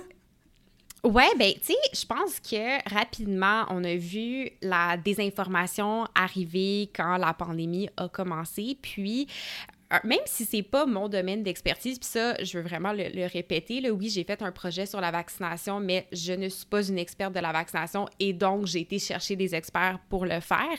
Ouais, 1.03 1.27
ben, 1.37 1.51
tu 1.55 1.73
sais, 1.73 1.77
je 1.93 2.05
pense 2.05 2.39
que 2.39 2.89
rapidement, 2.89 3.65
on 3.67 3.83
a 3.83 3.93
vu 3.93 4.49
la 4.61 4.95
désinformation 4.95 6.07
arriver 6.15 6.89
quand 6.95 7.17
la 7.17 7.33
pandémie 7.33 7.89
a 7.97 8.07
commencé. 8.07 8.77
Puis, 8.81 9.27
même 10.03 10.19
si 10.25 10.45
c'est 10.45 10.63
pas 10.63 10.85
mon 10.85 11.09
domaine 11.09 11.43
d'expertise, 11.43 11.99
puis 11.99 12.07
ça, 12.07 12.35
je 12.43 12.57
veux 12.57 12.63
vraiment 12.63 12.93
le, 12.93 13.27
répéter, 13.27 13.81
là, 13.81 13.91
oui, 13.91 14.09
j'ai 14.09 14.23
fait 14.23 14.41
un 14.41 14.51
projet 14.51 14.85
sur 14.85 15.01
la 15.01 15.11
vaccination, 15.11 15.79
mais 15.79 16.07
je 16.11 16.33
ne 16.33 16.49
suis 16.49 16.65
pas 16.65 16.83
une 16.87 16.97
experte 16.97 17.33
de 17.33 17.39
la 17.39 17.51
vaccination 17.51 18.07
et 18.19 18.33
donc 18.33 18.65
j'ai 18.65 18.81
été 18.81 18.99
chercher 18.99 19.35
des 19.35 19.55
experts 19.55 19.99
pour 20.09 20.25
le 20.25 20.39
faire. 20.39 20.77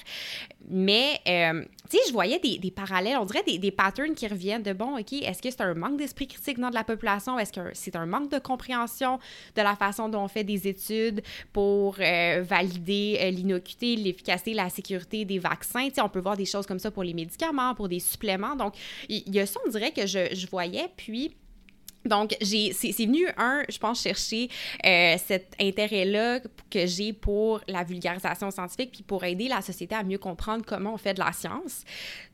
Mais, 0.68 1.20
euh, 1.28 1.62
tu 1.90 1.98
sais, 1.98 2.02
je 2.08 2.12
voyais 2.12 2.38
des, 2.38 2.70
parallèles, 2.70 3.18
on 3.18 3.24
dirait 3.26 3.42
des, 3.42 3.58
des, 3.58 3.70
patterns 3.70 4.14
qui 4.14 4.26
reviennent 4.26 4.62
de, 4.62 4.72
bon, 4.72 4.98
OK, 4.98 5.12
est-ce 5.12 5.42
que 5.42 5.50
c'est 5.50 5.60
un 5.60 5.74
manque 5.74 5.98
d'esprit 5.98 6.26
critique 6.26 6.58
dans 6.58 6.70
de 6.70 6.74
la 6.74 6.84
population? 6.84 7.38
Est-ce 7.38 7.52
que 7.52 7.60
c'est 7.74 7.96
un 7.96 8.06
manque 8.06 8.30
de 8.30 8.38
compréhension 8.38 9.18
de 9.56 9.62
la 9.62 9.76
façon 9.76 10.08
dont 10.08 10.22
on 10.22 10.28
fait 10.28 10.44
des 10.44 10.66
études 10.66 11.22
pour 11.52 11.96
euh, 12.00 12.42
valider 12.42 13.18
euh, 13.20 13.30
l'innocuité, 13.30 13.96
l'efficacité, 13.96 14.54
la 14.54 14.70
sécurité 14.70 15.24
des 15.24 15.38
vaccins? 15.38 15.88
Tu 15.88 15.96
sais, 15.96 16.00
on 16.00 16.08
peut 16.08 16.20
voir 16.20 16.36
des 16.36 16.46
choses 16.46 16.66
comme 16.66 16.78
ça 16.78 16.90
pour 16.90 17.02
les 17.02 17.14
médicaments, 17.14 17.74
pour 17.74 17.88
des 17.88 18.00
suppléments. 18.00 18.56
Donc, 18.56 18.74
il 19.08 19.34
y 19.34 19.40
a 19.40 19.46
ça, 19.46 19.60
on 19.66 19.70
dirait 19.70 19.92
que 19.92 20.06
je, 20.06 20.34
je 20.34 20.46
voyais. 20.46 20.88
Puis, 20.96 21.36
donc, 22.04 22.36
j'ai, 22.40 22.72
c'est, 22.72 22.92
venu, 23.06 23.26
un, 23.38 23.62
je 23.68 23.78
pense, 23.78 24.02
chercher 24.02 24.48
euh, 24.84 25.16
cet 25.24 25.54
intérêt-là 25.60 26.40
que 26.70 26.86
j'ai 26.86 27.12
pour 27.12 27.60
la 27.66 27.82
vulgarisation 27.82 28.50
scientifique, 28.50 28.92
puis 28.92 29.02
pour 29.02 29.24
aider 29.24 29.48
la 29.48 29.62
société 29.62 29.94
à 29.94 30.02
mieux 30.02 30.18
comprendre 30.18 30.64
comment 30.66 30.94
on 30.94 30.98
fait 30.98 31.14
de 31.14 31.20
la 31.20 31.32
science. 31.32 31.84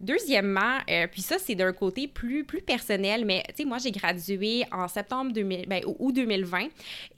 Deuxièmement, 0.01 0.79
euh, 0.91 1.07
puis 1.11 1.23
ça, 1.23 1.37
c'est 1.39 1.55
d'un 1.55 1.73
côté 1.73 2.09
plus, 2.09 2.45
plus 2.45 2.63
personnel, 2.63 3.25
mais 3.25 3.45
tu 3.51 3.57
sais, 3.59 3.65
moi, 3.65 3.79
j'ai 3.79 3.93
gradué 3.93 4.65
en 4.73 4.89
septembre 4.89 5.33
2000, 5.33 5.67
ben, 5.69 5.83
ou 5.99 6.11
2020, 6.11 6.67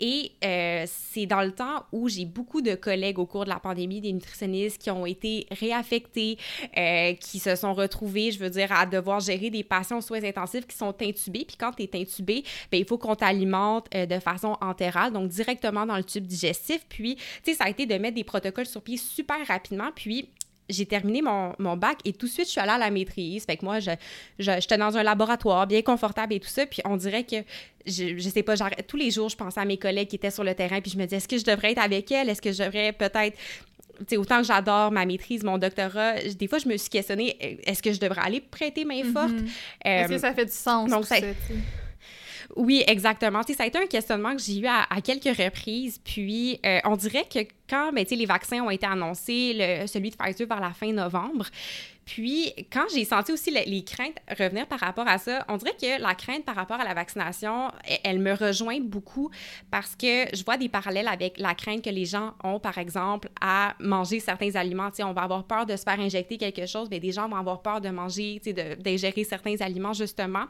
et 0.01 0.33
euh, 0.45 0.85
c'est 0.87 1.27
dans 1.27 1.43
le 1.43 1.53
temps 1.53 1.87
où 1.91 2.09
j'ai 2.09 2.27
beaucoup 2.27 2.61
de 2.61 2.75
collègues 2.75 3.19
au 3.19 3.27
cours 3.27 3.45
de 3.45 3.51
la 3.51 3.61
pandémie, 3.61 4.01
des 4.01 4.13
nutritionnistes 4.13 4.81
qui 4.81 4.91
ont 4.91 5.07
été 5.07 5.47
réaffectés, 5.51 6.37
qui 7.21 7.39
se 7.39 7.57
sont 7.57 7.73
retrouvés, 7.73 8.31
je 8.31 8.39
veux 8.39 8.51
dire, 8.51 8.73
à 8.73 8.85
devoir 8.85 9.21
gérer 9.21 9.51
des 9.51 9.65
patients 9.65 9.99
aux 9.99 10.03
soins 10.03 10.23
intensifs 10.23 10.67
qui 10.67 10.77
sont 10.77 10.95
intubés, 11.01 11.45
puis 11.47 11.57
quand 11.57 11.73
tu 11.73 11.83
es 11.85 11.91
intubé, 11.95 12.42
ben, 12.71 12.79
il 12.79 12.85
faut 12.85 12.99
qu'on 12.99 13.15
t'alimente 13.15 13.89
euh, 13.95 14.07
de 14.07 14.19
façon 14.19 14.57
entérale, 14.61 15.13
donc 15.13 15.29
directement 15.29 15.87
dans 15.87 15.97
le 15.97 16.05
tube 16.05 16.27
digestif. 16.27 16.85
Puis, 16.89 17.17
tu 17.17 17.23
sais, 17.45 17.55
ça 17.55 17.65
a 17.65 17.69
été 17.69 17.87
de 17.87 17.95
mettre 17.95 18.15
des 18.15 18.25
protocoles 18.25 18.67
sur 18.67 18.83
pied 18.83 18.97
super 18.97 19.37
rapidement. 19.47 19.91
Puis, 19.95 20.29
j'ai 20.69 20.87
terminé 20.87 21.23
mon, 21.23 21.55
mon, 21.59 21.77
bac 21.77 21.99
et 22.05 22.13
tout 22.13 22.27
de 22.27 22.31
suite, 22.31 22.47
je 22.47 22.53
suis 22.53 22.61
allée 22.61 22.71
à 22.71 22.79
la 22.79 22.91
maîtrise. 22.91 23.45
Fait 23.45 23.57
que 23.57 23.65
moi, 23.65 23.81
je, 23.81 23.91
j'étais 24.39 24.79
dans 24.79 24.97
un 24.97 25.03
laboratoire 25.03 25.67
bien 25.67 25.83
confortable 25.83 26.35
et 26.35 26.41
tout 26.41 26.49
ça. 26.49 26.67
Puis 26.67 26.81
on 26.85 26.97
dirait 26.97 27.25
que, 27.25 27.37
je, 27.85 28.17
je 28.17 28.29
sais 28.29 28.43
pas, 28.43 28.55
tous 28.87 28.97
les 28.97 29.11
jours, 29.11 29.29
je 29.29 29.37
pensais 29.37 29.61
à 29.61 29.65
mes 29.65 29.77
collègues 29.77 30.09
qui 30.09 30.17
étaient 30.17 30.31
sur 30.31 30.45
le 30.45 30.55
terrain. 30.55 30.81
Puis 30.81 30.93
je 30.93 30.99
me 30.99 31.05
disais, 31.05 31.17
est-ce 31.17 31.29
que 31.29 31.39
je 31.39 31.45
devrais 31.45 31.73
être 31.73 31.83
avec 31.83 32.11
elles? 32.11 32.29
Est-ce 32.29 32.41
que 32.41 32.53
je 32.53 32.63
devrais 32.63 32.93
peut-être 32.93 33.37
sais, 34.09 34.17
autant 34.17 34.39
que 34.39 34.47
j'adore 34.47 34.91
ma 34.91 35.05
maîtrise, 35.05 35.45
mon 35.45 35.59
doctorat, 35.59 36.15
des 36.39 36.49
fois, 36.49 36.59
je 36.59 36.69
me 36.69 36.77
suis 36.77 36.91
questionnée, 36.91 37.61
est-ce 37.65 37.83
que 37.83 37.93
je 37.93 38.01
devrais 38.01 38.23
aller 38.23 38.41
prêter 38.41 38.85
main 38.85 39.03
forte? 39.13 39.33
Mm-hmm. 39.33 39.85
Est-ce 39.85 40.09
que 40.09 40.15
euh, 40.15 40.19
ça 40.19 40.35
fait 40.35 40.47
du 40.47 40.53
sens? 40.53 40.91
Donc, 40.91 41.05
ça, 41.05 41.17
oui, 42.57 42.85
exactement. 42.87 43.43
ça 43.43 43.63
a 43.63 43.67
été 43.67 43.79
un 43.79 43.87
questionnement 43.87 44.37
que 44.37 44.43
j'ai 44.43 44.59
eu 44.59 44.67
à, 44.67 45.01
quelques 45.03 45.37
reprises. 45.37 45.99
Puis, 46.05 46.61
euh, 46.67 46.81
on 46.85 46.97
dirait 46.97 47.25
que 47.25 47.41
quand 47.69 47.93
ben, 47.93 48.05
les 48.11 48.27
vaccins 48.27 48.61
ont 48.63 48.71
été 48.71 48.87
annoncés, 48.87 49.55
le, 49.55 49.87
celui 49.87 50.11
de 50.11 50.17
Pfizer 50.17 50.47
vers 50.47 50.61
la 50.61 50.73
fin 50.73 50.93
novembre, 50.93 51.47
puis, 52.05 52.53
quand 52.73 52.87
j'ai 52.93 53.05
senti 53.05 53.33
aussi 53.33 53.51
les, 53.51 53.85
craintes 53.85 54.17
revenir 54.39 54.67
par 54.67 54.81
rapport 54.81 55.07
à 55.07 55.19
ça, 55.19 55.45
on 55.49 55.57
dirait 55.57 55.77
que 55.81 56.01
la 56.01 56.15
crainte 56.15 56.45
par 56.45 56.57
rapport 56.57 56.81
à 56.81 56.85
la 56.85 56.95
vaccination, 56.95 57.71
elle, 58.03 58.19
me 58.19 58.33
rejoint 58.33 58.81
beaucoup 58.81 59.31
parce 59.71 59.95
que 59.95 60.27
je 60.35 60.45
vois 60.45 60.57
des 60.57 60.69
parallèles 60.69 61.09
avec 61.09 61.39
la 61.39 61.55
crainte 61.55 61.83
que 61.83 61.91
les 61.91 62.05
gens 62.05 62.35
ont, 62.43 62.59
par 62.59 62.79
exemple, 62.79 63.29
à 63.41 63.75
manger 63.79 64.21
certains 64.21 64.55
aliments. 64.57 64.91
on 65.01 65.13
va 65.13 65.23
avoir 65.23 65.45
peur 65.45 65.67
de 65.67 65.77
se 65.77 65.83
faire 65.83 66.01
injecter 66.01 66.39
quelque 66.39 66.67
chose, 66.67 66.89
mais 66.91 66.99
des 66.99 67.13
gens 67.13 67.29
vont 67.29 67.37
avoir 67.37 67.63
peur 67.63 67.81
de 67.81 67.89
manger, 67.89 68.41
d'ingérer 68.81 69.25
certains 69.25 69.57
aliments, 69.61 69.93
justement. 69.93 70.45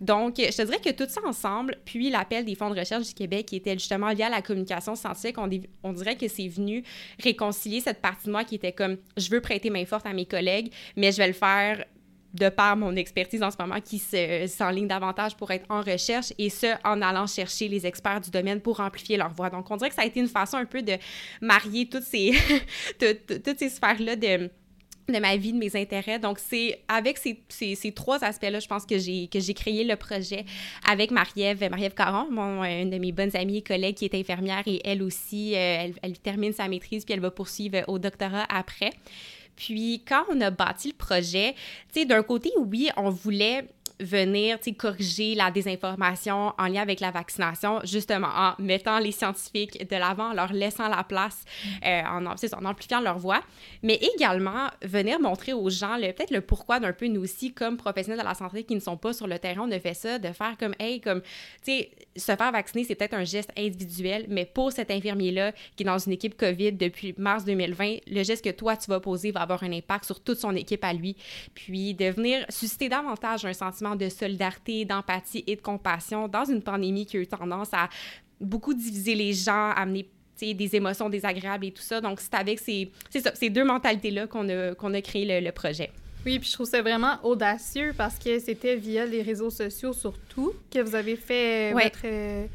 Donc, 0.00 0.34
je 0.38 0.56
te 0.56 0.62
dirais 0.62 0.80
que 0.80 0.90
tout 0.90 1.08
ça 1.08 1.20
ensemble, 1.26 1.78
puis 1.84 2.10
l'appel 2.10 2.44
des 2.44 2.54
fonds 2.54 2.70
de 2.70 2.78
recherche 2.78 3.06
du 3.06 3.14
Québec 3.14 3.46
qui 3.46 3.56
était 3.56 3.74
justement 3.74 4.08
lié 4.08 4.24
à 4.24 4.30
la 4.30 4.42
communication 4.42 4.96
scientifique, 4.96 5.38
on, 5.38 5.48
on 5.82 5.92
dirait 5.92 6.16
que 6.16 6.28
c'est 6.28 6.48
venu 6.48 6.82
réconcilier 7.22 7.80
cette 7.80 8.00
partie 8.00 8.26
de 8.26 8.32
moi 8.32 8.44
qui 8.44 8.56
était 8.56 8.72
comme, 8.72 8.96
je 9.16 9.30
veux 9.30 9.40
prêter 9.40 9.70
main 9.70 9.84
forte 9.84 10.06
à 10.06 10.12
mes 10.12 10.26
collègues, 10.26 10.72
mais 10.96 11.12
je 11.12 11.18
vais 11.18 11.28
le 11.28 11.32
faire 11.32 11.84
de 12.34 12.48
par 12.50 12.76
mon 12.76 12.94
expertise 12.94 13.42
en 13.42 13.50
ce 13.50 13.56
moment 13.58 13.80
qui 13.80 13.98
s'enligne 13.98 14.86
davantage 14.86 15.36
pour 15.36 15.50
être 15.50 15.64
en 15.70 15.80
recherche 15.80 16.32
et 16.38 16.50
ce, 16.50 16.66
en 16.84 17.00
allant 17.00 17.26
chercher 17.26 17.68
les 17.68 17.86
experts 17.86 18.20
du 18.20 18.30
domaine 18.30 18.60
pour 18.60 18.80
amplifier 18.80 19.16
leur 19.16 19.32
voix. 19.32 19.50
Donc, 19.50 19.70
on 19.70 19.76
dirait 19.76 19.88
que 19.88 19.96
ça 19.96 20.02
a 20.02 20.06
été 20.06 20.20
une 20.20 20.28
façon 20.28 20.58
un 20.58 20.66
peu 20.66 20.82
de 20.82 20.94
marier 21.40 21.88
toutes 21.88 22.04
ces, 22.04 22.32
toutes 22.98 23.58
ces 23.58 23.68
sphères-là 23.68 24.16
de 24.16 24.50
de 25.12 25.18
ma 25.18 25.36
vie, 25.36 25.52
de 25.52 25.58
mes 25.58 25.74
intérêts. 25.74 26.18
Donc, 26.18 26.38
c'est 26.38 26.80
avec 26.86 27.18
ces, 27.18 27.40
ces, 27.48 27.92
trois 27.92 28.22
aspects-là, 28.22 28.60
je 28.60 28.68
pense 28.68 28.84
que 28.84 28.98
j'ai 28.98 29.54
créé 29.54 29.84
le 29.84 29.96
projet 29.96 30.44
avec 30.86 31.10
Marie-Ève, 31.10 31.66
Marie-Ève 31.70 31.94
Caron, 31.94 32.30
mon, 32.30 32.62
une 32.64 32.90
de 32.90 32.98
mes 32.98 33.12
bonnes 33.12 33.34
amies 33.34 33.58
et 33.58 33.62
collègues 33.62 33.96
qui 33.96 34.04
est 34.04 34.14
infirmière 34.14 34.62
et 34.66 34.80
elle 34.84 35.02
aussi, 35.02 35.54
euh, 35.54 35.88
elle 36.02 36.18
termine 36.18 36.52
sa 36.52 36.68
maîtrise 36.68 37.04
puis 37.04 37.14
elle 37.14 37.20
va 37.20 37.30
poursuivre 37.30 37.78
au 37.88 37.98
doctorat 37.98 38.44
après. 38.50 38.90
Puis 39.58 40.04
quand 40.06 40.22
on 40.30 40.40
a 40.40 40.50
bâti 40.50 40.88
le 40.88 40.94
projet, 40.94 41.56
tu 41.92 42.00
sais, 42.00 42.06
d'un 42.06 42.22
côté, 42.22 42.52
oui, 42.56 42.90
on 42.96 43.10
voulait 43.10 43.68
venir 44.00 44.58
corriger 44.78 45.34
la 45.34 45.50
désinformation 45.50 46.52
en 46.58 46.66
lien 46.66 46.82
avec 46.82 47.00
la 47.00 47.10
vaccination, 47.10 47.80
justement 47.84 48.28
en 48.28 48.54
mettant 48.58 48.98
les 48.98 49.12
scientifiques 49.12 49.88
de 49.88 49.96
l'avant, 49.96 50.30
en 50.30 50.34
leur 50.34 50.52
laissant 50.52 50.88
la 50.88 51.04
place, 51.04 51.44
euh, 51.84 52.02
en, 52.02 52.26
en, 52.26 52.64
amplifiant 52.64 53.00
leur 53.00 53.18
voix, 53.18 53.42
mais 53.82 53.98
également 54.14 54.68
venir 54.82 55.20
montrer 55.20 55.52
aux 55.52 55.70
gens 55.70 55.96
peut-être 55.98 56.30
le 56.30 56.40
pourquoi 56.40 56.80
d'un 56.80 56.92
peu 56.92 57.06
nous 57.06 57.22
aussi, 57.22 57.52
comme 57.52 57.76
professionnels 57.76 58.20
de 58.20 58.24
la 58.24 58.34
santé 58.34 58.64
qui 58.64 58.74
ne 58.74 58.80
sont 58.80 58.96
pas 58.96 59.12
sur 59.12 59.26
le 59.26 59.38
terrain, 59.38 59.66
on 59.68 59.70
a 59.70 59.80
fait 59.80 59.94
ça, 59.94 60.18
de 60.18 60.32
faire 60.32 60.56
comme, 60.58 60.74
hey, 60.78 61.00
comme, 61.00 61.20
tu 61.20 61.72
sais, 61.72 61.90
se 62.16 62.36
faire 62.36 62.52
vacciner, 62.52 62.84
c'est 62.84 62.94
peut-être 62.94 63.14
un 63.14 63.24
geste 63.24 63.50
individuel, 63.56 64.26
mais 64.28 64.44
pour 64.44 64.72
cet 64.72 64.90
infirmier-là 64.90 65.52
qui 65.76 65.82
est 65.82 65.86
dans 65.86 65.98
une 65.98 66.12
équipe 66.12 66.36
COVID 66.36 66.72
depuis 66.72 67.14
mars 67.16 67.44
2020, 67.44 67.98
le 68.06 68.22
geste 68.22 68.44
que 68.44 68.50
toi, 68.50 68.76
tu 68.76 68.90
vas 68.90 69.00
poser 69.00 69.30
va 69.30 69.42
avoir 69.42 69.62
un 69.62 69.72
impact 69.72 70.04
sur 70.04 70.20
toute 70.20 70.38
son 70.38 70.54
équipe 70.54 70.84
à 70.84 70.92
lui. 70.92 71.16
Puis 71.54 71.94
de 71.94 72.06
venir 72.06 72.44
susciter 72.48 72.88
davantage 72.88 73.44
un 73.44 73.52
sentiment 73.52 73.87
de 73.96 74.08
solidarité, 74.08 74.84
d'empathie 74.84 75.44
et 75.46 75.56
de 75.56 75.60
compassion 75.60 76.28
dans 76.28 76.44
une 76.44 76.62
pandémie 76.62 77.06
qui 77.06 77.16
a 77.16 77.20
eu 77.20 77.26
tendance 77.26 77.68
à 77.72 77.88
beaucoup 78.40 78.74
diviser 78.74 79.14
les 79.14 79.32
gens, 79.32 79.70
amener 79.70 80.08
des 80.40 80.76
émotions 80.76 81.08
désagréables 81.08 81.66
et 81.66 81.72
tout 81.72 81.82
ça. 81.82 82.00
Donc, 82.00 82.20
c'est 82.20 82.34
avec 82.34 82.58
ces, 82.58 82.90
ces 83.34 83.50
deux 83.50 83.64
mentalités-là 83.64 84.26
qu'on 84.26 84.48
a, 84.48 84.74
qu'on 84.74 84.94
a 84.94 85.00
créé 85.00 85.40
le, 85.40 85.50
projet. 85.52 85.90
Oui, 86.24 86.38
puis 86.38 86.48
je 86.48 86.54
trouve 86.54 86.68
ça 86.68 86.82
vraiment 86.82 87.18
audacieux 87.22 87.92
parce 87.96 88.18
que 88.18 88.38
c'était 88.38 88.76
via 88.76 89.06
les 89.06 89.22
réseaux 89.22 89.50
sociaux 89.50 89.92
surtout 89.92 90.52
que 90.70 90.80
vous 90.80 90.94
avez 90.94 91.16
fait 91.16 91.72
votre 91.72 92.00
euh, 92.04 92.46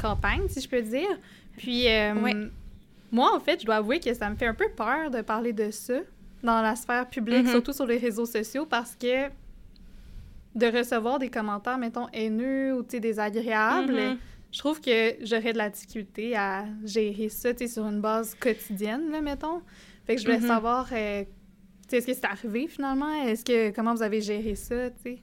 campagne, 0.00 0.42
si 0.48 0.60
je 0.60 0.68
peux 0.68 0.82
dire. 0.82 1.08
Puis, 1.56 1.88
euh, 1.88 2.14
moi, 3.10 3.34
en 3.34 3.40
fait, 3.40 3.60
je 3.60 3.66
dois 3.66 3.76
avouer 3.76 4.00
que 4.00 4.12
ça 4.14 4.30
me 4.30 4.36
fait 4.36 4.46
un 4.46 4.54
peu 4.54 4.68
peur 4.68 5.10
de 5.10 5.20
parler 5.20 5.52
de 5.52 5.70
ça 5.70 5.98
dans 6.42 6.60
la 6.60 6.74
sphère 6.76 7.08
publique, 7.08 7.46
mm-hmm. 7.46 7.50
surtout 7.50 7.72
sur 7.72 7.86
les 7.86 7.98
réseaux 7.98 8.26
sociaux, 8.26 8.66
parce 8.66 8.96
que 8.96 9.28
de 10.54 10.66
recevoir 10.66 11.18
des 11.18 11.28
commentaires, 11.28 11.78
mettons, 11.78 12.08
haineux 12.12 12.74
ou 12.74 12.82
désagréables, 12.82 13.94
mm-hmm. 13.94 14.16
je 14.52 14.58
trouve 14.58 14.80
que 14.80 15.14
j'aurais 15.22 15.52
de 15.52 15.58
la 15.58 15.70
difficulté 15.70 16.36
à 16.36 16.64
gérer 16.84 17.28
ça, 17.28 17.50
sur 17.66 17.86
une 17.86 18.00
base 18.00 18.34
quotidienne, 18.34 19.10
là, 19.10 19.20
mettons. 19.20 19.62
Fait 20.06 20.16
que 20.16 20.20
je 20.20 20.26
voulais 20.26 20.38
mm-hmm. 20.38 20.46
savoir, 20.46 20.88
euh, 20.92 21.24
est-ce 21.90 22.06
que 22.06 22.14
c'est 22.14 22.24
arrivé 22.24 22.66
finalement? 22.66 23.12
Est-ce 23.24 23.44
que, 23.44 23.70
comment 23.74 23.94
vous 23.94 24.02
avez 24.02 24.20
géré 24.20 24.54
ça, 24.54 24.90
tu 24.90 25.18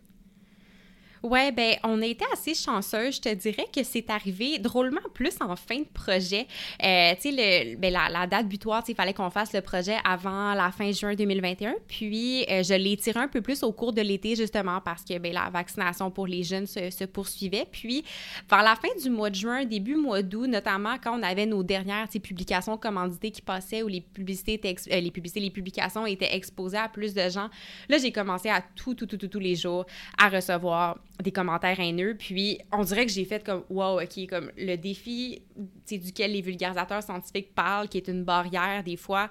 Ouais, 1.21 1.51
ben 1.51 1.75
on 1.83 2.01
a 2.01 2.05
été 2.05 2.23
assez 2.31 2.53
chanceux. 2.53 3.11
Je 3.11 3.19
te 3.19 3.33
dirais 3.33 3.65
que 3.73 3.83
c'est 3.83 4.09
arrivé 4.09 4.57
drôlement 4.57 5.01
plus 5.13 5.35
en 5.41 5.55
fin 5.55 5.79
de 5.79 5.87
projet. 5.93 6.47
Euh, 6.83 7.13
tu 7.21 7.35
sais, 7.35 7.75
ben, 7.77 7.91
la, 7.91 8.25
date 8.27 8.47
butoir, 8.47 8.83
il 8.87 8.95
fallait 8.95 9.13
qu'on 9.13 9.29
fasse 9.29 9.53
le 9.53 9.61
projet 9.61 9.97
avant 10.05 10.53
la 10.53 10.71
fin 10.71 10.91
juin 10.91 11.15
2021. 11.15 11.75
Puis 11.87 12.45
euh, 12.49 12.63
je 12.63 12.73
l'ai 12.73 12.95
tiré 12.97 13.19
un 13.19 13.27
peu 13.27 13.41
plus 13.41 13.63
au 13.63 13.71
cours 13.73 13.91
de 13.91 14.01
l'été 14.01 14.35
justement 14.35 14.79
parce 14.81 15.03
que 15.03 15.17
ben, 15.17 15.33
la 15.33 15.49
vaccination 15.49 16.09
pour 16.09 16.27
les 16.27 16.43
jeunes 16.43 16.67
se, 16.67 17.05
poursuivait. 17.05 17.65
Puis 17.69 18.03
vers 18.49 18.63
la 18.63 18.75
fin 18.75 18.89
du 19.01 19.09
mois 19.09 19.29
de 19.29 19.35
juin, 19.35 19.65
début 19.65 19.95
mois 19.95 20.21
d'août, 20.21 20.47
notamment 20.47 20.95
quand 21.03 21.19
on 21.19 21.23
avait 21.23 21.45
nos 21.45 21.63
dernières 21.63 22.07
publications 22.21 22.77
commanditées 22.77 23.31
qui 23.31 23.41
passaient 23.41 23.83
où 23.83 23.87
les 23.87 24.05
euh, 24.17 24.99
les 24.99 25.49
publications 25.51 26.05
étaient 26.05 26.35
exposées 26.35 26.77
à 26.77 26.87
plus 26.89 27.13
de 27.13 27.29
gens. 27.29 27.49
Là, 27.87 27.97
j'ai 27.97 28.11
commencé 28.11 28.49
à 28.49 28.61
tout, 28.75 28.93
tout, 28.93 29.05
tout, 29.05 29.17
tout, 29.17 29.27
tous 29.27 29.39
les 29.39 29.55
jours 29.55 29.85
à 30.17 30.29
recevoir 30.29 30.97
des 31.21 31.31
commentaires 31.31 31.79
haineux. 31.79 32.15
Puis 32.17 32.59
on 32.71 32.83
dirait 32.83 33.05
que 33.05 33.11
j'ai 33.11 33.25
fait 33.25 33.43
comme 33.43 33.63
wow, 33.69 34.01
ok, 34.01 34.27
comme 34.29 34.51
le 34.57 34.75
défi 34.75 35.41
duquel 35.89 36.33
les 36.33 36.41
vulgarisateurs 36.41 37.03
scientifiques 37.03 37.53
parlent, 37.53 37.87
qui 37.87 37.97
est 37.97 38.07
une 38.07 38.23
barrière 38.23 38.83
des 38.83 38.97
fois. 38.97 39.29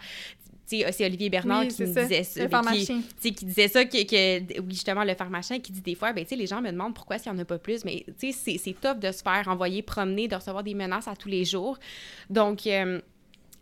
C'est 0.66 1.07
Olivier 1.07 1.31
Bernard 1.31 1.66
qui 1.68 1.83
me 1.83 1.87
disait 1.87 2.22
ça. 2.22 2.42
Le 2.42 3.31
qui, 3.31 3.44
disait 3.46 3.68
ça, 3.68 3.87
que, 3.87 4.61
oui, 4.61 4.66
justement, 4.68 5.03
le 5.03 5.14
pharmacien 5.14 5.61
qui 5.61 5.72
dit 5.72 5.81
des 5.81 5.94
fois, 5.94 6.12
ben, 6.12 6.27
les 6.31 6.46
gens 6.46 6.61
me 6.61 6.70
demandent 6.70 6.94
pourquoi 6.94 7.18
s'il 7.18 7.33
n'y 7.33 7.38
en 7.38 7.42
a 7.42 7.46
pas 7.46 7.59
plus. 7.59 7.87
Mais 7.87 8.05
c'est 8.18 8.79
top 8.79 8.98
de 8.98 9.11
se 9.11 9.22
faire 9.22 9.48
envoyer 9.48 9.81
promener, 9.81 10.29
de 10.29 10.35
recevoir 10.35 10.62
des 10.62 10.74
menaces 10.74 11.09
à 11.09 11.16
tous 11.16 11.31
les 11.31 11.46
jours. 11.46 11.79
Donc, 12.29 12.66
euh, 12.66 13.01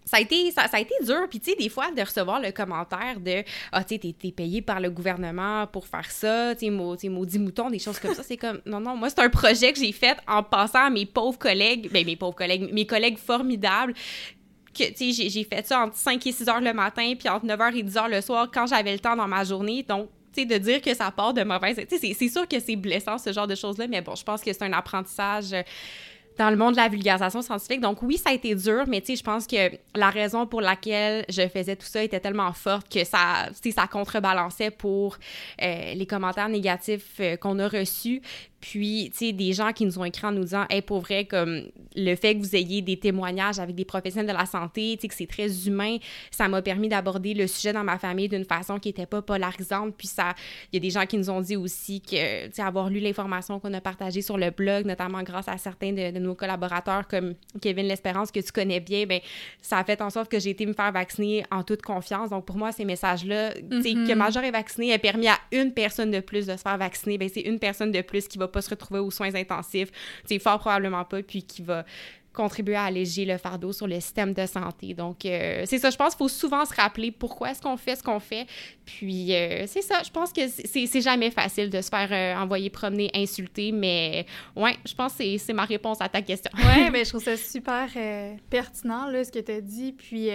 ça 0.07 0.19
a 0.19 0.21
été 0.21 0.51
ça, 0.53 0.62
a 0.73 0.81
été 0.81 0.95
dur. 1.05 1.27
Puis 1.29 1.40
tu 1.40 1.51
sais 1.51 1.57
des 1.57 1.69
fois 1.69 1.90
de 1.90 2.01
recevoir 2.01 2.40
le 2.40 2.53
commentaire 2.53 3.19
de 3.19 3.42
ah 3.73 3.83
tu 3.83 3.97
sais 3.97 4.14
t'es 4.19 4.31
payé 4.31 4.62
par 4.62 4.81
le 4.81 4.88
gouvernement 4.88 5.66
pour 5.66 5.87
faire 5.87 6.11
ça 6.11 6.55
tu 6.55 6.66
sais 6.66 7.09
maudit 7.09 7.38
mouton 7.38 7.71
des 7.71 7.81
choses 7.81 7.99
comme 7.99 8.14
ça. 8.14 8.23
C'est 8.23 8.37
comme 8.37 8.61
non 8.64 8.81
non 8.81 8.97
moi 8.97 9.11
c'est 9.11 9.21
un 9.21 9.29
projet 9.29 9.73
que 9.73 9.81
j'ai 9.81 9.92
fait 9.92 10.16
en 10.29 10.42
passant 10.45 10.87
à 10.87 10.90
mes 10.90 11.07
pauvres 11.07 11.38
collègues 11.38 11.90
ben 11.92 12.07
mes 12.07 12.16
pauvres 12.16 12.37
collègues 12.37 12.73
mes 12.73 12.87
collègues 12.87 13.19
formidables 13.19 13.95
que 14.73 14.85
sais 14.95 15.11
j'ai 15.11 15.45
fait 15.45 15.66
ça 15.66 15.81
entre 15.81 15.97
5 15.97 16.25
et 16.25 16.33
6 16.33 16.49
heures 16.49 16.61
le 16.61 16.73
matin 16.73 17.14
puis 17.19 17.29
entre 17.29 17.45
9 17.45 17.59
h 17.59 17.77
et 17.77 17.83
10 17.83 17.97
heures 17.97 18.09
le 18.09 18.21
soir 18.21 18.49
quand 18.53 18.66
j'avais 18.66 18.92
le 18.92 19.01
temps 19.01 19.16
dans 19.16 19.29
ma 19.29 19.42
journée. 19.42 19.83
Donc 19.83 20.09
tu 20.33 20.42
sais 20.42 20.47
de 20.47 20.57
dire 20.59 20.81
que 20.81 20.95
ça 20.95 21.11
part 21.11 21.35
de 21.35 21.42
mauvaise 21.42 21.77
sais 21.77 22.14
c'est 22.14 22.29
sûr 22.29 22.47
que 22.47 22.61
c'est 22.61 22.77
blessant 22.77 23.19
ce 23.19 23.33
genre 23.33 23.49
de 23.49 23.57
choses 23.57 23.77
là 23.77 23.88
mais 23.88 24.03
bon 24.03 24.14
je 24.14 24.23
pense 24.23 24.40
que 24.40 24.53
c'est 24.53 24.62
un 24.62 24.73
apprentissage 24.73 25.53
dans 26.38 26.51
le 26.51 26.57
monde 26.57 26.72
de 26.72 26.77
la 26.77 26.88
vulgarisation 26.88 27.42
scientifique. 27.42 27.81
Donc 27.81 28.03
oui, 28.03 28.18
ça 28.18 28.31
a 28.31 28.33
été 28.33 28.55
dur, 28.55 28.85
mais 28.87 29.01
tu 29.01 29.09
sais, 29.09 29.16
je 29.16 29.22
pense 29.22 29.46
que 29.46 29.70
la 29.94 30.11
raison 30.11 30.46
pour 30.46 30.61
laquelle 30.61 31.25
je 31.29 31.46
faisais 31.49 31.77
tout 31.77 31.87
ça 31.87 32.03
était 32.03 32.20
tellement 32.20 32.53
forte 32.53 32.92
que 32.92 33.05
ça, 33.05 33.49
ça 33.53 33.87
contrebalançait 33.87 34.70
pour 34.70 35.16
euh, 35.62 35.94
les 35.94 36.07
commentaires 36.07 36.49
négatifs 36.49 37.16
euh, 37.20 37.37
qu'on 37.37 37.59
a 37.59 37.68
reçus. 37.68 38.22
Puis, 38.61 39.11
tu 39.12 39.19
sais, 39.19 39.33
des 39.33 39.53
gens 39.53 39.73
qui 39.73 39.85
nous 39.85 39.99
ont 39.99 40.05
écrit 40.05 40.27
en 40.27 40.33
nous 40.33 40.42
disant, 40.42 40.64
hey, 40.71 40.83
pour 40.83 41.01
vrai, 41.01 41.25
comme 41.25 41.62
le 41.95 42.14
fait 42.16 42.35
que 42.35 42.40
vous 42.40 42.57
ayez 42.57 42.83
des 42.83 42.99
témoignages 42.99 43.59
avec 43.59 43.75
des 43.75 43.85
professionnels 43.85 44.33
de 44.33 44.38
la 44.38 44.47
santé, 44.47 44.97
tu 44.97 45.03
sais, 45.03 45.09
que 45.09 45.14
c'est 45.14 45.27
très 45.27 45.66
humain, 45.66 45.99
ça 46.31 46.49
m'a 46.49 46.62
permis 46.62 46.88
d'aborder 46.88 47.35
le 47.35 47.47
sujet 47.47 47.73
dans 47.73 47.85
ma 47.85 47.99
famille 47.99 48.29
d'une 48.29 48.45
façon 48.45 48.79
qui 48.79 48.88
n'était 48.88 49.07
pas 49.07 49.23
polarisante. 49.23 49.95
Puis, 49.97 50.09
ça, 50.09 50.35
il 50.73 50.77
y 50.77 50.79
a 50.79 50.81
des 50.81 50.90
gens 50.90 51.07
qui 51.07 51.16
nous 51.19 51.31
ont 51.31 51.40
dit 51.40 51.57
aussi 51.57 52.01
que, 52.01 52.47
tu 52.47 52.55
sais, 52.55 52.62
avoir 52.62 52.90
lu 52.90 53.01
l'information 53.01 53.61
qu'on 53.61 53.73
a 53.75 53.81
partagée 53.81 54.23
sur 54.23 54.38
le 54.38 54.51
blog, 54.51 54.87
notamment 54.87 55.23
grâce 55.23 55.49
à 55.49 55.59
certains 55.59 55.92
de, 55.92 56.19
nos 56.19 56.35
collaborateurs 56.35 57.07
comme 57.09 57.35
Kevin 57.61 57.87
L'Espérance, 57.87 58.31
que 58.31 58.40
tu 58.40 58.53
connais 58.53 58.81
bien, 58.81 59.07
ben 59.07 59.21
ça 59.61 59.79
a 59.79 59.85
fait 59.85 60.01
en 60.01 60.11
sorte 60.11 60.31
que 60.31 60.38
j'ai 60.38 60.51
été 60.51 60.64
me 60.64 60.73
faire 60.73 60.92
vacciner 60.92 61.45
en 61.51 61.62
toute 61.62 61.83
confiance. 61.83 62.31
Donc, 62.31 62.47
pour 62.47 62.57
moi, 62.57 62.73
ces 62.73 62.85
messages-là, 62.85 63.53
tu 63.53 63.83
sais, 63.83 63.92
que 63.92 63.99
mm-hmm. 63.99 64.14
Major 64.14 64.45
est 64.45 64.51
vacciné 64.51 64.92
a 64.92 64.99
permis 64.99 65.29
à 65.29 65.38
une 65.53 65.73
personne 65.73 66.11
de 66.11 66.21
plus 66.21 66.47
de 66.47 66.53
se 66.53 66.62
faire 66.62 66.79
vacciner, 66.79 67.19
ben 67.19 67.29
c'est 67.33 67.40
une 67.40 67.59
personne 67.59 67.92
de 67.92 68.01
plus 68.01 68.29
qui 68.29 68.38
va 68.38 68.45
pas 68.46 68.62
se 68.62 68.70
retrouver 68.70 69.00
aux 69.00 69.11
soins 69.11 69.35
intensifs, 69.35 69.90
c'est 70.24 70.38
fort 70.38 70.59
probablement 70.59 71.04
pas, 71.04 71.22
puis 71.22 71.42
qui 71.42 71.62
va 71.62 71.85
contribuer 72.37 72.76
à 72.76 72.85
alléger 72.85 73.24
le 73.24 73.38
fardeau 73.38 73.72
sur 73.72 73.88
le 73.88 73.98
système 73.98 74.32
de 74.32 74.46
santé. 74.46 74.94
Donc, 74.94 75.24
euh, 75.24 75.62
c'est 75.64 75.78
ça, 75.78 75.90
je 75.90 75.96
pense 75.96 76.14
qu'il 76.14 76.18
faut 76.18 76.28
souvent 76.28 76.64
se 76.64 76.74
rappeler 76.74 77.11
pourquoi 77.11 77.50
est-ce 77.50 77.62
qu'on 77.62 77.76
fait 77.76 77.96
ce 77.96 78.02
qu'on 78.02 78.20
fait. 78.20 78.46
Puis, 78.85 79.35
euh, 79.35 79.64
c'est 79.66 79.82
ça, 79.82 80.02
je 80.04 80.11
pense 80.11 80.32
que 80.32 80.42
c'est 80.46 81.00
jamais 81.00 81.30
facile 81.30 81.70
de 81.70 81.80
se 81.80 81.88
faire 81.88 82.09
euh, 82.12 82.40
envoyer 82.40 82.70
promener, 82.70 83.11
insulter, 83.14 83.72
mais 83.72 84.26
ouais, 84.54 84.76
je 84.87 84.94
pense 84.94 85.14
que 85.14 85.38
c'est 85.38 85.52
ma 85.54 85.64
réponse 85.64 86.00
à 86.00 86.09
ta 86.09 86.20
question. 86.20 86.52
ouais, 86.54 86.90
mais 86.90 87.04
je 87.04 87.09
trouve 87.09 87.24
ça 87.24 87.37
super 87.37 87.88
pertinent, 88.50 89.09
là, 89.09 89.24
ce 89.24 89.32
que 89.32 89.38
tu 89.38 89.52
as 89.52 89.61
dit. 89.62 89.92
Puis, 89.92 90.28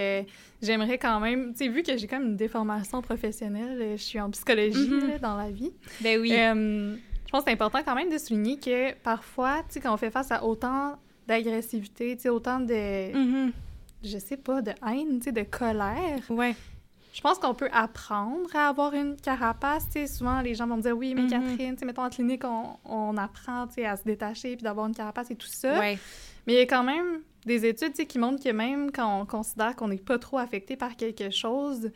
j'aimerais 0.61 0.97
quand 0.97 1.19
même, 1.19 1.53
tu 1.53 1.65
sais, 1.65 1.67
vu 1.69 1.83
que 1.83 1.95
j'ai 1.95 2.07
quand 2.07 2.19
même 2.19 2.29
une 2.29 2.35
déformation 2.35 3.01
professionnelle, 3.01 3.93
je 3.95 4.01
suis 4.01 4.19
en 4.19 4.31
psychologie 4.31 4.89
mm-hmm. 4.89 5.19
dans 5.19 5.37
la 5.37 5.51
vie. 5.51 5.71
Ben 6.01 6.19
oui 6.19 6.33
je 7.31 7.37
pense 7.37 7.45
que 7.45 7.49
c'est 7.49 7.53
important 7.53 7.79
quand 7.85 7.95
même 7.95 8.09
de 8.09 8.17
souligner 8.17 8.59
que 8.59 8.93
parfois, 9.03 9.59
tu 9.69 9.75
sais, 9.75 9.79
quand 9.79 9.93
on 9.93 9.95
fait 9.95 10.11
face 10.11 10.33
à 10.33 10.43
autant 10.43 10.97
d'agressivité, 11.27 12.17
tu 12.17 12.23
sais, 12.23 12.29
autant 12.29 12.59
de, 12.59 12.73
mm-hmm. 12.73 13.51
je 14.03 14.17
sais 14.17 14.35
pas, 14.35 14.61
de 14.61 14.71
haine, 14.85 15.19
tu 15.19 15.23
sais, 15.23 15.31
de 15.31 15.43
colère. 15.43 16.19
Ouais. 16.29 16.53
Je 17.13 17.21
pense 17.21 17.39
qu'on 17.39 17.53
peut 17.53 17.69
apprendre 17.71 18.53
à 18.53 18.67
avoir 18.67 18.93
une 18.93 19.15
carapace. 19.15 19.85
Tu 19.85 19.93
sais, 19.93 20.07
souvent, 20.07 20.41
les 20.41 20.55
gens 20.55 20.67
vont 20.67 20.75
me 20.75 20.81
dire 20.81 20.97
Oui, 20.97 21.15
mais 21.15 21.21
mm-hmm. 21.21 21.29
Catherine, 21.29 21.73
tu 21.75 21.79
sais, 21.79 21.85
mettons 21.85 22.03
en 22.03 22.09
clinique, 22.09 22.43
on, 22.43 22.75
on 22.83 23.15
apprend 23.15 23.65
tu 23.67 23.75
sais, 23.75 23.85
à 23.85 23.95
se 23.95 24.03
détacher 24.03 24.57
puis 24.57 24.63
d'avoir 24.63 24.87
une 24.87 24.93
carapace 24.93 25.31
et 25.31 25.37
tout 25.37 25.47
ça. 25.47 25.79
Ouais. 25.79 25.97
Mais 26.45 26.53
il 26.55 26.57
y 26.57 26.61
a 26.61 26.65
quand 26.65 26.83
même 26.83 27.21
des 27.45 27.65
études 27.65 27.93
tu 27.93 28.01
sais, 28.01 28.05
qui 28.05 28.19
montrent 28.19 28.43
que 28.43 28.49
même 28.49 28.91
quand 28.91 29.21
on 29.21 29.25
considère 29.25 29.77
qu'on 29.77 29.87
n'est 29.87 29.95
pas 29.95 30.19
trop 30.19 30.37
affecté 30.37 30.75
par 30.75 30.97
quelque 30.97 31.29
chose, 31.29 31.91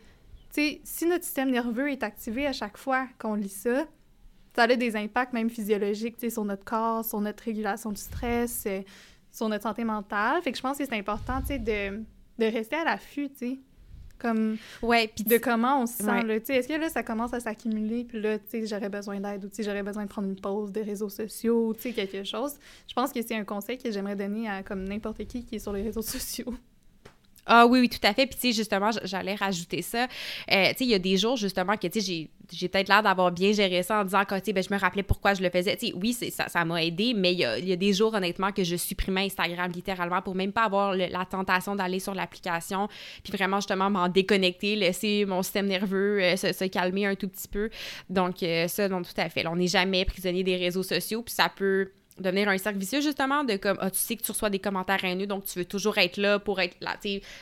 tu 0.54 0.62
sais, 0.62 0.82
si 0.86 1.06
notre 1.08 1.26
système 1.26 1.52
nerveux 1.52 1.92
est 1.92 2.04
activé 2.04 2.48
à 2.48 2.54
chaque 2.54 2.78
fois 2.78 3.06
qu'on 3.20 3.36
lit 3.36 3.50
ça, 3.50 3.86
ça 4.56 4.64
a 4.64 4.76
des 4.76 4.96
impacts 4.96 5.34
même 5.34 5.50
physiologiques 5.50 6.16
sur 6.30 6.46
notre 6.46 6.64
corps, 6.64 7.04
sur 7.04 7.20
notre 7.20 7.44
régulation 7.44 7.92
du 7.92 8.02
stress, 8.02 8.64
euh, 8.68 8.82
sur 9.32 9.50
notre 9.50 9.64
santé 9.64 9.84
mentale. 9.84 10.42
Fait 10.42 10.52
que 10.52 10.58
je 10.58 10.62
pense 10.62 10.78
que 10.78 10.86
c'est 10.86 10.98
important 10.98 11.42
de, 11.42 11.98
de 11.98 12.46
rester 12.46 12.76
à 12.76 12.86
l'affût, 12.86 13.30
tu 13.30 13.38
sais. 13.38 13.60
Comme 14.18 14.58
ouais, 14.82 15.12
puis 15.14 15.26
de 15.26 15.38
comment 15.38 15.82
on 15.82 15.86
se 15.86 15.98
sent. 15.98 16.06
Ouais. 16.06 16.38
Est-ce 16.48 16.70
que 16.70 16.80
là, 16.80 16.88
ça 16.88 17.04
commence 17.04 17.34
à 17.34 17.42
s'accumuler, 17.42 18.06
puis 18.06 18.22
là, 18.22 18.38
j'aurais 18.64 18.88
besoin 18.88 19.20
d'aide 19.20 19.44
ou 19.44 19.50
j'aurais 19.60 19.84
besoin 19.84 20.06
de 20.06 20.10
prendre 20.10 20.30
une 20.30 20.40
pause 20.40 20.72
des 20.72 20.84
réseaux 20.84 21.10
sociaux, 21.10 21.74
tu 21.74 21.82
sais, 21.82 21.92
quelque 21.92 22.24
chose? 22.24 22.54
Je 22.88 22.94
pense 22.94 23.12
que 23.12 23.22
c'est 23.22 23.36
un 23.36 23.44
conseil 23.44 23.78
que 23.78 23.92
j'aimerais 23.92 24.16
donner 24.16 24.50
à 24.50 24.64
comme 24.64 24.86
n'importe 24.86 25.26
qui 25.26 25.44
qui 25.44 25.56
est 25.56 25.60
sur 25.60 25.74
les 25.74 25.84
réseaux 25.84 26.02
sociaux. 26.02 26.54
Ah 27.46 27.68
oui, 27.68 27.80
oui, 27.80 27.90
tout 27.90 28.00
à 28.04 28.14
fait. 28.14 28.26
Puis, 28.26 28.36
tu 28.36 28.48
sais, 28.48 28.54
justement, 28.54 28.90
j'allais 29.04 29.36
rajouter 29.36 29.82
ça. 29.82 30.04
Euh, 30.52 30.70
tu 30.70 30.78
sais, 30.78 30.84
il 30.86 30.90
y 30.90 30.96
a 30.96 31.00
des 31.00 31.18
jours, 31.18 31.38
justement, 31.38 31.78
que, 31.78 31.88
tu 31.88 32.02
sais, 32.02 32.30
j'ai 32.52 32.68
peut-être 32.68 32.90
l'air 32.90 33.04
d'avoir 33.04 33.32
bien 33.32 33.52
géré 33.52 33.84
ça 33.84 34.02
en 34.02 34.04
disant 34.04 34.26
que, 34.26 34.36
tu 34.36 34.46
sais, 34.46 34.54
ben, 34.54 34.64
je 34.64 34.74
me 34.74 34.80
rappelais 34.80 35.04
pourquoi 35.04 35.36
je 35.36 35.44
le 35.44 35.50
faisais. 35.50 35.76
Tu 35.78 35.88
sais, 35.88 35.94
oui, 35.96 36.14
ça, 36.14 36.66
m'a 36.66 36.84
aidé, 36.84 37.14
mais 37.16 37.34
il 37.34 37.40
y 37.40 37.46
a, 37.46 37.76
des 37.76 37.94
jours, 37.94 38.14
honnêtement, 38.16 38.52
que 38.52 38.64
je 38.64 38.76
supprimais 38.76 39.26
Instagram 39.26 39.72
littéralement 39.72 40.22
pour 40.22 40.34
même 40.34 40.52
pas 40.52 40.64
avoir 40.64 40.96
la 40.96 41.26
tentation 41.26 41.76
d'aller 41.76 42.00
sur 42.00 42.16
l'application, 42.16 42.88
puis 43.24 43.34
vraiment, 43.34 43.58
justement, 43.58 43.90
m'en 43.90 44.10
déconnecter, 44.10 44.76
laisser 44.76 45.26
mon 45.26 45.44
système 45.44 45.68
nerveux 45.68 46.22
euh, 46.22 46.36
se, 46.36 46.66
calmer 46.66 47.06
un 47.06 47.16
tout 47.16 47.28
petit 47.28 47.48
peu. 47.48 47.70
Donc, 48.10 48.42
euh, 48.42 48.68
ça, 48.68 48.90
non, 48.90 49.04
tout 49.04 49.12
à 49.18 49.30
fait. 49.30 49.46
on 49.48 49.56
n'est 49.56 49.68
jamais 49.68 50.04
prisonnier 50.06 50.44
des 50.44 50.56
réseaux 50.56 50.84
sociaux, 50.84 51.22
puis 51.22 51.34
ça 51.34 51.50
peut 51.56 51.92
devenir 52.18 52.48
un 52.48 52.58
cercle 52.58 52.80
vicieux 52.80 53.02
justement 53.02 53.44
de 53.44 53.58
comme 53.58 53.78
ah, 53.82 53.92
tu 53.92 53.98
sais 53.98 54.16
que 54.16 54.24
tu 54.24 54.32
reçois 54.32 54.50
des 54.50 54.60
commentaires 54.60 55.04
haineux 55.04 55.28
donc 55.28 55.44
tu 55.46 55.60
veux 55.60 55.66
toujours 55.66 55.98
être 55.98 56.16
là 56.16 56.40
pour 56.40 56.62
être 56.62 56.78
la, 56.80 56.96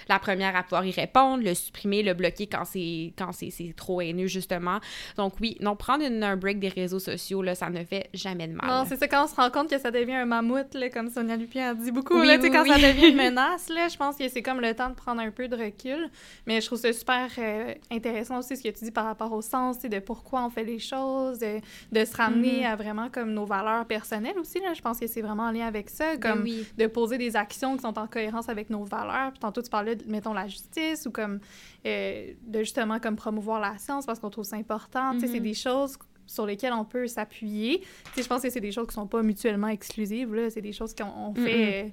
la 0.10 0.20
première 0.20 0.56
à 0.56 0.64
pouvoir 0.64 0.84
y 0.86 0.92
répondre 0.92 1.44
le 1.44 1.54
supprimer 1.54 2.02
le 2.02 2.14
bloquer 2.16 2.48
quand 2.48 2.66
c'est 2.66 3.14
quand 3.16 3.32
c'est 3.34 3.52
trop 3.76 4.02
haineux 4.02 4.28
justement. 4.28 4.80
Donc 5.16 5.34
oui 5.42 5.58
non 5.60 5.76
prendre 5.76 6.04
une, 6.04 6.24
un 6.24 6.38
break 6.38 6.60
des 6.60 6.70
réseaux 6.70 7.00
sociaux 7.00 7.44
là 7.44 7.54
ça 7.54 7.70
ne 7.70 7.84
fait 7.84 8.10
jamais 8.14 8.48
de 8.48 8.54
mal. 8.54 8.68
Non 8.68 8.86
c'est 8.88 8.98
ça 8.98 9.08
quand 9.08 9.26
on 9.26 9.28
se 9.28 9.36
rend 9.36 9.52
compte 9.52 9.70
que 9.70 9.80
ça 9.80 9.92
devient 9.92 10.16
un 10.16 10.26
mammouth 10.26 10.74
là, 10.74 10.90
comme 10.90 11.10
Sonia 11.10 11.36
Lupien 11.36 11.72
a 11.72 11.74
dit 11.76 11.92
beaucoup 11.92 12.22
là, 12.22 12.38
quand 12.38 12.66
ça 12.66 12.78
devient 12.78 13.10
une 13.10 13.16
menace 13.30 13.70
là 13.70 13.88
je 13.90 13.98
pense 13.98 14.16
que 14.16 14.28
c'est 14.28 14.42
comme 14.42 14.60
le 14.60 14.74
temps 14.74 14.90
de 14.90 14.96
prendre 14.96 15.22
un 15.22 15.30
peu 15.30 15.48
de 15.48 15.56
recul. 15.56 16.10
Mais 16.48 16.62
je 16.62 16.66
trouve 16.66 16.80
ça 16.80 16.92
super 16.92 17.30
euh, 17.38 17.74
intéressant 17.92 18.40
aussi 18.40 18.58
ce 18.58 18.64
que 18.64 18.70
tu 18.70 18.86
dis 18.86 18.92
par 18.92 19.06
rapport 19.06 19.32
au 19.34 19.42
sens 19.42 19.80
de 19.80 20.00
pourquoi 20.00 20.44
on 20.44 20.50
fait 20.50 20.64
les 20.64 20.80
choses 20.80 21.40
de, 21.40 22.06
se 22.06 22.18
ramener 22.18 22.64
mm-hmm. 22.64 22.72
à 22.72 22.76
vraiment 22.76 23.10
comme 23.10 23.34
nos 23.34 23.46
valeurs 23.46 23.86
personnelles 23.86 24.38
aussi 24.40 24.63
là, 24.64 24.74
je 24.74 24.82
pense 24.82 25.00
que 25.00 25.08
c'est 25.08 25.22
vraiment 25.22 25.44
en 25.44 25.52
lien 25.52 25.68
avec 25.68 25.90
ça, 25.90 26.16
Ben 26.18 26.20
comme 26.34 26.44
oui. 26.44 26.66
de 26.78 26.88
poser 26.88 27.18
des 27.18 27.36
actions 27.36 27.76
qui 27.76 27.82
sont 27.82 27.98
en 28.00 28.08
cohérence 28.08 28.50
avec 28.50 28.70
nos 28.70 28.84
valeurs. 28.84 29.32
Puis 29.32 29.40
tantôt, 29.40 29.62
tu 29.62 29.70
parlais, 29.70 29.96
de, 29.96 30.10
mettons, 30.10 30.34
la 30.34 30.48
justice 30.48 31.06
ou 31.06 31.12
comme 31.12 31.40
euh, 31.86 32.34
de 32.48 32.60
justement 32.60 33.00
comme 33.00 33.16
promouvoir 33.16 33.60
la 33.60 33.78
science 33.78 34.06
parce 34.06 34.20
qu'on 34.20 34.30
trouve 34.30 34.46
ça 34.46 34.56
important. 34.56 35.14
Tu 35.14 35.22
sais, 35.22 35.28
c'est 35.28 35.38
Mhm. 35.40 35.44
des 35.44 35.54
choses 35.54 35.98
sur 36.26 36.46
lesquelles 36.46 36.74
on 36.74 36.86
peut 36.86 37.06
s'appuyer. 37.08 37.80
Tu 37.82 37.88
sais, 38.16 38.24
je 38.24 38.28
pense 38.28 38.42
que 38.42 38.50
c'est 38.50 38.62
des 38.62 38.72
choses 38.72 38.88
qui 38.88 38.94
sont 38.94 39.08
pas 39.08 39.22
mutuellement 39.22 39.68
exclusives, 39.68 40.34
là. 40.34 40.50
C'est 40.50 40.62
des 40.62 40.72
choses 40.74 40.96
qu'on 40.96 41.04
on 41.06 41.36
fait 41.36 41.86
euh, 41.86 41.90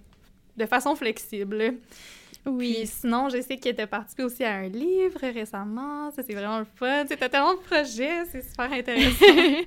de 0.56 0.66
façon 0.66 0.94
flexible. 0.94 1.74
Oui. 2.46 2.74
Puis 2.78 2.86
sinon, 2.86 3.28
je 3.28 3.42
sais 3.42 3.58
que 3.58 3.68
tu 3.70 3.80
as 3.82 3.86
participé 3.86 4.22
aussi 4.24 4.44
à 4.44 4.54
un 4.54 4.68
livre 4.68 5.18
récemment. 5.20 6.10
Ça, 6.12 6.22
c'est 6.26 6.32
vraiment 6.32 6.60
le 6.60 6.64
fun. 6.64 7.04
Tu 7.06 7.12
as 7.12 7.28
tellement 7.28 7.52
de 7.54 7.58
projets, 7.58 8.24
c'est 8.32 8.42
super 8.42 8.72
intéressant. 8.72 9.26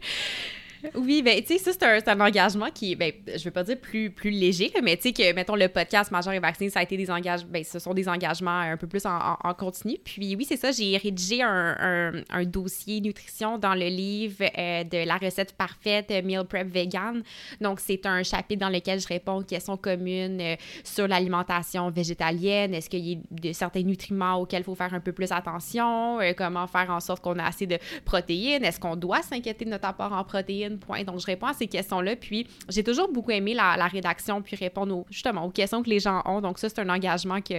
Oui, 0.95 1.21
ben 1.21 1.41
tu 1.41 1.57
sais, 1.57 1.71
c'est 1.71 2.09
un, 2.09 2.19
engagement 2.19 2.69
qui 2.69 2.95
ben, 2.95 3.13
je 3.25 3.41
veux 3.45 3.51
pas 3.51 3.63
dire 3.63 3.79
plus, 3.79 4.09
plus 4.11 4.31
léger, 4.31 4.71
mais 4.83 4.97
tu 4.97 5.03
sais 5.03 5.13
que, 5.13 5.33
mettons, 5.33 5.55
le 5.55 5.69
podcast 5.69 6.11
Majeur 6.11 6.33
et 6.33 6.39
vacciné, 6.39 6.69
ça 6.69 6.81
a 6.81 6.83
été 6.83 6.97
des 6.97 7.09
engagements, 7.09 7.51
ben, 7.51 7.63
ce 7.63 7.79
sont 7.79 7.93
des 7.93 8.09
engagements 8.09 8.59
un 8.59 8.75
peu 8.75 8.87
plus 8.87 9.05
en, 9.05 9.37
en- 9.41 9.53
continu. 9.53 9.97
Puis 10.03 10.35
oui, 10.35 10.45
c'est 10.45 10.57
ça, 10.57 10.71
j'ai 10.71 10.97
rédigé 10.97 11.41
un, 11.41 12.11
dossier 12.45 12.99
nutrition 12.99 13.57
dans 13.57 13.75
le 13.75 13.87
livre 13.87 14.43
euh, 14.57 14.83
de 14.83 15.07
la 15.07 15.15
recette 15.17 15.53
parfaite 15.53 16.11
euh, 16.11 16.21
Meal 16.21 16.43
Prep 16.43 16.67
Vegan. 16.67 17.23
Donc, 17.61 17.79
c'est 17.79 18.05
un 18.05 18.21
chapitre 18.23 18.59
dans 18.59 18.69
lequel 18.69 18.99
je 18.99 19.07
réponds 19.07 19.37
aux 19.37 19.43
questions 19.43 19.77
communes 19.77 20.41
euh, 20.41 20.55
sur 20.83 21.07
l'alimentation 21.07 21.89
végétalienne. 21.89 22.73
Est-ce 22.73 22.89
qu'il 22.89 23.05
y 23.05 23.49
a 23.49 23.53
certains 23.53 23.83
nutriments 23.83 24.35
auxquels 24.35 24.61
il 24.61 24.65
faut 24.65 24.75
faire 24.75 24.93
un 24.93 24.99
peu 24.99 25.13
plus 25.13 25.31
attention? 25.31 26.19
Comment 26.37 26.67
faire 26.67 26.89
en 26.89 26.99
sorte 26.99 27.23
qu'on 27.23 27.39
a 27.39 27.45
assez 27.45 27.67
de 27.67 27.77
protéines? 28.03 28.65
Est-ce 28.65 28.79
qu'on 28.79 28.97
doit 28.97 29.21
s'inquiéter 29.21 29.63
de 29.65 29.69
notre 29.69 29.87
apport 29.87 30.11
en 30.11 30.23
protéines? 30.23 30.72
Donc, 31.05 31.19
je 31.19 31.25
réponds 31.25 31.47
à 31.47 31.53
ces 31.53 31.67
questions-là. 31.67 32.15
Puis, 32.15 32.47
j'ai 32.69 32.83
toujours 32.83 33.11
beaucoup 33.11 33.31
aimé 33.31 33.53
la, 33.53 33.87
rédaction, 33.87 34.41
puis 34.41 34.55
répondre 34.55 35.05
justement 35.09 35.45
aux 35.45 35.49
questions 35.49 35.83
que 35.83 35.89
les 35.89 35.99
gens 35.99 36.21
ont. 36.25 36.41
Donc, 36.41 36.57
ça, 36.57 36.69
c'est 36.69 36.79
un 36.79 36.89
engagement 36.89 37.41
que 37.41 37.55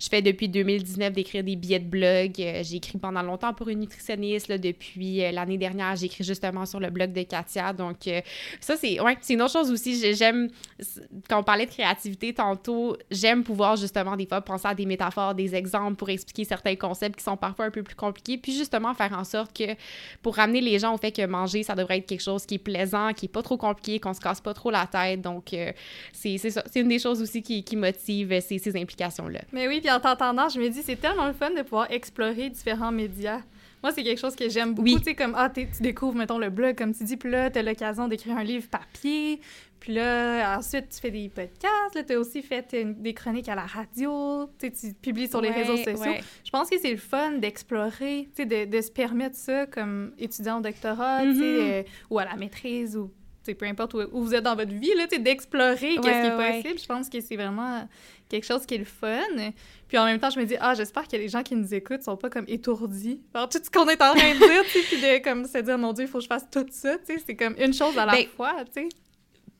je 0.00 0.08
fais 0.08 0.22
depuis 0.22 0.48
2019 0.48 1.12
d'écrire 1.12 1.44
des 1.44 1.56
billets 1.56 1.80
de 1.80 1.88
blog. 1.88 2.32
Euh, 2.38 2.62
j'ai 2.62 2.76
écrit 2.76 2.98
pendant 2.98 3.22
longtemps 3.22 3.52
pour 3.52 3.68
une 3.68 3.80
nutritionniste. 3.80 4.48
Là, 4.48 4.58
depuis 4.58 5.22
euh, 5.24 5.32
l'année 5.32 5.58
dernière, 5.58 5.96
j'ai 5.96 6.06
écrit 6.06 6.24
justement 6.24 6.64
sur 6.64 6.80
le 6.80 6.90
blog 6.90 7.12
de 7.12 7.22
Katia. 7.22 7.72
Donc, 7.72 8.06
euh, 8.06 8.20
ça, 8.60 8.76
c'est 8.76 9.00
ouais, 9.00 9.16
une 9.28 9.42
autre 9.42 9.52
chose 9.52 9.70
aussi. 9.70 9.98
J'ai- 9.98 10.14
J'aime, 10.14 10.48
quand 11.28 11.40
on 11.40 11.42
parlait 11.42 11.66
de 11.66 11.70
créativité 11.70 12.32
tantôt, 12.32 12.96
j'aime 13.10 13.42
pouvoir 13.42 13.76
justement 13.76 14.16
des 14.16 14.26
fois 14.26 14.40
penser 14.40 14.68
à 14.68 14.74
des 14.74 14.86
métaphores, 14.86 15.34
des 15.34 15.54
exemples 15.54 15.96
pour 15.96 16.08
expliquer 16.08 16.44
certains 16.44 16.76
concepts 16.76 17.16
qui 17.16 17.24
sont 17.24 17.36
parfois 17.36 17.66
un 17.66 17.70
peu 17.70 17.82
plus 17.82 17.96
compliqués. 17.96 18.38
Puis 18.38 18.52
justement 18.52 18.94
faire 18.94 19.12
en 19.12 19.24
sorte 19.24 19.56
que 19.56 19.74
pour 20.22 20.36
ramener 20.36 20.60
les 20.60 20.78
gens 20.78 20.94
au 20.94 20.98
fait 20.98 21.12
que 21.12 21.26
manger, 21.26 21.62
ça 21.62 21.74
devrait 21.74 21.98
être 21.98 22.06
quelque 22.06 22.22
chose 22.22 22.46
qui 22.46 22.53
est 22.54 22.58
plaisant, 22.58 23.12
qui 23.12 23.26
est 23.26 23.28
pas 23.28 23.42
trop 23.42 23.56
compliqué, 23.56 24.00
qu'on 24.00 24.14
se 24.14 24.20
casse 24.20 24.40
pas 24.40 24.54
trop 24.54 24.70
la 24.70 24.86
tête. 24.86 25.20
Donc, 25.20 25.52
euh, 25.52 25.72
c'est 26.12 26.36
une 26.76 26.88
des 26.88 26.98
choses 26.98 27.22
aussi 27.22 27.42
qui, 27.42 27.62
qui 27.64 27.76
motive 27.76 28.40
ces, 28.40 28.58
ces 28.58 28.76
implications-là. 28.76 29.40
Mais 29.52 29.68
oui, 29.68 29.80
puis 29.80 29.90
en 29.90 30.00
t'entendant, 30.00 30.48
je 30.48 30.58
me 30.58 30.68
dis, 30.68 30.82
c'est 30.82 30.96
tellement 30.96 31.26
le 31.26 31.32
fun 31.32 31.50
de 31.50 31.62
pouvoir 31.62 31.90
explorer 31.90 32.50
différents 32.50 32.92
médias. 32.92 33.40
Moi, 33.84 33.92
c'est 33.92 34.02
quelque 34.02 34.18
chose 34.18 34.34
que 34.34 34.48
j'aime 34.48 34.70
beaucoup. 34.72 34.88
Oui. 34.88 34.96
Tu 34.96 35.04
sais, 35.04 35.14
comme, 35.14 35.34
ah, 35.36 35.50
tu 35.50 35.66
découvres, 35.80 36.16
mettons, 36.16 36.38
le 36.38 36.48
blog, 36.48 36.74
comme 36.74 36.94
tu 36.94 37.04
dis, 37.04 37.18
puis 37.18 37.30
là, 37.30 37.50
t'as 37.50 37.60
l'occasion 37.62 38.08
d'écrire 38.08 38.36
un 38.38 38.42
livre 38.42 38.66
papier. 38.70 39.40
Puis 39.78 39.92
là, 39.92 40.56
ensuite, 40.58 40.88
tu 40.88 40.98
fais 41.00 41.10
des 41.10 41.28
podcasts. 41.28 41.94
Là, 41.94 42.02
t'as 42.02 42.16
aussi 42.16 42.40
fait 42.40 42.66
une- 42.72 42.94
des 43.02 43.12
chroniques 43.12 43.50
à 43.50 43.54
la 43.54 43.66
radio. 43.66 44.48
Tu 44.58 44.72
tu 44.72 44.94
publies 44.94 45.28
sur 45.28 45.42
les 45.42 45.50
réseaux 45.50 45.76
sociaux. 45.76 45.98
ouais. 46.12 46.20
Je 46.46 46.50
pense 46.50 46.70
que 46.70 46.78
c'est 46.80 46.90
le 46.92 46.96
fun 46.96 47.32
d'explorer, 47.32 48.30
tu 48.34 48.42
sais, 48.42 48.46
de, 48.46 48.64
de 48.74 48.80
se 48.80 48.90
permettre 48.90 49.36
ça 49.36 49.66
comme 49.66 50.12
étudiant 50.18 50.58
au 50.58 50.62
doctorat, 50.62 51.20
tu 51.22 51.34
sais, 51.34 51.40
Mhm. 51.42 51.60
euh, 51.60 51.82
ou 52.08 52.18
à 52.18 52.24
la 52.24 52.36
maîtrise, 52.36 52.96
ou 52.96 53.08
tu 53.08 53.12
peu 53.52 53.66
importe 53.66 53.94
où, 53.94 54.08
vous 54.12 54.34
êtes 54.34 54.44
dans 54.44 54.56
votre 54.56 54.72
vie, 54.72 54.94
là, 54.96 55.06
d'explorer 55.06 55.96
qu'est-ce 55.96 56.00
qui 56.00 56.08
est 56.08 56.36
ouais. 56.36 56.62
possible. 56.62 56.80
Je 56.80 56.86
pense 56.86 57.08
que 57.08 57.20
c'est 57.20 57.36
vraiment 57.36 57.86
quelque 58.28 58.44
chose 58.44 58.64
qui 58.64 58.74
est 58.74 58.78
le 58.78 58.84
fun. 58.84 59.20
Puis 59.88 59.98
en 59.98 60.06
même 60.06 60.18
temps, 60.18 60.30
je 60.30 60.40
me 60.40 60.44
dis, 60.44 60.56
ah, 60.60 60.74
j'espère 60.74 61.06
que 61.06 61.16
les 61.16 61.28
gens 61.28 61.42
qui 61.42 61.54
nous 61.54 61.74
écoutent 61.74 62.02
sont 62.02 62.16
pas 62.16 62.30
comme 62.30 62.46
étourdis 62.48 63.20
par 63.32 63.48
tout 63.48 63.58
ce 63.62 63.70
qu'on 63.70 63.88
est 63.88 64.00
en 64.02 64.14
train 64.14 64.34
de 64.34 64.38
dire, 64.38 64.64
puis 64.64 65.00
de 65.00 65.22
comme 65.22 65.46
se 65.46 65.58
dire, 65.58 65.78
mon 65.78 65.92
Dieu, 65.92 66.04
il 66.04 66.08
faut 66.08 66.18
que 66.18 66.24
je 66.24 66.28
fasse 66.28 66.46
tout 66.50 66.66
ça, 66.70 66.96
tu 66.98 67.14
sais, 67.14 67.22
c'est 67.26 67.36
comme 67.36 67.54
une 67.58 67.74
chose 67.74 67.96
à 67.98 68.06
la 68.06 68.12
Ben, 68.12 68.26
fois, 68.26 68.54
tu 68.74 68.82
sais. 68.82 68.88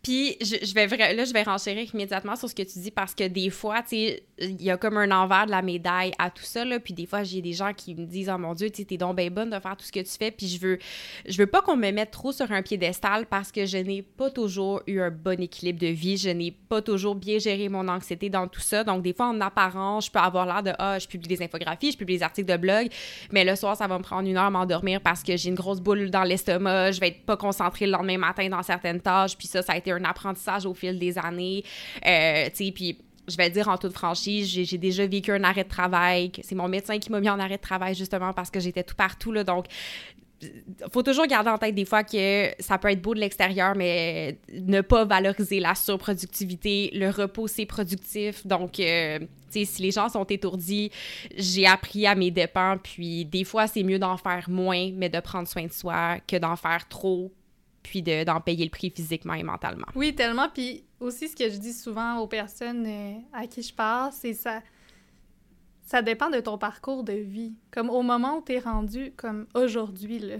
Puis, 0.04 0.36
je, 0.42 0.74
vais 0.74 0.86
là, 0.86 1.24
je 1.24 1.32
vais 1.32 1.42
renchérir 1.42 1.88
immédiatement 1.94 2.36
sur 2.36 2.46
ce 2.46 2.54
que 2.54 2.62
tu 2.62 2.78
dis 2.78 2.90
parce 2.90 3.14
que 3.14 3.26
des 3.26 3.48
fois, 3.48 3.80
tu 3.80 3.88
sais, 3.88 4.22
il 4.38 4.60
y 4.60 4.70
a 4.70 4.76
comme 4.76 4.98
un 4.98 5.10
envers 5.10 5.46
de 5.46 5.50
la 5.50 5.62
médaille 5.62 6.12
à 6.18 6.28
tout 6.28 6.42
ça, 6.42 6.62
là. 6.62 6.78
Puis 6.78 6.92
des 6.92 7.06
fois, 7.06 7.22
j'ai 7.22 7.40
des 7.40 7.54
gens 7.54 7.72
qui 7.72 7.94
me 7.94 8.04
disent, 8.04 8.30
oh 8.32 8.36
mon 8.36 8.52
Dieu, 8.52 8.68
tu 8.68 8.84
t'es 8.84 8.98
donc 8.98 9.16
bien 9.16 9.30
bonne 9.30 9.48
de 9.48 9.58
faire 9.58 9.74
tout 9.78 9.86
ce 9.86 9.92
que 9.92 10.00
tu 10.00 10.10
fais. 10.10 10.30
Puis 10.30 10.46
je 10.46 10.60
veux, 10.60 10.78
je 11.26 11.38
veux 11.38 11.46
pas 11.46 11.62
qu'on 11.62 11.76
me 11.76 11.90
mette 11.90 12.10
trop 12.10 12.32
sur 12.32 12.52
un 12.52 12.60
piédestal 12.60 13.24
parce 13.24 13.50
que 13.50 13.64
je 13.64 13.78
n'ai 13.78 14.02
pas 14.02 14.30
toujours 14.30 14.82
eu 14.86 15.00
un 15.00 15.10
bon 15.10 15.40
équilibre 15.40 15.80
de 15.80 15.86
vie. 15.86 16.18
Je 16.18 16.28
n'ai 16.28 16.50
pas 16.50 16.82
toujours 16.82 17.14
bien 17.14 17.38
géré 17.38 17.70
mon 17.70 17.88
anxiété 17.88 18.28
dans 18.28 18.46
tout 18.46 18.60
ça. 18.60 18.84
Donc, 18.84 19.02
des 19.02 19.14
fois, 19.14 19.28
en 19.28 19.40
apparence, 19.40 20.06
je 20.06 20.10
peux 20.10 20.18
avoir 20.18 20.44
l'air 20.44 20.62
de, 20.62 20.72
ah, 20.78 20.98
je 20.98 21.08
publie 21.08 21.28
des 21.28 21.42
infographies, 21.42 21.92
je 21.92 21.96
publie 21.96 22.18
des 22.18 22.22
articles 22.22 22.52
de 22.52 22.58
blog. 22.58 22.88
Mais 23.32 23.42
le 23.42 23.56
soir, 23.56 23.74
ça 23.74 23.86
va 23.86 23.96
me 23.96 24.02
prendre 24.02 24.28
une 24.28 24.36
heure 24.36 24.44
à 24.44 24.50
m'endormir 24.50 25.00
parce 25.00 25.22
que 25.22 25.34
j'ai 25.38 25.48
une 25.48 25.54
grosse 25.54 25.80
boule 25.80 26.10
dans 26.10 26.24
l'estomac. 26.24 26.92
Je 26.92 27.00
vais 27.00 27.08
être 27.08 27.24
pas 27.24 27.38
concentrée 27.38 27.86
le 27.86 27.92
lendemain 27.92 28.18
matin 28.18 28.46
dans 28.50 28.62
certaines 28.62 29.00
tâches. 29.00 29.38
Puis 29.38 29.48
ça, 29.48 29.62
ça 29.62 29.72
a 29.72 29.76
été 29.78 29.93
un 29.94 30.04
apprentissage 30.04 30.66
au 30.66 30.74
fil 30.74 30.98
des 30.98 31.18
années. 31.18 31.64
Euh, 32.06 32.46
tu 32.50 32.66
sais, 32.66 32.72
puis 32.72 32.98
je 33.26 33.36
vais 33.36 33.48
le 33.48 33.54
dire 33.54 33.68
en 33.68 33.78
toute 33.78 33.92
franchise, 33.92 34.48
j'ai 34.48 34.78
déjà 34.78 35.06
vécu 35.06 35.32
un 35.32 35.44
arrêt 35.44 35.64
de 35.64 35.68
travail. 35.68 36.30
C'est 36.42 36.54
mon 36.54 36.68
médecin 36.68 36.98
qui 36.98 37.10
m'a 37.10 37.20
mis 37.20 37.30
en 37.30 37.38
arrêt 37.38 37.56
de 37.56 37.62
travail 37.62 37.94
justement 37.94 38.32
parce 38.32 38.50
que 38.50 38.60
j'étais 38.60 38.82
tout 38.82 38.96
partout. 38.96 39.32
Là, 39.32 39.44
donc, 39.44 39.66
faut 40.92 41.02
toujours 41.02 41.26
garder 41.26 41.50
en 41.50 41.58
tête 41.58 41.74
des 41.74 41.84
fois 41.84 42.04
que 42.04 42.50
ça 42.58 42.78
peut 42.78 42.90
être 42.90 43.00
beau 43.00 43.14
de 43.14 43.20
l'extérieur, 43.20 43.74
mais 43.74 44.38
ne 44.52 44.80
pas 44.80 45.04
valoriser 45.04 45.60
la 45.60 45.74
surproductivité. 45.74 46.90
Le 46.92 47.10
repos, 47.10 47.46
c'est 47.46 47.66
productif. 47.66 48.46
Donc, 48.46 48.80
euh, 48.80 49.20
tu 49.20 49.26
sais, 49.50 49.64
si 49.64 49.82
les 49.82 49.90
gens 49.90 50.08
sont 50.08 50.24
étourdis, 50.24 50.90
j'ai 51.36 51.66
appris 51.66 52.06
à 52.06 52.14
mes 52.14 52.30
dépens. 52.30 52.76
Puis, 52.82 53.24
des 53.24 53.44
fois, 53.44 53.66
c'est 53.66 53.82
mieux 53.82 53.98
d'en 53.98 54.16
faire 54.16 54.48
moins, 54.48 54.90
mais 54.94 55.08
de 55.08 55.20
prendre 55.20 55.48
soin 55.48 55.64
de 55.66 55.72
soi 55.72 56.18
que 56.26 56.36
d'en 56.36 56.56
faire 56.56 56.88
trop, 56.88 57.32
puis 57.84 58.02
de- 58.02 58.24
d'en 58.24 58.40
payer 58.40 58.64
le 58.64 58.70
prix 58.70 58.90
physiquement 58.90 59.34
et 59.34 59.44
mentalement. 59.44 59.86
Oui, 59.94 60.12
tellement. 60.16 60.48
Puis 60.48 60.82
aussi, 60.98 61.28
ce 61.28 61.36
que 61.36 61.48
je 61.48 61.56
dis 61.58 61.72
souvent 61.72 62.18
aux 62.18 62.26
personnes 62.26 62.84
euh, 62.86 63.14
à 63.32 63.46
qui 63.46 63.62
je 63.62 63.72
parle, 63.72 64.10
c'est 64.12 64.32
ça. 64.34 64.60
Ça 65.82 66.00
dépend 66.02 66.30
de 66.30 66.40
ton 66.40 66.56
parcours 66.58 67.04
de 67.04 67.12
vie. 67.12 67.54
Comme 67.70 67.90
au 67.90 68.02
moment 68.02 68.38
où 68.38 68.42
tu 68.44 68.54
es 68.54 68.58
rendu, 68.58 69.12
comme 69.16 69.46
aujourd'hui, 69.54 70.18
là. 70.18 70.36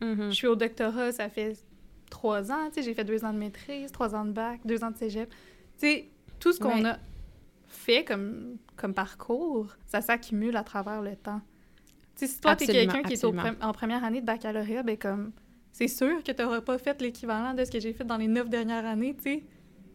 Mhm. 0.00 0.30
Je 0.30 0.34
suis 0.34 0.46
au 0.46 0.56
doctorat, 0.56 1.12
ça 1.12 1.28
fait 1.28 1.56
trois 2.10 2.50
ans, 2.50 2.68
tu 2.68 2.74
sais, 2.74 2.82
j'ai 2.82 2.94
fait 2.94 3.04
deux 3.04 3.24
ans 3.24 3.32
de 3.32 3.38
maîtrise, 3.38 3.92
trois 3.92 4.14
ans 4.14 4.24
de 4.24 4.32
bac, 4.32 4.60
deux 4.64 4.82
ans 4.82 4.90
de 4.90 4.96
cégep. 4.96 5.28
Tu 5.30 5.86
sais, 5.86 6.08
tout 6.40 6.52
ce 6.52 6.60
qu'on 6.60 6.82
Ouais. 6.82 6.88
a 6.88 6.98
fait 7.66 8.04
comme, 8.04 8.56
comme 8.76 8.94
parcours, 8.94 9.68
ça 9.86 10.00
s'accumule 10.00 10.56
à 10.56 10.64
travers 10.64 11.02
le 11.02 11.16
temps. 11.16 11.40
Tu 12.16 12.26
sais, 12.26 12.32
si 12.32 12.40
toi, 12.40 12.56
t'es 12.56 12.66
quelqu'un 12.66 13.02
qui 13.02 13.12
est 13.14 13.24
au 13.24 13.32
pre- 13.32 13.56
en 13.62 13.72
première 13.72 14.04
année 14.04 14.20
de 14.22 14.26
baccalauréat, 14.26 14.82
ben 14.82 14.96
comme, 14.96 15.32
c'est 15.78 15.88
sûr 15.88 16.22
que 16.24 16.32
t'auras 16.32 16.62
pas 16.62 16.78
fait 16.78 16.98
l'équivalent 17.02 17.52
de 17.52 17.62
ce 17.62 17.70
que 17.70 17.78
j'ai 17.80 17.92
fait 17.92 18.02
dans 18.04 18.16
les 18.16 18.28
neuf 18.28 18.48
dernières 18.48 18.86
années, 18.86 19.14
tu 19.22 19.42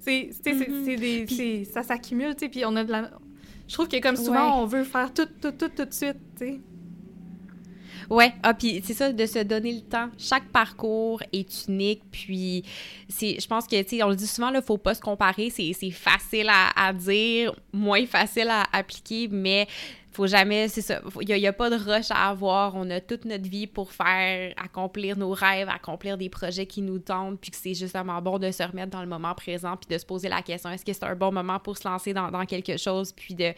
sais. 0.04 0.30
Tu 0.44 0.54
Mhm. 0.54 1.28
c'est- 1.28 1.64
ça 1.66 1.82
s'accumule, 1.82 2.36
tu 2.36 2.42
sais, 2.46 2.50
puis 2.50 2.64
on 2.66 2.76
a 2.76 2.84
de 2.84 2.92
la... 2.92 3.10
Je 3.68 3.74
trouve 3.74 3.88
que 3.88 4.00
comme 4.00 4.16
souvent, 4.16 4.58
Ouais. 4.58 4.62
on 4.64 4.66
veut 4.68 4.84
faire 4.84 5.12
tout, 5.12 5.26
tout, 5.42 5.52
tout, 5.52 5.70
tout 5.76 5.86
de 5.86 5.94
suite, 5.94 6.18
tu 6.38 6.46
sais. 6.46 6.60
Ouais, 8.12 8.34
ah, 8.44 8.54
puis 8.54 8.82
c'est 8.84 8.94
ça, 8.94 9.12
de 9.12 9.26
se 9.26 9.40
donner 9.40 9.72
le 9.74 9.82
temps. 9.82 10.10
Chaque 10.18 10.50
parcours 10.50 11.24
est 11.32 11.68
unique, 11.68 12.02
puis 12.12 12.64
c'est, 13.08 13.40
je 13.40 13.48
pense 13.48 13.66
que, 13.68 13.82
tu 13.84 13.90
sais, 13.98 14.04
on 14.04 14.10
le 14.10 14.16
dit 14.16 14.28
souvent, 14.28 14.52
il 14.54 14.62
faut 14.62 14.78
pas 14.78 14.94
se 14.94 15.02
comparer, 15.02 15.50
c'est, 15.50 15.72
c'est 15.74 15.92
facile 15.92 16.48
à, 16.50 16.72
à 16.88 16.94
dire, 16.94 17.56
moins 17.72 18.06
facile 18.06 18.50
à 18.50 18.66
appliquer, 18.74 19.30
mais 19.32 19.66
faut 20.12 20.28
jamais, 20.28 20.68
c'est 20.68 20.82
ça, 20.82 21.02
il 21.22 21.28
n'y 21.28 21.48
a, 21.48 21.54
pas 21.54 21.70
de 21.70 21.76
rush 21.76 22.12
à 22.12 22.30
avoir, 22.30 22.76
on 22.76 22.90
a 22.90 23.00
toute 23.00 23.26
notre 23.26 23.48
vie 23.48 23.68
pour 23.68 23.92
faire, 23.94 24.54
accomplir 24.58 25.18
nos 25.18 25.32
rêves, 25.32 25.70
accomplir 25.70 26.18
des 26.18 26.30
projets 26.30 26.66
qui 26.66 26.82
nous 26.82 27.00
tentent, 27.00 27.40
puis 27.40 27.52
que 27.52 27.58
c'est 27.58 27.74
justement 27.74 28.22
bon 28.22 28.38
de 28.38 28.52
se 28.52 28.62
remettre 28.64 28.92
dans 28.92 29.02
le 29.02 29.08
moment 29.08 29.34
présent, 29.34 29.78
puis 29.78 29.94
de 29.94 29.98
se 29.98 30.06
poser 30.06 30.28
la 30.28 30.42
question, 30.42 30.70
est-ce 30.70 30.84
que 30.84 30.94
c'est 30.94 31.06
un 31.06 31.16
bon 31.16 31.32
moment 31.32 31.60
pour 31.60 31.78
se 31.78 31.88
lancer 31.88 32.14
dans, 32.14 32.30
dans 32.30 32.46
quelque 32.46 32.78
chose, 32.78 33.14
puis 33.14 33.36
de, 33.36 33.54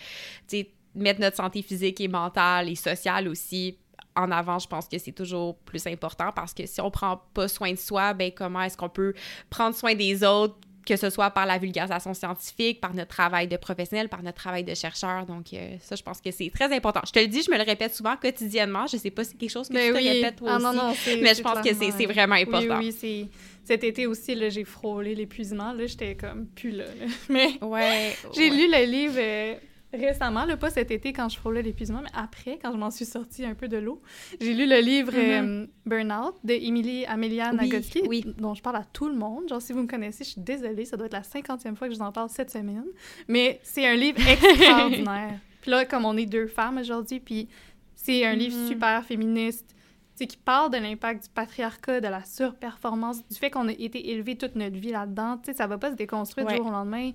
mettre 0.96 1.20
notre 1.20 1.38
santé 1.38 1.64
physique 1.64 2.00
et 2.02 2.08
mentale 2.08 2.70
et 2.70 2.76
sociale 2.76 3.28
aussi 3.28 3.80
en 4.16 4.30
avant, 4.32 4.60
je 4.60 4.68
pense 4.68 4.88
que 4.88 4.98
c'est 5.00 5.12
toujours 5.12 5.58
plus 5.60 5.88
important 5.88 6.32
parce 6.36 6.54
que 6.54 6.68
si 6.68 6.80
on 6.82 6.92
prend 6.92 7.24
pas 7.34 7.48
soin 7.48 7.72
de 7.72 7.78
soi, 7.78 8.14
ben 8.14 8.32
comment 8.32 8.62
est-ce 8.62 8.78
qu'on 8.78 8.90
peut 8.90 9.14
prendre 9.50 9.76
soin 9.76 9.96
des 9.96 10.24
autres, 10.24 10.56
que 10.86 10.96
ce 10.96 11.10
soit 11.10 11.30
par 11.32 11.46
la 11.46 11.58
vulgarisation 11.58 12.14
scientifique, 12.14 12.82
par 12.82 12.94
notre 12.94 13.10
travail 13.10 13.48
de 13.48 13.58
professionnel, 13.58 14.10
par 14.10 14.22
notre 14.24 14.38
travail 14.38 14.64
de 14.64 14.74
chercheur. 14.76 15.26
Donc 15.26 15.54
euh, 15.54 15.76
ça, 15.82 15.96
je 15.96 16.04
pense 16.04 16.20
que 16.22 16.32
c'est 16.32 16.50
très 16.54 16.74
important. 16.76 17.02
Je 17.06 17.12
te 17.12 17.20
le 17.20 17.28
dis, 17.28 17.42
je 17.44 17.52
me 17.52 17.58
le 17.58 17.64
répète 17.64 17.96
souvent 17.96 18.16
quotidiennement. 18.18 18.88
Je 18.88 18.98
sais 18.98 19.12
pas 19.12 19.24
si 19.24 19.32
c'est 19.32 19.38
quelque 19.38 19.50
chose 19.52 19.70
que 19.70 19.74
tu 19.74 19.94
te 19.94 19.98
répètes 19.98 20.36
toi 20.38 20.50
Ah, 20.52 20.56
aussi. 20.58 20.64
non, 20.66 20.74
non, 20.74 20.94
mais 21.22 21.36
je 21.36 21.42
pense 21.42 21.62
que 21.62 21.74
c'est 21.74 22.04
euh, 22.06 22.08
vraiment 22.12 22.36
important. 22.36 22.80
Oui, 22.80 22.96
oui. 23.04 23.30
Cet 23.66 23.84
été 23.86 24.08
aussi, 24.08 24.36
là, 24.36 24.50
j'ai 24.50 24.66
frôlé 24.66 25.16
l'épuisement. 25.16 25.72
Là, 25.72 25.86
j'étais 25.88 26.16
comme 26.16 26.48
plus 26.48 26.72
là. 26.72 26.84
là. 26.86 27.06
Mais 27.30 27.48
Ouais. 27.62 28.14
j'ai 28.36 28.50
ouais. 28.50 28.56
lu 28.58 28.68
le 28.70 28.86
livre 28.86 29.16
euh, 29.18 29.54
récemment, 29.94 30.46
là, 30.46 30.58
pas 30.58 30.70
cet 30.70 30.92
été 30.92 31.14
quand 31.14 31.30
je 31.30 31.38
frôlais 31.38 31.62
l'épuisement, 31.62 32.02
mais 32.04 32.10
après, 32.14 32.60
quand 32.62 32.72
je 32.72 32.78
m'en 32.78 32.92
suis 32.92 33.06
sortie 33.06 33.46
un 33.46 33.54
peu 33.54 33.68
de 33.68 33.78
l'eau, 33.78 34.02
j'ai 34.42 34.54
lu 34.54 34.68
le 34.68 34.80
livre 34.82 35.12
Mhm. 35.14 35.18
euh, 35.64 35.68
Burnout 35.86 36.36
de 36.44 36.54
Emily 36.54 37.06
Amelia 37.06 37.52
Oui, 37.52 37.58
Nagoski, 37.58 38.02
oui. 38.08 38.26
dont 38.38 38.54
je 38.54 38.62
parle 38.62 38.78
à 38.78 38.84
tout 38.92 39.08
le 39.08 39.16
monde. 39.16 39.48
Genre, 39.50 39.62
si 39.62 39.74
vous 39.74 39.82
me 39.82 39.88
connaissez, 39.88 40.24
je 40.24 40.30
suis 40.32 40.42
désolée, 40.42 40.86
ça 40.86 40.98
doit 40.98 41.06
être 41.06 41.14
la 41.14 41.24
cinquantième 41.24 41.76
fois 41.76 41.88
que 41.88 41.94
je 41.94 42.00
vous 42.00 42.06
en 42.06 42.12
parle 42.12 42.30
cette 42.30 42.50
semaine. 42.52 42.86
Mais 43.28 43.60
c'est 43.64 43.88
un 43.88 43.96
livre 43.96 44.20
extraordinaire. 44.28 45.40
puis 45.62 45.72
là, 45.72 45.86
comme 45.86 46.06
on 46.06 46.18
est 46.18 46.26
deux 46.26 46.48
femmes 46.48 46.78
aujourd'hui, 46.80 47.20
puis 47.20 47.48
c'est 47.96 48.26
un 48.26 48.34
livre 48.34 48.58
Mhm. 48.58 48.68
super 48.68 49.04
féministe, 49.06 49.76
sais, 50.16 50.28
qui 50.28 50.38
parle 50.38 50.72
de 50.72 50.78
l'impact 50.78 51.24
du 51.24 51.30
patriarcat, 51.30 52.00
de 52.02 52.08
la 52.08 52.24
surperformance, 52.24 53.28
du 53.28 53.36
fait 53.36 53.50
qu'on 53.50 53.68
a 53.68 53.72
été 53.72 54.12
élevés 54.12 54.36
toute 54.38 54.56
notre 54.56 54.76
vie 54.78 54.92
là-dedans. 54.92 55.38
Tu 55.38 55.52
sais, 55.52 55.58
ça 55.58 55.66
va 55.68 55.78
pas 55.78 55.90
se 55.92 55.96
déconstruire 55.96 56.46
Ouais. 56.46 56.54
du 56.54 56.58
jour 56.60 56.68
au 56.68 56.72
lendemain 56.72 57.12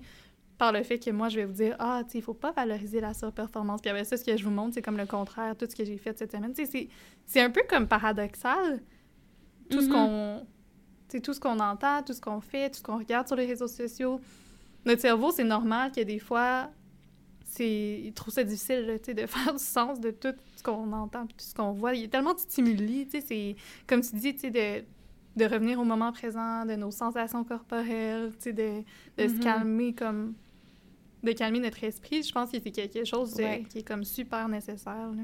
par 0.59 0.71
le 0.73 0.83
fait 0.83 0.99
que 0.99 1.09
moi, 1.09 1.29
je 1.29 1.37
vais 1.37 1.45
vous 1.45 1.53
dire, 1.53 1.75
ah, 1.79 2.01
tu 2.05 2.11
sais, 2.11 2.17
il 2.19 2.21
faut 2.21 2.33
pas 2.35 2.51
valoriser 2.51 2.99
la 3.01 3.13
surperformance. 3.15 3.81
Puis 3.81 3.89
après 3.89 4.03
ça, 4.03 4.17
ce 4.17 4.23
que 4.23 4.37
je 4.37 4.43
vous 4.43 4.51
montre, 4.51 4.73
c'est 4.75 4.81
comme 4.83 4.97
le 4.97 5.05
contraire, 5.07 5.55
tout 5.57 5.65
ce 5.67 5.75
que 5.75 5.83
j'ai 5.85 5.97
fait 5.97 6.15
cette 6.17 6.31
semaine. 6.31 6.53
Tu 6.53 6.65
sais, 6.65 6.71
c'est- 6.71 6.89
c'est 7.25 7.41
un 7.41 7.49
peu 7.49 7.61
comme 7.67 7.87
paradoxal, 7.87 8.81
tout 9.71 9.81
ce 9.81 9.87
Mhm. 9.87 9.91
qu'on... 9.93 10.47
Sais, 11.07 11.21
tout 11.21 11.33
ce 11.33 11.39
qu'on 11.39 11.59
entend, 11.59 12.03
tout 12.03 12.13
ce 12.13 12.21
qu'on 12.21 12.39
fait, 12.41 12.69
tout 12.69 12.77
ce 12.77 12.83
qu'on 12.83 12.97
regarde 12.99 13.25
sur 13.25 13.35
les 13.35 13.47
réseaux 13.47 13.67
sociaux. 13.67 14.19
Notre 14.85 15.01
cerveau, 15.01 15.31
c'est 15.31 15.43
normal 15.43 15.91
que 15.91 16.01
des 16.01 16.19
fois, 16.19 16.69
c'est... 17.45 18.01
Il 18.03 18.13
trouve 18.13 18.33
ça 18.33 18.43
difficile, 18.43 18.81
là, 18.85 18.97
de 18.97 19.25
faire 19.27 19.53
du 19.53 19.59
sens 19.63 19.99
de 19.99 20.11
tout 20.11 20.33
ce 20.57 20.61
qu'on 20.61 20.91
entend 20.93 21.25
tout 21.25 21.35
ce 21.39 21.55
qu'on 21.55 21.71
voit. 21.71 21.95
Il 21.95 22.01
y 22.01 22.05
a 22.05 22.07
tellement 22.09 22.33
de 22.33 22.39
stimuli, 22.39 23.07
c'est... 23.09 23.55
Comme 23.87 24.01
tu 24.01 24.15
dis, 24.17 24.33
de 24.33 24.83
de 25.35 25.45
revenir 25.45 25.79
au 25.79 25.85
moment 25.85 26.11
présent, 26.11 26.65
de 26.65 26.73
nos 26.75 26.91
sensations 26.91 27.45
corporelles, 27.45 28.31
de, 28.45 28.51
de 28.51 29.27
se 29.27 29.35
Mhm. 29.35 29.39
calmer 29.39 29.93
comme 29.93 30.33
de 31.23 31.31
calmer 31.33 31.59
notre 31.59 31.83
esprit, 31.83 32.23
je 32.23 32.31
pense 32.31 32.51
que 32.51 32.57
c'est 32.63 32.71
quelque 32.71 33.03
chose 33.05 33.33
de- 33.35 33.43
Ouais. 33.43 33.63
qui 33.69 33.79
est 33.79 33.83
comme 33.87 34.03
super 34.03 34.47
nécessaire. 34.47 34.93
là. 35.15 35.23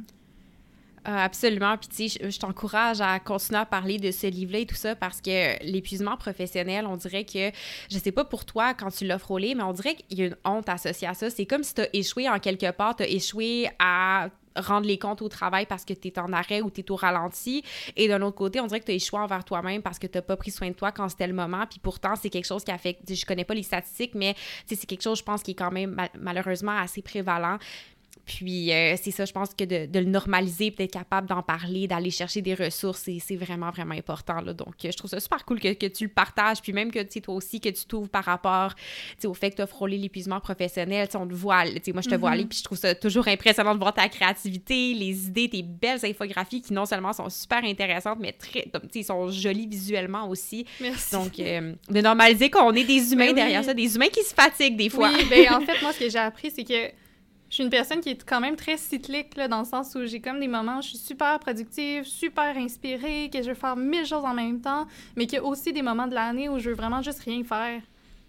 Euh, 1.08 1.16
absolument. 1.18 1.78
Puis, 1.78 1.88
tu 1.88 2.10
sais, 2.10 2.20
je, 2.24 2.30
je 2.32 2.40
t'encourage 2.40 3.00
à 3.00 3.20
continuer 3.20 3.60
à 3.60 3.66
parler 3.68 4.00
de 4.00 4.10
ce 4.10 4.26
livre-là 4.26 4.58
et 4.60 4.66
tout 4.66 4.74
ça 4.76 4.96
parce 4.96 5.22
que 5.22 5.64
l'épuisement 5.64 6.18
professionnel, 6.18 6.88
on 6.88 6.98
dirait 6.98 7.26
que, 7.26 7.52
je 7.92 7.98
sais 8.00 8.12
pas 8.12 8.26
pour 8.26 8.44
toi 8.44 8.74
quand 8.74 8.90
tu 8.90 9.06
l'as 9.06 9.20
frôlé, 9.20 9.54
mais 9.54 9.62
on 9.62 9.72
dirait 9.74 9.94
qu'il 9.96 10.18
y 10.18 10.24
a 10.24 10.26
une 10.26 10.38
honte 10.44 10.68
associée 10.68 11.08
à 11.08 11.14
ça. 11.14 11.30
C'est 11.30 11.46
comme 11.46 11.64
si 11.64 11.76
tu 11.76 11.82
as 11.82 11.90
échoué 11.96 12.28
en 12.28 12.40
quelque 12.40 12.72
part, 12.72 12.96
tu 12.96 13.04
as 13.04 13.08
échoué 13.08 13.68
à 13.78 14.30
rendre 14.56 14.88
les 14.88 14.98
comptes 14.98 15.22
au 15.22 15.30
travail 15.30 15.66
parce 15.66 15.86
que 15.86 15.94
tu 15.94 16.08
es 16.08 16.20
en 16.20 16.32
arrêt 16.34 16.62
ou 16.62 16.70
tu 16.70 16.82
es 16.82 16.92
au 16.92 16.96
ralenti. 16.96 17.64
Et 17.96 18.08
d'un 18.08 18.22
autre 18.22 18.38
côté, 18.38 18.60
on 18.60 18.68
dirait 18.68 18.80
que 18.80 18.86
tu 18.86 18.92
as 18.92 18.96
échoué 18.96 19.20
envers 19.20 19.44
toi-même 19.44 19.82
parce 19.82 20.00
que 20.00 20.08
tu 20.08 20.22
pas 20.22 20.38
pris 20.38 20.52
soin 20.52 20.70
de 20.70 20.74
toi 20.74 20.92
quand 20.92 21.10
c'était 21.10 21.28
le 21.28 21.34
moment. 21.34 21.66
Puis 21.70 21.80
pourtant, 21.80 22.16
c'est 22.16 22.30
quelque 22.30 22.46
chose 22.46 22.64
qui 22.64 22.72
affecte, 22.72 23.14
je 23.14 23.26
connais 23.26 23.46
pas 23.46 23.54
les 23.54 23.64
statistiques, 23.64 24.16
mais 24.16 24.36
c'est 24.66 24.86
quelque 24.86 25.02
chose, 25.04 25.20
je 25.20 25.24
pense, 25.24 25.44
qui 25.44 25.52
est 25.52 25.56
quand 25.56 25.72
même 25.72 25.92
ma- 25.92 26.10
malheureusement 26.20 26.78
assez 26.78 27.02
prévalent. 27.02 27.58
Puis 28.26 28.72
euh, 28.72 28.96
c'est 29.02 29.12
ça, 29.12 29.26
je 29.26 29.32
pense 29.32 29.54
que 29.54 29.64
de, 29.64 29.86
de 29.86 30.00
le 30.00 30.06
normaliser, 30.06 30.72
peut-être 30.72 30.94
capable 30.94 31.28
d'en 31.28 31.44
parler, 31.44 31.88
d'aller 31.88 32.10
chercher 32.10 32.42
des 32.42 32.54
ressources, 32.56 33.08
c'est- 33.20 33.36
vraiment, 33.36 33.70
vraiment 33.70 33.94
important. 33.96 34.42
Là. 34.42 34.54
Donc, 34.54 34.74
euh, 34.84 34.92
je 34.92 34.98
trouve 34.98 35.10
ça 35.10 35.20
super 35.20 35.46
cool 35.46 35.60
que, 35.60 35.74
que 35.74 35.86
tu 35.86 36.06
le 36.06 36.10
partages, 36.10 36.62
puis 36.62 36.74
même 36.74 36.92
que 36.92 37.04
tu 37.04 37.22
toi 37.22 37.36
aussi, 37.36 37.60
que 37.60 37.70
tu 37.70 37.86
t'ouvres 37.86 38.10
par 38.10 38.24
rapport 38.26 38.74
au 39.26 39.34
fait 39.34 39.52
que 39.52 39.56
tu 39.58 39.62
as 39.62 39.68
frôlé 39.68 39.98
l'épuisement 39.98 40.40
professionnel. 40.40 41.08
On 41.16 41.28
te 41.28 41.34
voit, 41.34 41.64
moi 41.66 42.02
je 42.02 42.10
te 42.10 42.16
vois 42.16 42.30
Mhm. 42.30 42.34
aller, 42.34 42.46
puis 42.46 42.58
je 42.60 42.64
trouve 42.64 42.78
ça 42.78 42.96
toujours 42.96 43.28
impressionnant 43.28 43.74
de 43.74 43.80
voir 43.80 43.94
ta 43.94 44.08
créativité, 44.10 44.94
les 44.94 45.28
idées, 45.28 45.50
tes 45.50 45.62
belles 45.64 46.04
infographies 46.06 46.62
qui 46.62 46.74
non 46.74 46.86
seulement 46.86 47.14
sont 47.14 47.30
super 47.30 47.64
intéressantes, 47.64 48.18
mais 48.20 48.32
très, 48.32 48.66
ils 48.94 49.04
sont 49.06 49.30
jolies 49.30 49.68
visuellement 49.68 50.28
aussi. 50.30 50.66
Merci. 50.82 51.12
Donc, 51.16 51.40
euh, 51.40 51.74
de 51.90 52.02
normaliser 52.02 52.50
qu'on 52.50 52.72
est 52.74 52.84
des 52.84 53.14
humains 53.14 53.26
Ben 53.26 53.30
oui. 53.30 53.36
derrière 53.36 53.64
ça, 53.64 53.74
des 53.74 53.96
humains 53.96 54.08
qui 54.08 54.24
se 54.24 54.34
fatiguent 54.34 54.78
des 54.78 54.90
fois. 54.90 55.12
Oui, 55.16 55.26
ben 55.30 55.54
en 55.54 55.62
fait, 55.66 55.82
moi, 55.82 55.94
ce 55.94 56.00
que 56.00 56.10
j'ai 56.10 56.18
appris, 56.20 56.52
c'est 56.52 56.64
que 56.64 56.92
je 57.56 57.62
suis 57.62 57.64
une 57.64 57.70
personne 57.70 58.02
qui 58.02 58.10
est 58.10 58.22
quand 58.26 58.42
même 58.42 58.58
très 58.58 58.76
cyclique, 58.76 59.38
là, 59.38 59.48
dans 59.48 59.60
le 59.60 59.66
sens 59.66 59.96
où 59.96 60.06
j'ai 60.06 60.20
comme 60.20 60.42
des 60.42 60.48
moments 60.50 60.80
où 60.80 60.82
je 60.82 60.90
suis 60.90 60.98
super 60.98 61.40
productive, 61.40 62.04
super 62.04 62.58
inspirée, 62.58 63.30
que 63.32 63.42
je 63.42 63.48
veux 63.48 63.54
faire 63.56 63.78
mille 63.78 64.06
choses 64.06 64.26
en 64.26 64.34
même 64.34 64.60
temps, 64.60 64.86
mais 65.16 65.26
qu'il 65.26 65.38
y 65.38 65.40
a 65.40 65.44
aussi 65.46 65.72
des 65.72 65.82
moments 65.82 66.06
de 66.08 66.14
l'année 66.14 66.50
où 66.50 66.60
je 66.60 66.68
veux 66.72 66.76
vraiment 66.76 67.02
juste 67.02 67.20
rien 67.20 67.46
faire. 67.46 67.82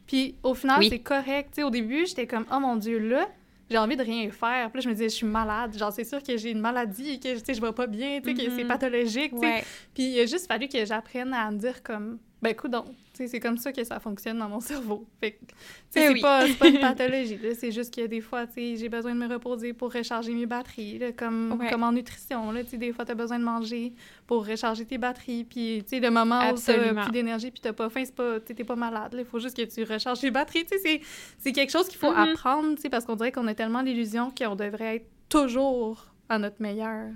Puis 0.06 0.36
au 0.44 0.54
final, 0.54 0.78
Oui. 0.78 0.88
c'est 0.90 1.00
correct. 1.00 1.48
Tu 1.48 1.54
sais, 1.56 1.62
au 1.64 1.70
début, 1.70 2.06
j'étais 2.06 2.28
comme, 2.28 2.44
oh 2.54 2.60
mon 2.60 2.76
Dieu, 2.76 3.00
là, 3.00 3.26
j'ai 3.68 3.78
envie 3.78 3.96
de 3.96 4.02
rien 4.04 4.30
faire. 4.30 4.70
Puis 4.70 4.78
là, 4.78 4.80
je 4.84 4.88
me 4.90 4.92
disais, 4.94 5.08
je 5.08 5.14
suis 5.16 5.26
malade. 5.26 5.76
Genre, 5.76 5.92
c'est 5.92 6.04
sûr 6.04 6.22
que 6.22 6.36
j'ai 6.36 6.52
une 6.52 6.60
maladie 6.60 7.14
et 7.14 7.18
que, 7.18 7.30
je 7.52 7.60
vais 7.60 7.72
pas 7.72 7.88
bien, 7.88 8.20
tu 8.22 8.28
sais, 8.30 8.34
que 8.44 8.48
c'est 8.54 8.62
Mhm. 8.62 8.68
pathologique. 8.68 9.32
Ouais. 9.32 9.64
Puis 9.92 10.04
il 10.04 10.20
a 10.20 10.26
juste 10.26 10.46
fallu 10.46 10.68
que 10.68 10.84
j'apprenne 10.84 11.34
à 11.34 11.50
me 11.50 11.58
dire 11.58 11.82
comme 11.82 12.20
ben 12.42 12.54
tu 12.54 12.68
sais, 13.14 13.28
c'est 13.28 13.40
comme 13.40 13.56
ça 13.56 13.72
que 13.72 13.82
ça 13.82 13.98
fonctionne 13.98 14.38
dans 14.38 14.48
mon 14.48 14.60
cerveau. 14.60 15.06
Fait 15.20 15.38
tu 15.40 15.46
Ben 15.46 15.54
c'est 15.94 16.08
oui. 16.12 16.20
pas, 16.20 16.46
c'est 16.46 16.58
pas 16.58 16.68
une 16.68 16.80
pathologie, 16.80 17.38
c'est 17.58 17.72
juste 17.72 17.94
que 17.94 18.06
des 18.06 18.20
fois, 18.20 18.46
tu 18.46 18.76
j'ai 18.76 18.88
besoin 18.90 19.14
de 19.14 19.18
me 19.18 19.26
reposer 19.26 19.72
pour 19.72 19.90
recharger 19.92 20.34
mes 20.34 20.44
batteries, 20.44 20.98
là, 20.98 21.12
comme, 21.12 21.56
Ouais. 21.58 21.70
comme 21.70 21.82
en 21.82 21.92
nutrition, 21.92 22.52
là, 22.52 22.62
tu 22.62 22.76
des 22.76 22.92
fois, 22.92 23.04
t'as 23.06 23.14
besoin 23.14 23.38
de 23.38 23.44
manger 23.44 23.94
pour 24.26 24.46
recharger 24.46 24.84
tes 24.84 24.98
batteries, 24.98 25.44
puis, 25.44 25.82
tu 25.84 25.96
sais, 25.96 26.00
le 26.00 26.10
moment 26.10 26.40
où 26.40 26.42
t'as 26.42 26.48
Absolument. 26.74 27.02
plus 27.04 27.12
d'énergie 27.12 27.50
puis 27.50 27.60
t'as 27.62 27.72
pas 27.72 27.88
faim, 27.88 28.02
c'est 28.04 28.14
pas, 28.14 28.38
tu 28.40 28.54
pas 28.64 28.76
malade, 28.76 29.14
il 29.18 29.24
faut 29.24 29.38
juste 29.38 29.56
que 29.56 29.62
tu 29.62 29.82
recharges 29.90 30.20
tes 30.20 30.30
batteries, 30.30 30.66
tu 30.66 30.76
sais, 30.76 30.78
c'est- 30.84 31.00
c'est 31.38 31.52
quelque 31.52 31.70
chose 31.72 31.88
qu'il 31.88 31.98
faut 31.98 32.10
Mhm. 32.12 32.18
apprendre, 32.18 32.74
tu 32.76 32.82
sais, 32.82 32.90
parce 32.90 33.06
qu'on 33.06 33.16
dirait 33.16 33.32
qu'on 33.32 33.46
a 33.46 33.54
tellement 33.54 33.80
l'illusion 33.80 34.30
qu'on 34.30 34.56
devrait 34.56 34.96
être 34.96 35.06
toujours 35.30 36.06
à 36.28 36.38
notre 36.38 36.60
meilleur, 36.60 37.08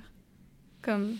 comme... 0.82 1.16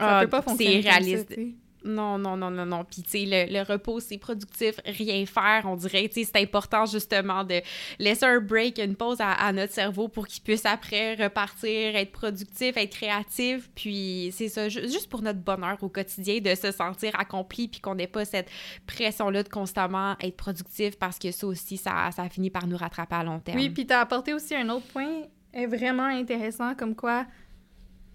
Ça 0.00 0.18
Ah, 0.18 0.20
peut 0.24 0.28
pas 0.30 0.42
c'est 0.42 0.50
fonctionner 0.50 0.74
comme 0.82 0.82
ça, 0.82 0.90
réaliste. 0.98 1.34
tu. 1.34 1.54
Non, 1.84 2.18
non, 2.18 2.36
non, 2.36 2.50
non, 2.50 2.64
non. 2.64 2.84
Puis, 2.84 3.02
tu 3.02 3.10
sais, 3.10 3.48
le, 3.50 3.62
repos, 3.62 4.00
c'est 4.00 4.18
productif. 4.18 4.76
Rien 4.86 5.26
faire, 5.26 5.64
on 5.66 5.76
dirait. 5.76 6.08
Tu 6.08 6.24
sais, 6.24 6.30
c'est 6.32 6.42
important, 6.42 6.86
justement, 6.86 7.44
de 7.44 7.60
laisser 7.98 8.24
un 8.24 8.40
break, 8.40 8.78
une 8.78 8.96
pause 8.96 9.18
à, 9.20 9.52
notre 9.52 9.72
cerveau 9.72 10.08
pour 10.08 10.26
qu'il 10.26 10.42
puisse 10.42 10.64
après 10.64 11.14
repartir, 11.14 11.94
être 11.96 12.12
productif, 12.12 12.76
être 12.76 12.96
créatif. 12.96 13.70
Puis, 13.74 14.30
c'est 14.32 14.48
ça, 14.48 14.68
ju- 14.68 14.82
juste 14.82 15.08
pour 15.08 15.22
notre 15.22 15.40
bonheur 15.40 15.76
au 15.82 15.88
quotidien, 15.88 16.40
de 16.40 16.54
se 16.54 16.72
sentir 16.72 17.18
accompli, 17.18 17.68
puis 17.68 17.80
qu'on 17.80 17.94
n'ait 17.94 18.06
pas 18.06 18.24
cette 18.24 18.50
pression-là 18.86 19.42
de 19.42 19.48
constamment 19.48 20.16
être 20.20 20.36
productif, 20.36 20.98
parce 20.98 21.18
que 21.18 21.30
ça 21.30 21.46
aussi, 21.46 21.76
ça, 21.76 22.10
finit 22.30 22.50
par 22.50 22.66
nous 22.66 22.76
rattraper 22.76 23.16
à 23.16 23.24
long 23.24 23.40
terme. 23.40 23.58
Oui, 23.58 23.70
puis 23.70 23.86
t'as 23.86 24.00
apporté 24.00 24.32
aussi 24.32 24.54
un 24.54 24.68
autre 24.70 24.86
point 24.86 25.22
vraiment 25.68 26.06
intéressant, 26.06 26.74
comme 26.74 26.94
quoi, 26.94 27.26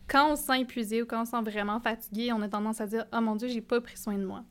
quand 0.10 0.32
on 0.32 0.36
se 0.36 0.44
sent 0.44 0.62
épuisé 0.62 1.02
ou 1.02 1.06
quand 1.06 1.22
on 1.22 1.26
se 1.26 1.32
sent 1.32 1.42
vraiment 1.44 1.80
fatigué, 1.80 2.32
on 2.34 2.42
a 2.42 2.50
tendance 2.50 2.82
à 2.82 2.88
dire 2.88 3.06
«Oh 3.14 3.22
mon 3.22 3.36
Dieu, 3.36 3.48
j'ai 3.48 3.62
pas 3.62 3.80
pris 3.82 3.98
soin 3.98 4.18
de 4.18 4.26
moi 4.26 4.44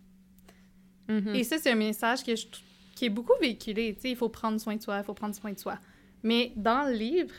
Mhm. 1.09 1.35
Et 1.35 1.43
ça, 1.45 1.57
c'est 1.59 1.71
un 1.71 1.75
message 1.75 2.23
que 2.23 2.37
je 2.37 2.47
trou- 2.47 2.63
qui 2.95 3.07
est 3.07 3.11
beaucoup 3.11 3.33
véhiculé. 3.41 3.95
Tu 3.95 4.01
sais, 4.03 4.11
il 4.11 4.17
faut 4.17 4.29
prendre 4.29 4.61
soin 4.61 4.77
de 4.77 4.83
soi, 4.83 4.99
il 4.99 5.05
faut 5.05 5.15
prendre 5.15 5.35
soin 5.35 5.53
de 5.53 5.59
soi. 5.59 5.79
Mais 6.23 6.53
dans 6.57 6.87
le 6.87 6.93
livre, 6.95 7.35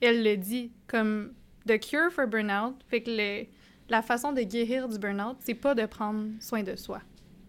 elle 0.00 0.22
le 0.24 0.36
dit 0.36 0.70
comme 0.86 1.32
«The 1.66 1.78
cure 1.78 2.10
for 2.10 2.26
burnout», 2.26 2.74
fait 2.88 3.02
que 3.02 3.10
le- 3.10 3.46
la 3.90 4.00
façon 4.00 4.32
de 4.32 4.40
guérir 4.42 4.88
du 4.88 4.98
burnout, 4.98 5.36
c'est 5.40 5.54
pas 5.54 5.74
de 5.74 5.84
prendre 5.84 6.30
soin 6.40 6.62
de 6.62 6.74
soi. 6.76 7.02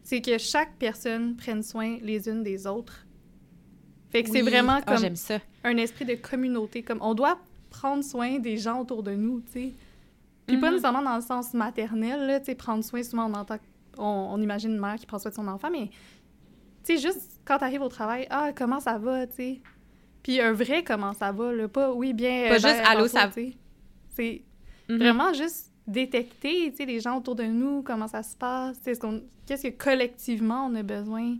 C'est 0.04 0.20
que 0.20 0.38
chaque 0.38 0.76
personne 0.78 1.38
prenne 1.38 1.64
soin 1.64 1.98
les 2.02 2.28
unes 2.28 2.44
des 2.44 2.68
autres. 2.68 3.06
Fait 4.10 4.22
que 4.24 4.30
c'est 4.30 4.42
Oui. 4.44 4.50
vraiment 4.50 4.80
Ah, 4.86 4.98
comme 4.98 5.16
ça. 5.16 5.40
un 5.64 5.78
esprit 5.78 6.04
de 6.06 6.16
communauté. 6.16 6.84
Comme 6.84 7.00
on 7.02 7.14
doit 7.14 7.40
prendre 7.70 8.04
soin 8.04 8.38
des 8.40 8.58
gens 8.58 8.82
autour 8.82 9.02
de 9.02 9.12
nous, 9.16 9.40
tu 9.42 9.52
sais. 9.54 9.74
Puis 10.48 10.58
pas 10.58 10.68
Mhm. 10.68 10.74
nécessairement 10.74 11.02
dans 11.02 11.16
le 11.16 11.22
sens 11.22 11.54
maternel, 11.54 12.28
là, 12.28 12.40
tu 12.40 12.48
sais, 12.48 12.56
prendre 12.56 12.84
soin, 12.84 13.02
souvent 13.04 13.30
on 13.30 13.34
entend, 13.34 13.58
on, 13.98 14.04
on 14.32 14.42
imagine 14.42 14.72
une 14.72 14.80
mère 14.80 14.96
qui 14.96 15.06
prend 15.06 15.20
soin 15.20 15.32
de 15.32 15.36
son 15.36 15.48
enfant, 15.48 15.70
mais 15.72 15.90
tu 16.84 16.96
sais, 16.96 16.98
juste 16.98 17.40
quand 17.46 17.58
t'arrives 17.60 17.82
au 17.82 17.88
travail, 17.90 18.28
ah, 18.30 18.52
comment 18.54 18.80
ça 18.80 18.98
va, 18.98 19.26
tu 19.28 19.36
sais? 19.36 19.62
Puis 20.22 20.42
un 20.42 20.52
vrai 20.54 20.84
comment 20.84 21.14
ça 21.14 21.32
va, 21.32 21.52
là, 21.54 21.68
pas 21.68 21.92
oui, 21.94 22.14
bien. 22.14 22.46
Pas 22.50 22.56
euh, 22.56 22.60
juste 22.60 22.64
ben, 22.66 22.86
allô, 22.86 23.08
ça- 23.08 23.32
sais. 23.32 23.54
C'est 24.10 24.44
Mhm. 24.90 24.98
vraiment 24.98 25.34
juste 25.34 25.72
détecter, 25.88 26.72
tu 26.72 26.78
sais, 26.78 26.86
les 26.86 27.00
gens 27.00 27.18
autour 27.18 27.36
de 27.36 27.44
nous, 27.44 27.82
comment 27.84 28.08
ça 28.08 28.24
se 28.24 28.36
passe, 28.36 28.80
qu'est-ce 28.84 29.68
que 29.68 29.70
collectivement 29.78 30.66
on 30.70 30.76
a 30.76 30.84
besoin, 30.84 31.36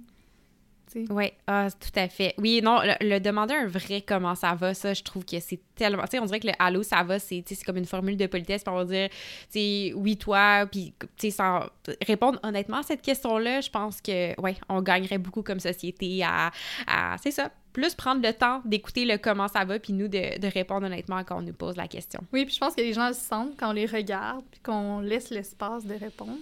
tu 0.94 1.06
sais. 1.06 1.12
Oui, 1.12 1.32
ah, 1.48 1.68
tout 1.72 2.00
à 2.00 2.08
fait. 2.08 2.36
Oui, 2.38 2.62
non, 2.64 2.80
le, 2.82 2.94
le 3.02 3.20
demander 3.20 3.54
un 3.54 3.68
vrai 3.68 4.02
comment 4.02 4.36
ça 4.36 4.54
va, 4.54 4.74
ça, 4.74 4.94
je 4.94 5.04
trouve 5.04 5.26
que 5.26 5.40
c'est 5.40 5.60
tellement. 5.76 6.04
Tu 6.04 6.12
sais, 6.12 6.20
on 6.20 6.26
dirait 6.26 6.40
que 6.40 6.48
le 6.48 6.54
allô, 6.60 6.84
ça 6.84 7.04
va, 7.04 7.20
c'est 7.20 7.44
comme 7.66 7.78
une 7.78 7.86
formule 7.86 8.18
de 8.18 8.28
politesse, 8.28 8.64
puis 8.64 8.74
on 8.74 8.78
va 8.78 8.86
dire, 8.86 9.10
tu 9.10 9.16
sais, 9.50 9.94
oui, 9.96 10.18
toi, 10.18 10.66
puis, 10.72 10.94
tu 11.00 11.08
sais, 11.18 11.32
sans 11.32 11.66
répondre 12.06 12.40
honnêtement 12.44 12.78
à 12.78 12.84
cette 12.84 13.02
question-là, 13.02 13.62
je 13.62 13.70
pense 13.70 14.02
que, 14.02 14.40
ouais, 14.40 14.56
on 14.70 14.82
gagnerait 14.82 15.18
beaucoup 15.18 15.44
comme 15.44 15.60
société 15.60 16.24
à. 16.24 16.52
à 16.88 17.18
c'est 17.22 17.32
ça. 17.32 17.52
Plus 17.74 17.96
prendre 17.96 18.22
le 18.22 18.32
temps 18.32 18.62
d'écouter 18.66 19.04
le 19.04 19.18
comment 19.18 19.48
ça 19.48 19.66
va, 19.66 19.80
puis 19.80 19.94
nous, 19.94 20.08
de, 20.08 20.38
de 20.38 20.48
répondre 20.48 20.86
honnêtement 20.86 21.24
quand 21.24 21.40
on 21.40 21.42
nous 21.42 21.54
pose 21.54 21.76
la 21.76 21.88
question. 21.88 22.22
Oui, 22.32 22.46
puis 22.46 22.54
je 22.54 22.60
pense 22.60 22.76
que 22.76 22.82
les 22.82 22.94
gens 22.94 23.08
le 23.08 23.16
sentent 23.16 23.58
quand 23.58 23.70
on 23.70 23.74
les 23.74 23.88
regarde, 23.88 24.46
puis 24.52 24.60
qu'on 24.60 25.00
laisse 25.00 25.32
l'espace 25.32 25.84
de 25.84 25.96
répondre. 25.96 26.38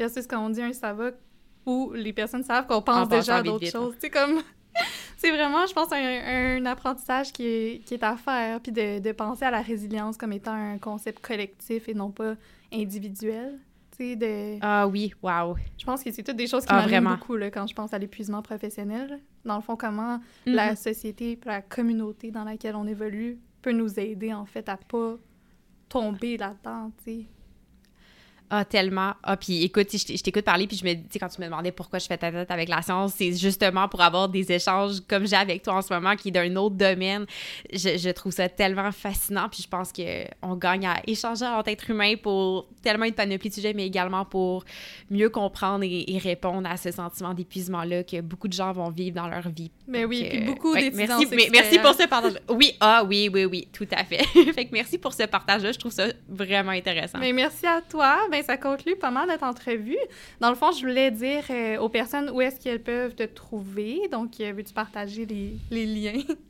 Versus 0.00 0.26
quand 0.26 0.44
on 0.44 0.50
dit 0.50 0.62
un 0.62 0.72
ça 0.72 0.92
va, 0.92 1.10
où 1.68 1.92
les 1.94 2.12
personnes 2.12 2.42
savent 2.42 2.66
qu'on 2.66 2.82
pense 2.82 2.96
En 2.96 3.06
déjà 3.06 3.36
à 3.36 3.42
d'autres 3.42 3.66
choses. 3.70 3.94
C'est 4.00 4.10
comme. 4.10 4.40
c'est 5.16 5.30
vraiment, 5.30 5.66
je 5.66 5.72
pense, 5.74 5.92
un, 5.92 5.96
un 6.58 6.66
apprentissage 6.66 7.32
qui 7.32 7.46
est, 7.46 7.84
qui 7.84 7.94
est 7.94 8.02
à 8.02 8.16
faire, 8.16 8.60
puis 8.60 8.72
de, 8.72 8.98
de 9.00 9.12
penser 9.12 9.44
à 9.44 9.50
la 9.50 9.60
résilience 9.60 10.16
comme 10.16 10.32
étant 10.32 10.52
un 10.54 10.78
concept 10.78 11.20
collectif 11.20 11.88
et 11.88 11.94
non 11.94 12.10
pas 12.10 12.34
individuel. 12.72 13.58
De. 14.00 14.58
Ah 14.60 14.86
oui, 14.86 15.12
wow. 15.24 15.56
Je 15.76 15.84
pense 15.84 16.04
que 16.04 16.12
c'est 16.12 16.22
toutes 16.22 16.36
des 16.36 16.46
choses 16.46 16.64
qui 16.64 16.72
Ah, 16.72 17.00
beaucoup 17.00 17.34
là, 17.34 17.50
quand 17.50 17.66
je 17.66 17.74
pense 17.74 17.92
à 17.92 17.98
l'épuisement 17.98 18.42
professionnel. 18.42 19.18
Dans 19.44 19.56
le 19.56 19.60
fond, 19.60 19.74
comment 19.74 20.20
la 20.46 20.70
Mhm. 20.70 20.76
société, 20.76 21.34
puis 21.34 21.50
la 21.50 21.62
communauté 21.62 22.30
dans 22.30 22.44
laquelle 22.44 22.76
on 22.76 22.86
évolue 22.86 23.38
peut 23.60 23.72
peut 23.72 23.76
nous 23.76 23.98
aider, 23.98 24.32
en 24.32 24.46
fait, 24.46 24.68
à 24.68 24.76
pas 24.76 25.16
tomber 25.88 26.36
là-dedans, 26.36 26.92
tu 26.98 27.04
sais. 27.12 27.26
Ah, 28.50 28.64
tellement. 28.64 29.14
Ah, 29.22 29.36
puis 29.36 29.62
écoute, 29.62 29.88
je 29.92 30.22
t'écoute 30.22 30.44
parler, 30.44 30.66
puis 30.66 30.76
je 30.76 30.84
me 30.84 30.94
dis, 30.94 31.18
quand 31.18 31.28
tu 31.28 31.40
me 31.40 31.46
demandais 31.46 31.72
pourquoi 31.72 31.98
je 31.98 32.06
fais 32.06 32.16
ta 32.16 32.32
tête 32.32 32.50
avec 32.50 32.68
la 32.68 32.80
science, 32.82 33.12
c'est 33.16 33.32
justement 33.32 33.88
pour 33.88 34.00
avoir 34.00 34.28
des 34.28 34.50
échanges 34.50 35.00
comme 35.08 35.26
j'ai 35.26 35.36
avec 35.36 35.62
toi 35.62 35.74
en 35.74 35.82
ce 35.82 35.92
moment, 35.92 36.16
qui 36.16 36.28
est 36.28 36.32
d'un 36.32 36.54
autre 36.56 36.76
domaine. 36.76 37.26
Je, 37.72 37.98
je, 37.98 38.10
trouve 38.10 38.32
ça 38.32 38.48
tellement 38.48 38.90
fascinant, 38.90 39.48
puis 39.50 39.62
je 39.62 39.68
pense 39.68 39.92
qu'on 39.92 40.56
gagne 40.56 40.86
à 40.86 41.02
échanger 41.06 41.44
entre 41.44 41.68
êtres 41.68 41.90
humains 41.90 42.14
pour 42.16 42.68
tellement 42.82 43.04
une 43.04 43.12
panoplie 43.12 43.50
de 43.50 43.54
sujets, 43.54 43.74
mais 43.74 43.86
également 43.86 44.24
pour 44.24 44.64
mieux 45.10 45.28
comprendre 45.28 45.84
et, 45.84 46.18
répondre 46.18 46.68
à 46.68 46.76
ce 46.76 46.90
sentiment 46.90 47.32
d'épuisement-là 47.32 48.02
que 48.02 48.20
beaucoup 48.20 48.48
de 48.48 48.52
gens 48.52 48.72
vont 48.72 48.90
vivre 48.90 49.14
dans 49.14 49.28
leur 49.28 49.48
vie. 49.50 49.70
Mais 49.86 50.04
oui, 50.04 50.26
puis 50.28 50.40
beaucoup 50.40 50.72
ouais, 50.72 50.90
merci, 50.92 51.26
mais, 51.30 51.48
merci 51.52 51.78
pour 51.78 51.94
ce 51.94 52.06
partage. 52.06 52.32
Oui, 52.48 52.72
ah 52.80 53.04
oui, 53.06 53.30
oui, 53.32 53.44
oui, 53.44 53.68
tout 53.72 53.86
à 53.92 54.04
fait. 54.04 54.24
fait 54.52 54.64
que 54.64 54.72
merci 54.72 54.98
pour 54.98 55.12
ce 55.12 55.24
partage-là, 55.24 55.72
je 55.72 55.78
trouve 55.78 55.92
ça 55.92 56.06
vraiment 56.28 56.72
intéressant. 56.72 57.18
Mais 57.18 57.32
merci 57.32 57.66
à 57.66 57.80
toi. 57.82 58.18
Ben, 58.30 58.37
ben, 58.38 58.44
ça 58.44 58.56
conclut 58.56 58.96
pas 58.96 59.10
mal 59.10 59.28
notre 59.28 59.44
entrevue. 59.44 59.98
Dans 60.40 60.50
le 60.50 60.54
fond, 60.54 60.70
je 60.72 60.80
voulais 60.80 61.10
dire 61.10 61.44
euh, 61.50 61.78
aux 61.78 61.88
personnes 61.88 62.30
où 62.30 62.40
est-ce 62.40 62.60
qu'elles 62.60 62.82
peuvent 62.82 63.14
te 63.14 63.24
trouver. 63.24 64.08
Donc, 64.10 64.40
euh, 64.40 64.52
veux-tu 64.52 64.72
partager 64.72 65.26
les 65.70 65.86
liens? 65.86 66.22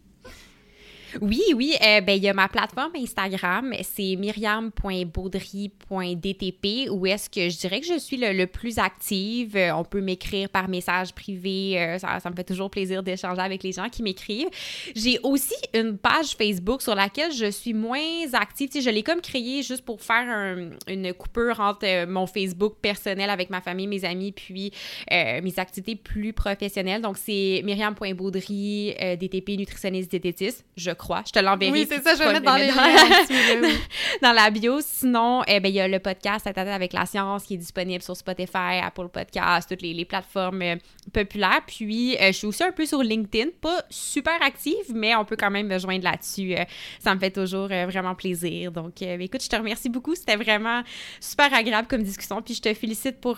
Oui, 1.20 1.42
oui. 1.54 1.74
Euh, 1.82 2.00
ben, 2.00 2.16
il 2.16 2.22
y 2.22 2.28
a 2.28 2.34
ma 2.34 2.48
plateforme 2.48 2.92
Instagram, 2.96 3.74
c'est 3.82 4.16
myriam.baudry.dtp, 4.16 6.90
où 6.90 7.06
est-ce 7.06 7.28
que 7.28 7.48
je 7.48 7.58
dirais 7.58 7.80
que 7.80 7.86
je 7.86 7.98
suis 7.98 8.16
le, 8.16 8.46
plus 8.46 8.78
active. 8.78 9.56
Euh, 9.56 9.74
on 9.74 9.84
peut 9.84 10.00
m'écrire 10.00 10.48
par 10.48 10.68
message 10.68 11.12
privé. 11.12 11.80
Euh, 11.80 11.98
ça, 11.98 12.20
me 12.30 12.36
fait 12.36 12.44
toujours 12.44 12.70
plaisir 12.70 13.02
d'échanger 13.02 13.40
avec 13.40 13.62
les 13.62 13.72
gens 13.72 13.88
qui 13.88 14.02
m'écrivent. 14.02 14.48
J'ai 14.94 15.18
aussi 15.22 15.54
une 15.74 15.98
page 15.98 16.36
Facebook 16.36 16.82
sur 16.82 16.94
laquelle 16.94 17.32
je 17.32 17.50
suis 17.50 17.74
moins 17.74 17.98
active. 18.32 18.68
Tu 18.68 18.78
sais, 18.78 18.84
je 18.84 18.90
l'ai 18.90 19.02
comme 19.02 19.20
créée 19.20 19.62
juste 19.62 19.84
pour 19.84 20.00
faire 20.00 20.56
une 20.86 21.12
coupure 21.14 21.60
entre 21.60 22.06
mon 22.06 22.26
Facebook 22.26 22.76
personnel 22.80 23.30
avec 23.30 23.50
ma 23.50 23.60
famille, 23.60 23.86
mes 23.86 24.04
amis, 24.04 24.32
puis 24.32 24.72
mes 25.10 25.54
activités 25.56 25.96
plus 25.96 26.32
professionnelles. 26.32 27.02
Donc, 27.02 27.18
c'est 27.18 27.62
myriam.baudry, 27.64 28.94
DTP, 29.18 29.58
nutritionniste, 29.58 30.10
diététiste. 30.10 30.64
Je 30.76 30.92
crois. 30.92 31.07
Je 31.26 31.32
te 31.32 31.38
l'enverrai. 31.38 31.72
Oui, 31.72 31.86
c'est 31.88 32.02
ça, 32.02 32.14
je 32.14 32.18
vais 32.22 32.32
mettre 32.32 32.44
dans 32.44 32.56
les 32.56 32.66
liens. 32.66 33.74
dans 34.22 34.32
la 34.32 34.50
bio. 34.50 34.80
Sinon, 34.80 35.42
eh 35.46 35.60
ben, 35.60 35.68
il 35.68 35.74
y 35.74 35.80
a 35.80 35.88
le 35.88 35.98
podcast 35.98 36.46
à 36.46 36.58
avec 36.66 36.92
la 36.92 37.06
science 37.06 37.44
qui 37.44 37.54
est 37.54 37.58
disponible 37.58 38.02
sur 38.02 38.16
Spotify, 38.16 38.80
Apple 38.82 39.08
Podcast, 39.08 39.68
toutes 39.68 39.82
les, 39.82 40.04
plateformes 40.04 40.62
euh, 40.62 40.76
populaires. 41.12 41.60
Puis, 41.66 42.16
euh, 42.16 42.28
je 42.28 42.32
suis 42.32 42.46
aussi 42.46 42.64
un 42.64 42.72
peu 42.72 42.86
sur 42.86 43.02
LinkedIn. 43.02 43.50
Pas 43.60 43.82
super 43.90 44.40
active, 44.42 44.92
mais 44.94 45.14
on 45.14 45.24
peut 45.24 45.36
quand 45.36 45.50
même 45.50 45.66
me 45.66 45.78
joindre 45.78 46.04
là-dessus. 46.04 46.54
Euh, 46.54 46.64
ça 46.98 47.14
me 47.14 47.20
fait 47.20 47.30
toujours 47.30 47.68
vraiment 47.68 48.14
plaisir. 48.14 48.72
Donc, 48.72 49.02
écoute, 49.02 49.42
je 49.42 49.48
te 49.48 49.56
remercie 49.56 49.88
beaucoup. 49.88 50.14
C'était 50.14 50.36
vraiment 50.36 50.82
super 51.20 51.52
agréable 51.54 51.88
comme 51.88 52.02
discussion. 52.02 52.42
Puis, 52.42 52.54
je 52.54 52.62
te 52.62 52.74
félicite 52.74 53.20
pour 53.20 53.36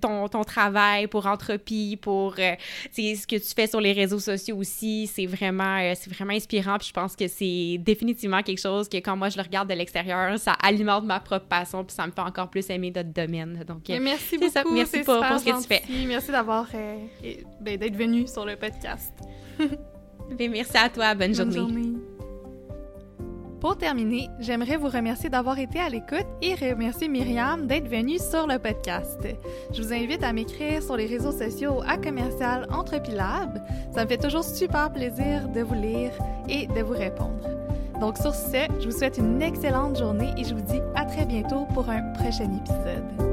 ton, 0.00 0.28
ton 0.28 0.44
travail, 0.44 1.06
pour 1.06 1.26
Entropie, 1.26 1.98
pour 2.00 2.36
ce 2.36 3.26
que 3.26 3.36
tu 3.36 3.54
fais 3.54 3.66
sur 3.66 3.80
les 3.80 3.92
réseaux 3.92 4.20
sociaux 4.20 4.56
aussi. 4.56 5.10
C'est 5.12 5.26
vraiment, 5.26 5.92
c'est 5.94 6.12
vraiment 6.12 6.32
inspirant. 6.32 6.78
Puis, 6.78 6.88
je 6.88 6.92
pense 6.92 7.01
que 7.08 7.28
c'est 7.28 7.78
définitivement 7.78 8.42
quelque 8.42 8.60
chose 8.60 8.88
que 8.88 8.96
quand 8.98 9.16
moi 9.16 9.28
je 9.28 9.36
le 9.36 9.42
regarde 9.42 9.68
de 9.68 9.74
l'extérieur, 9.74 10.38
ça 10.38 10.52
alimente 10.62 11.04
ma 11.04 11.20
propre 11.20 11.46
passion 11.46 11.84
puis 11.84 11.94
ça 11.94 12.06
me 12.06 12.12
fait 12.12 12.20
encore 12.20 12.50
plus 12.50 12.68
aimer 12.70 12.92
notre 12.94 13.12
domaine. 13.12 13.64
Donc 13.66 13.88
merci 13.88 14.38
beaucoup, 14.38 14.72
merci 14.72 15.00
pour, 15.00 15.14
ce 15.14 15.44
que 15.44 15.62
tu 15.62 15.66
fais. 15.66 15.82
Merci 16.06 16.30
d'avoir 16.30 16.66
euh, 16.74 16.96
ben, 17.60 17.76
d'être 17.76 17.96
venu 17.96 18.26
sur 18.26 18.44
le 18.44 18.56
podcast. 18.56 19.12
Ben, 20.38 20.50
merci 20.50 20.76
à 20.78 20.88
toi, 20.88 21.14
bonne, 21.14 21.34
journée. 21.34 21.92
Pour 23.62 23.78
terminer, 23.78 24.28
j'aimerais 24.40 24.76
vous 24.76 24.88
remercier 24.88 25.30
d'avoir 25.30 25.56
été 25.60 25.78
à 25.78 25.88
l'écoute 25.88 26.26
et 26.42 26.56
remercier 26.56 27.06
Myriam 27.06 27.68
d'être 27.68 27.86
venue 27.86 28.18
sur 28.18 28.48
le 28.48 28.58
podcast. 28.58 29.20
Je 29.72 29.80
vous 29.80 29.92
invite 29.92 30.24
à 30.24 30.32
m'écrire 30.32 30.82
sur 30.82 30.96
les 30.96 31.06
réseaux 31.06 31.30
sociaux 31.30 31.80
à 31.86 31.96
commercial 31.96 32.66
Entrepilab. 32.72 33.62
Ça 33.94 34.02
me 34.02 34.08
fait 34.08 34.18
toujours 34.18 34.42
super 34.42 34.92
plaisir 34.92 35.48
de 35.48 35.60
vous 35.60 35.74
lire 35.74 36.10
et 36.48 36.66
de 36.66 36.82
vous 36.82 36.94
répondre. 36.94 37.48
Donc 38.00 38.18
sur 38.18 38.34
ce, 38.34 38.66
je 38.80 38.86
vous 38.86 38.98
souhaite 38.98 39.18
une 39.18 39.40
excellente 39.40 39.96
journée 39.96 40.32
et 40.36 40.42
je 40.42 40.56
vous 40.56 40.62
dis 40.62 40.80
à 40.96 41.04
très 41.04 41.24
bientôt 41.24 41.64
pour 41.72 41.88
un 41.88 42.02
prochain 42.14 42.50
épisode. 42.52 43.31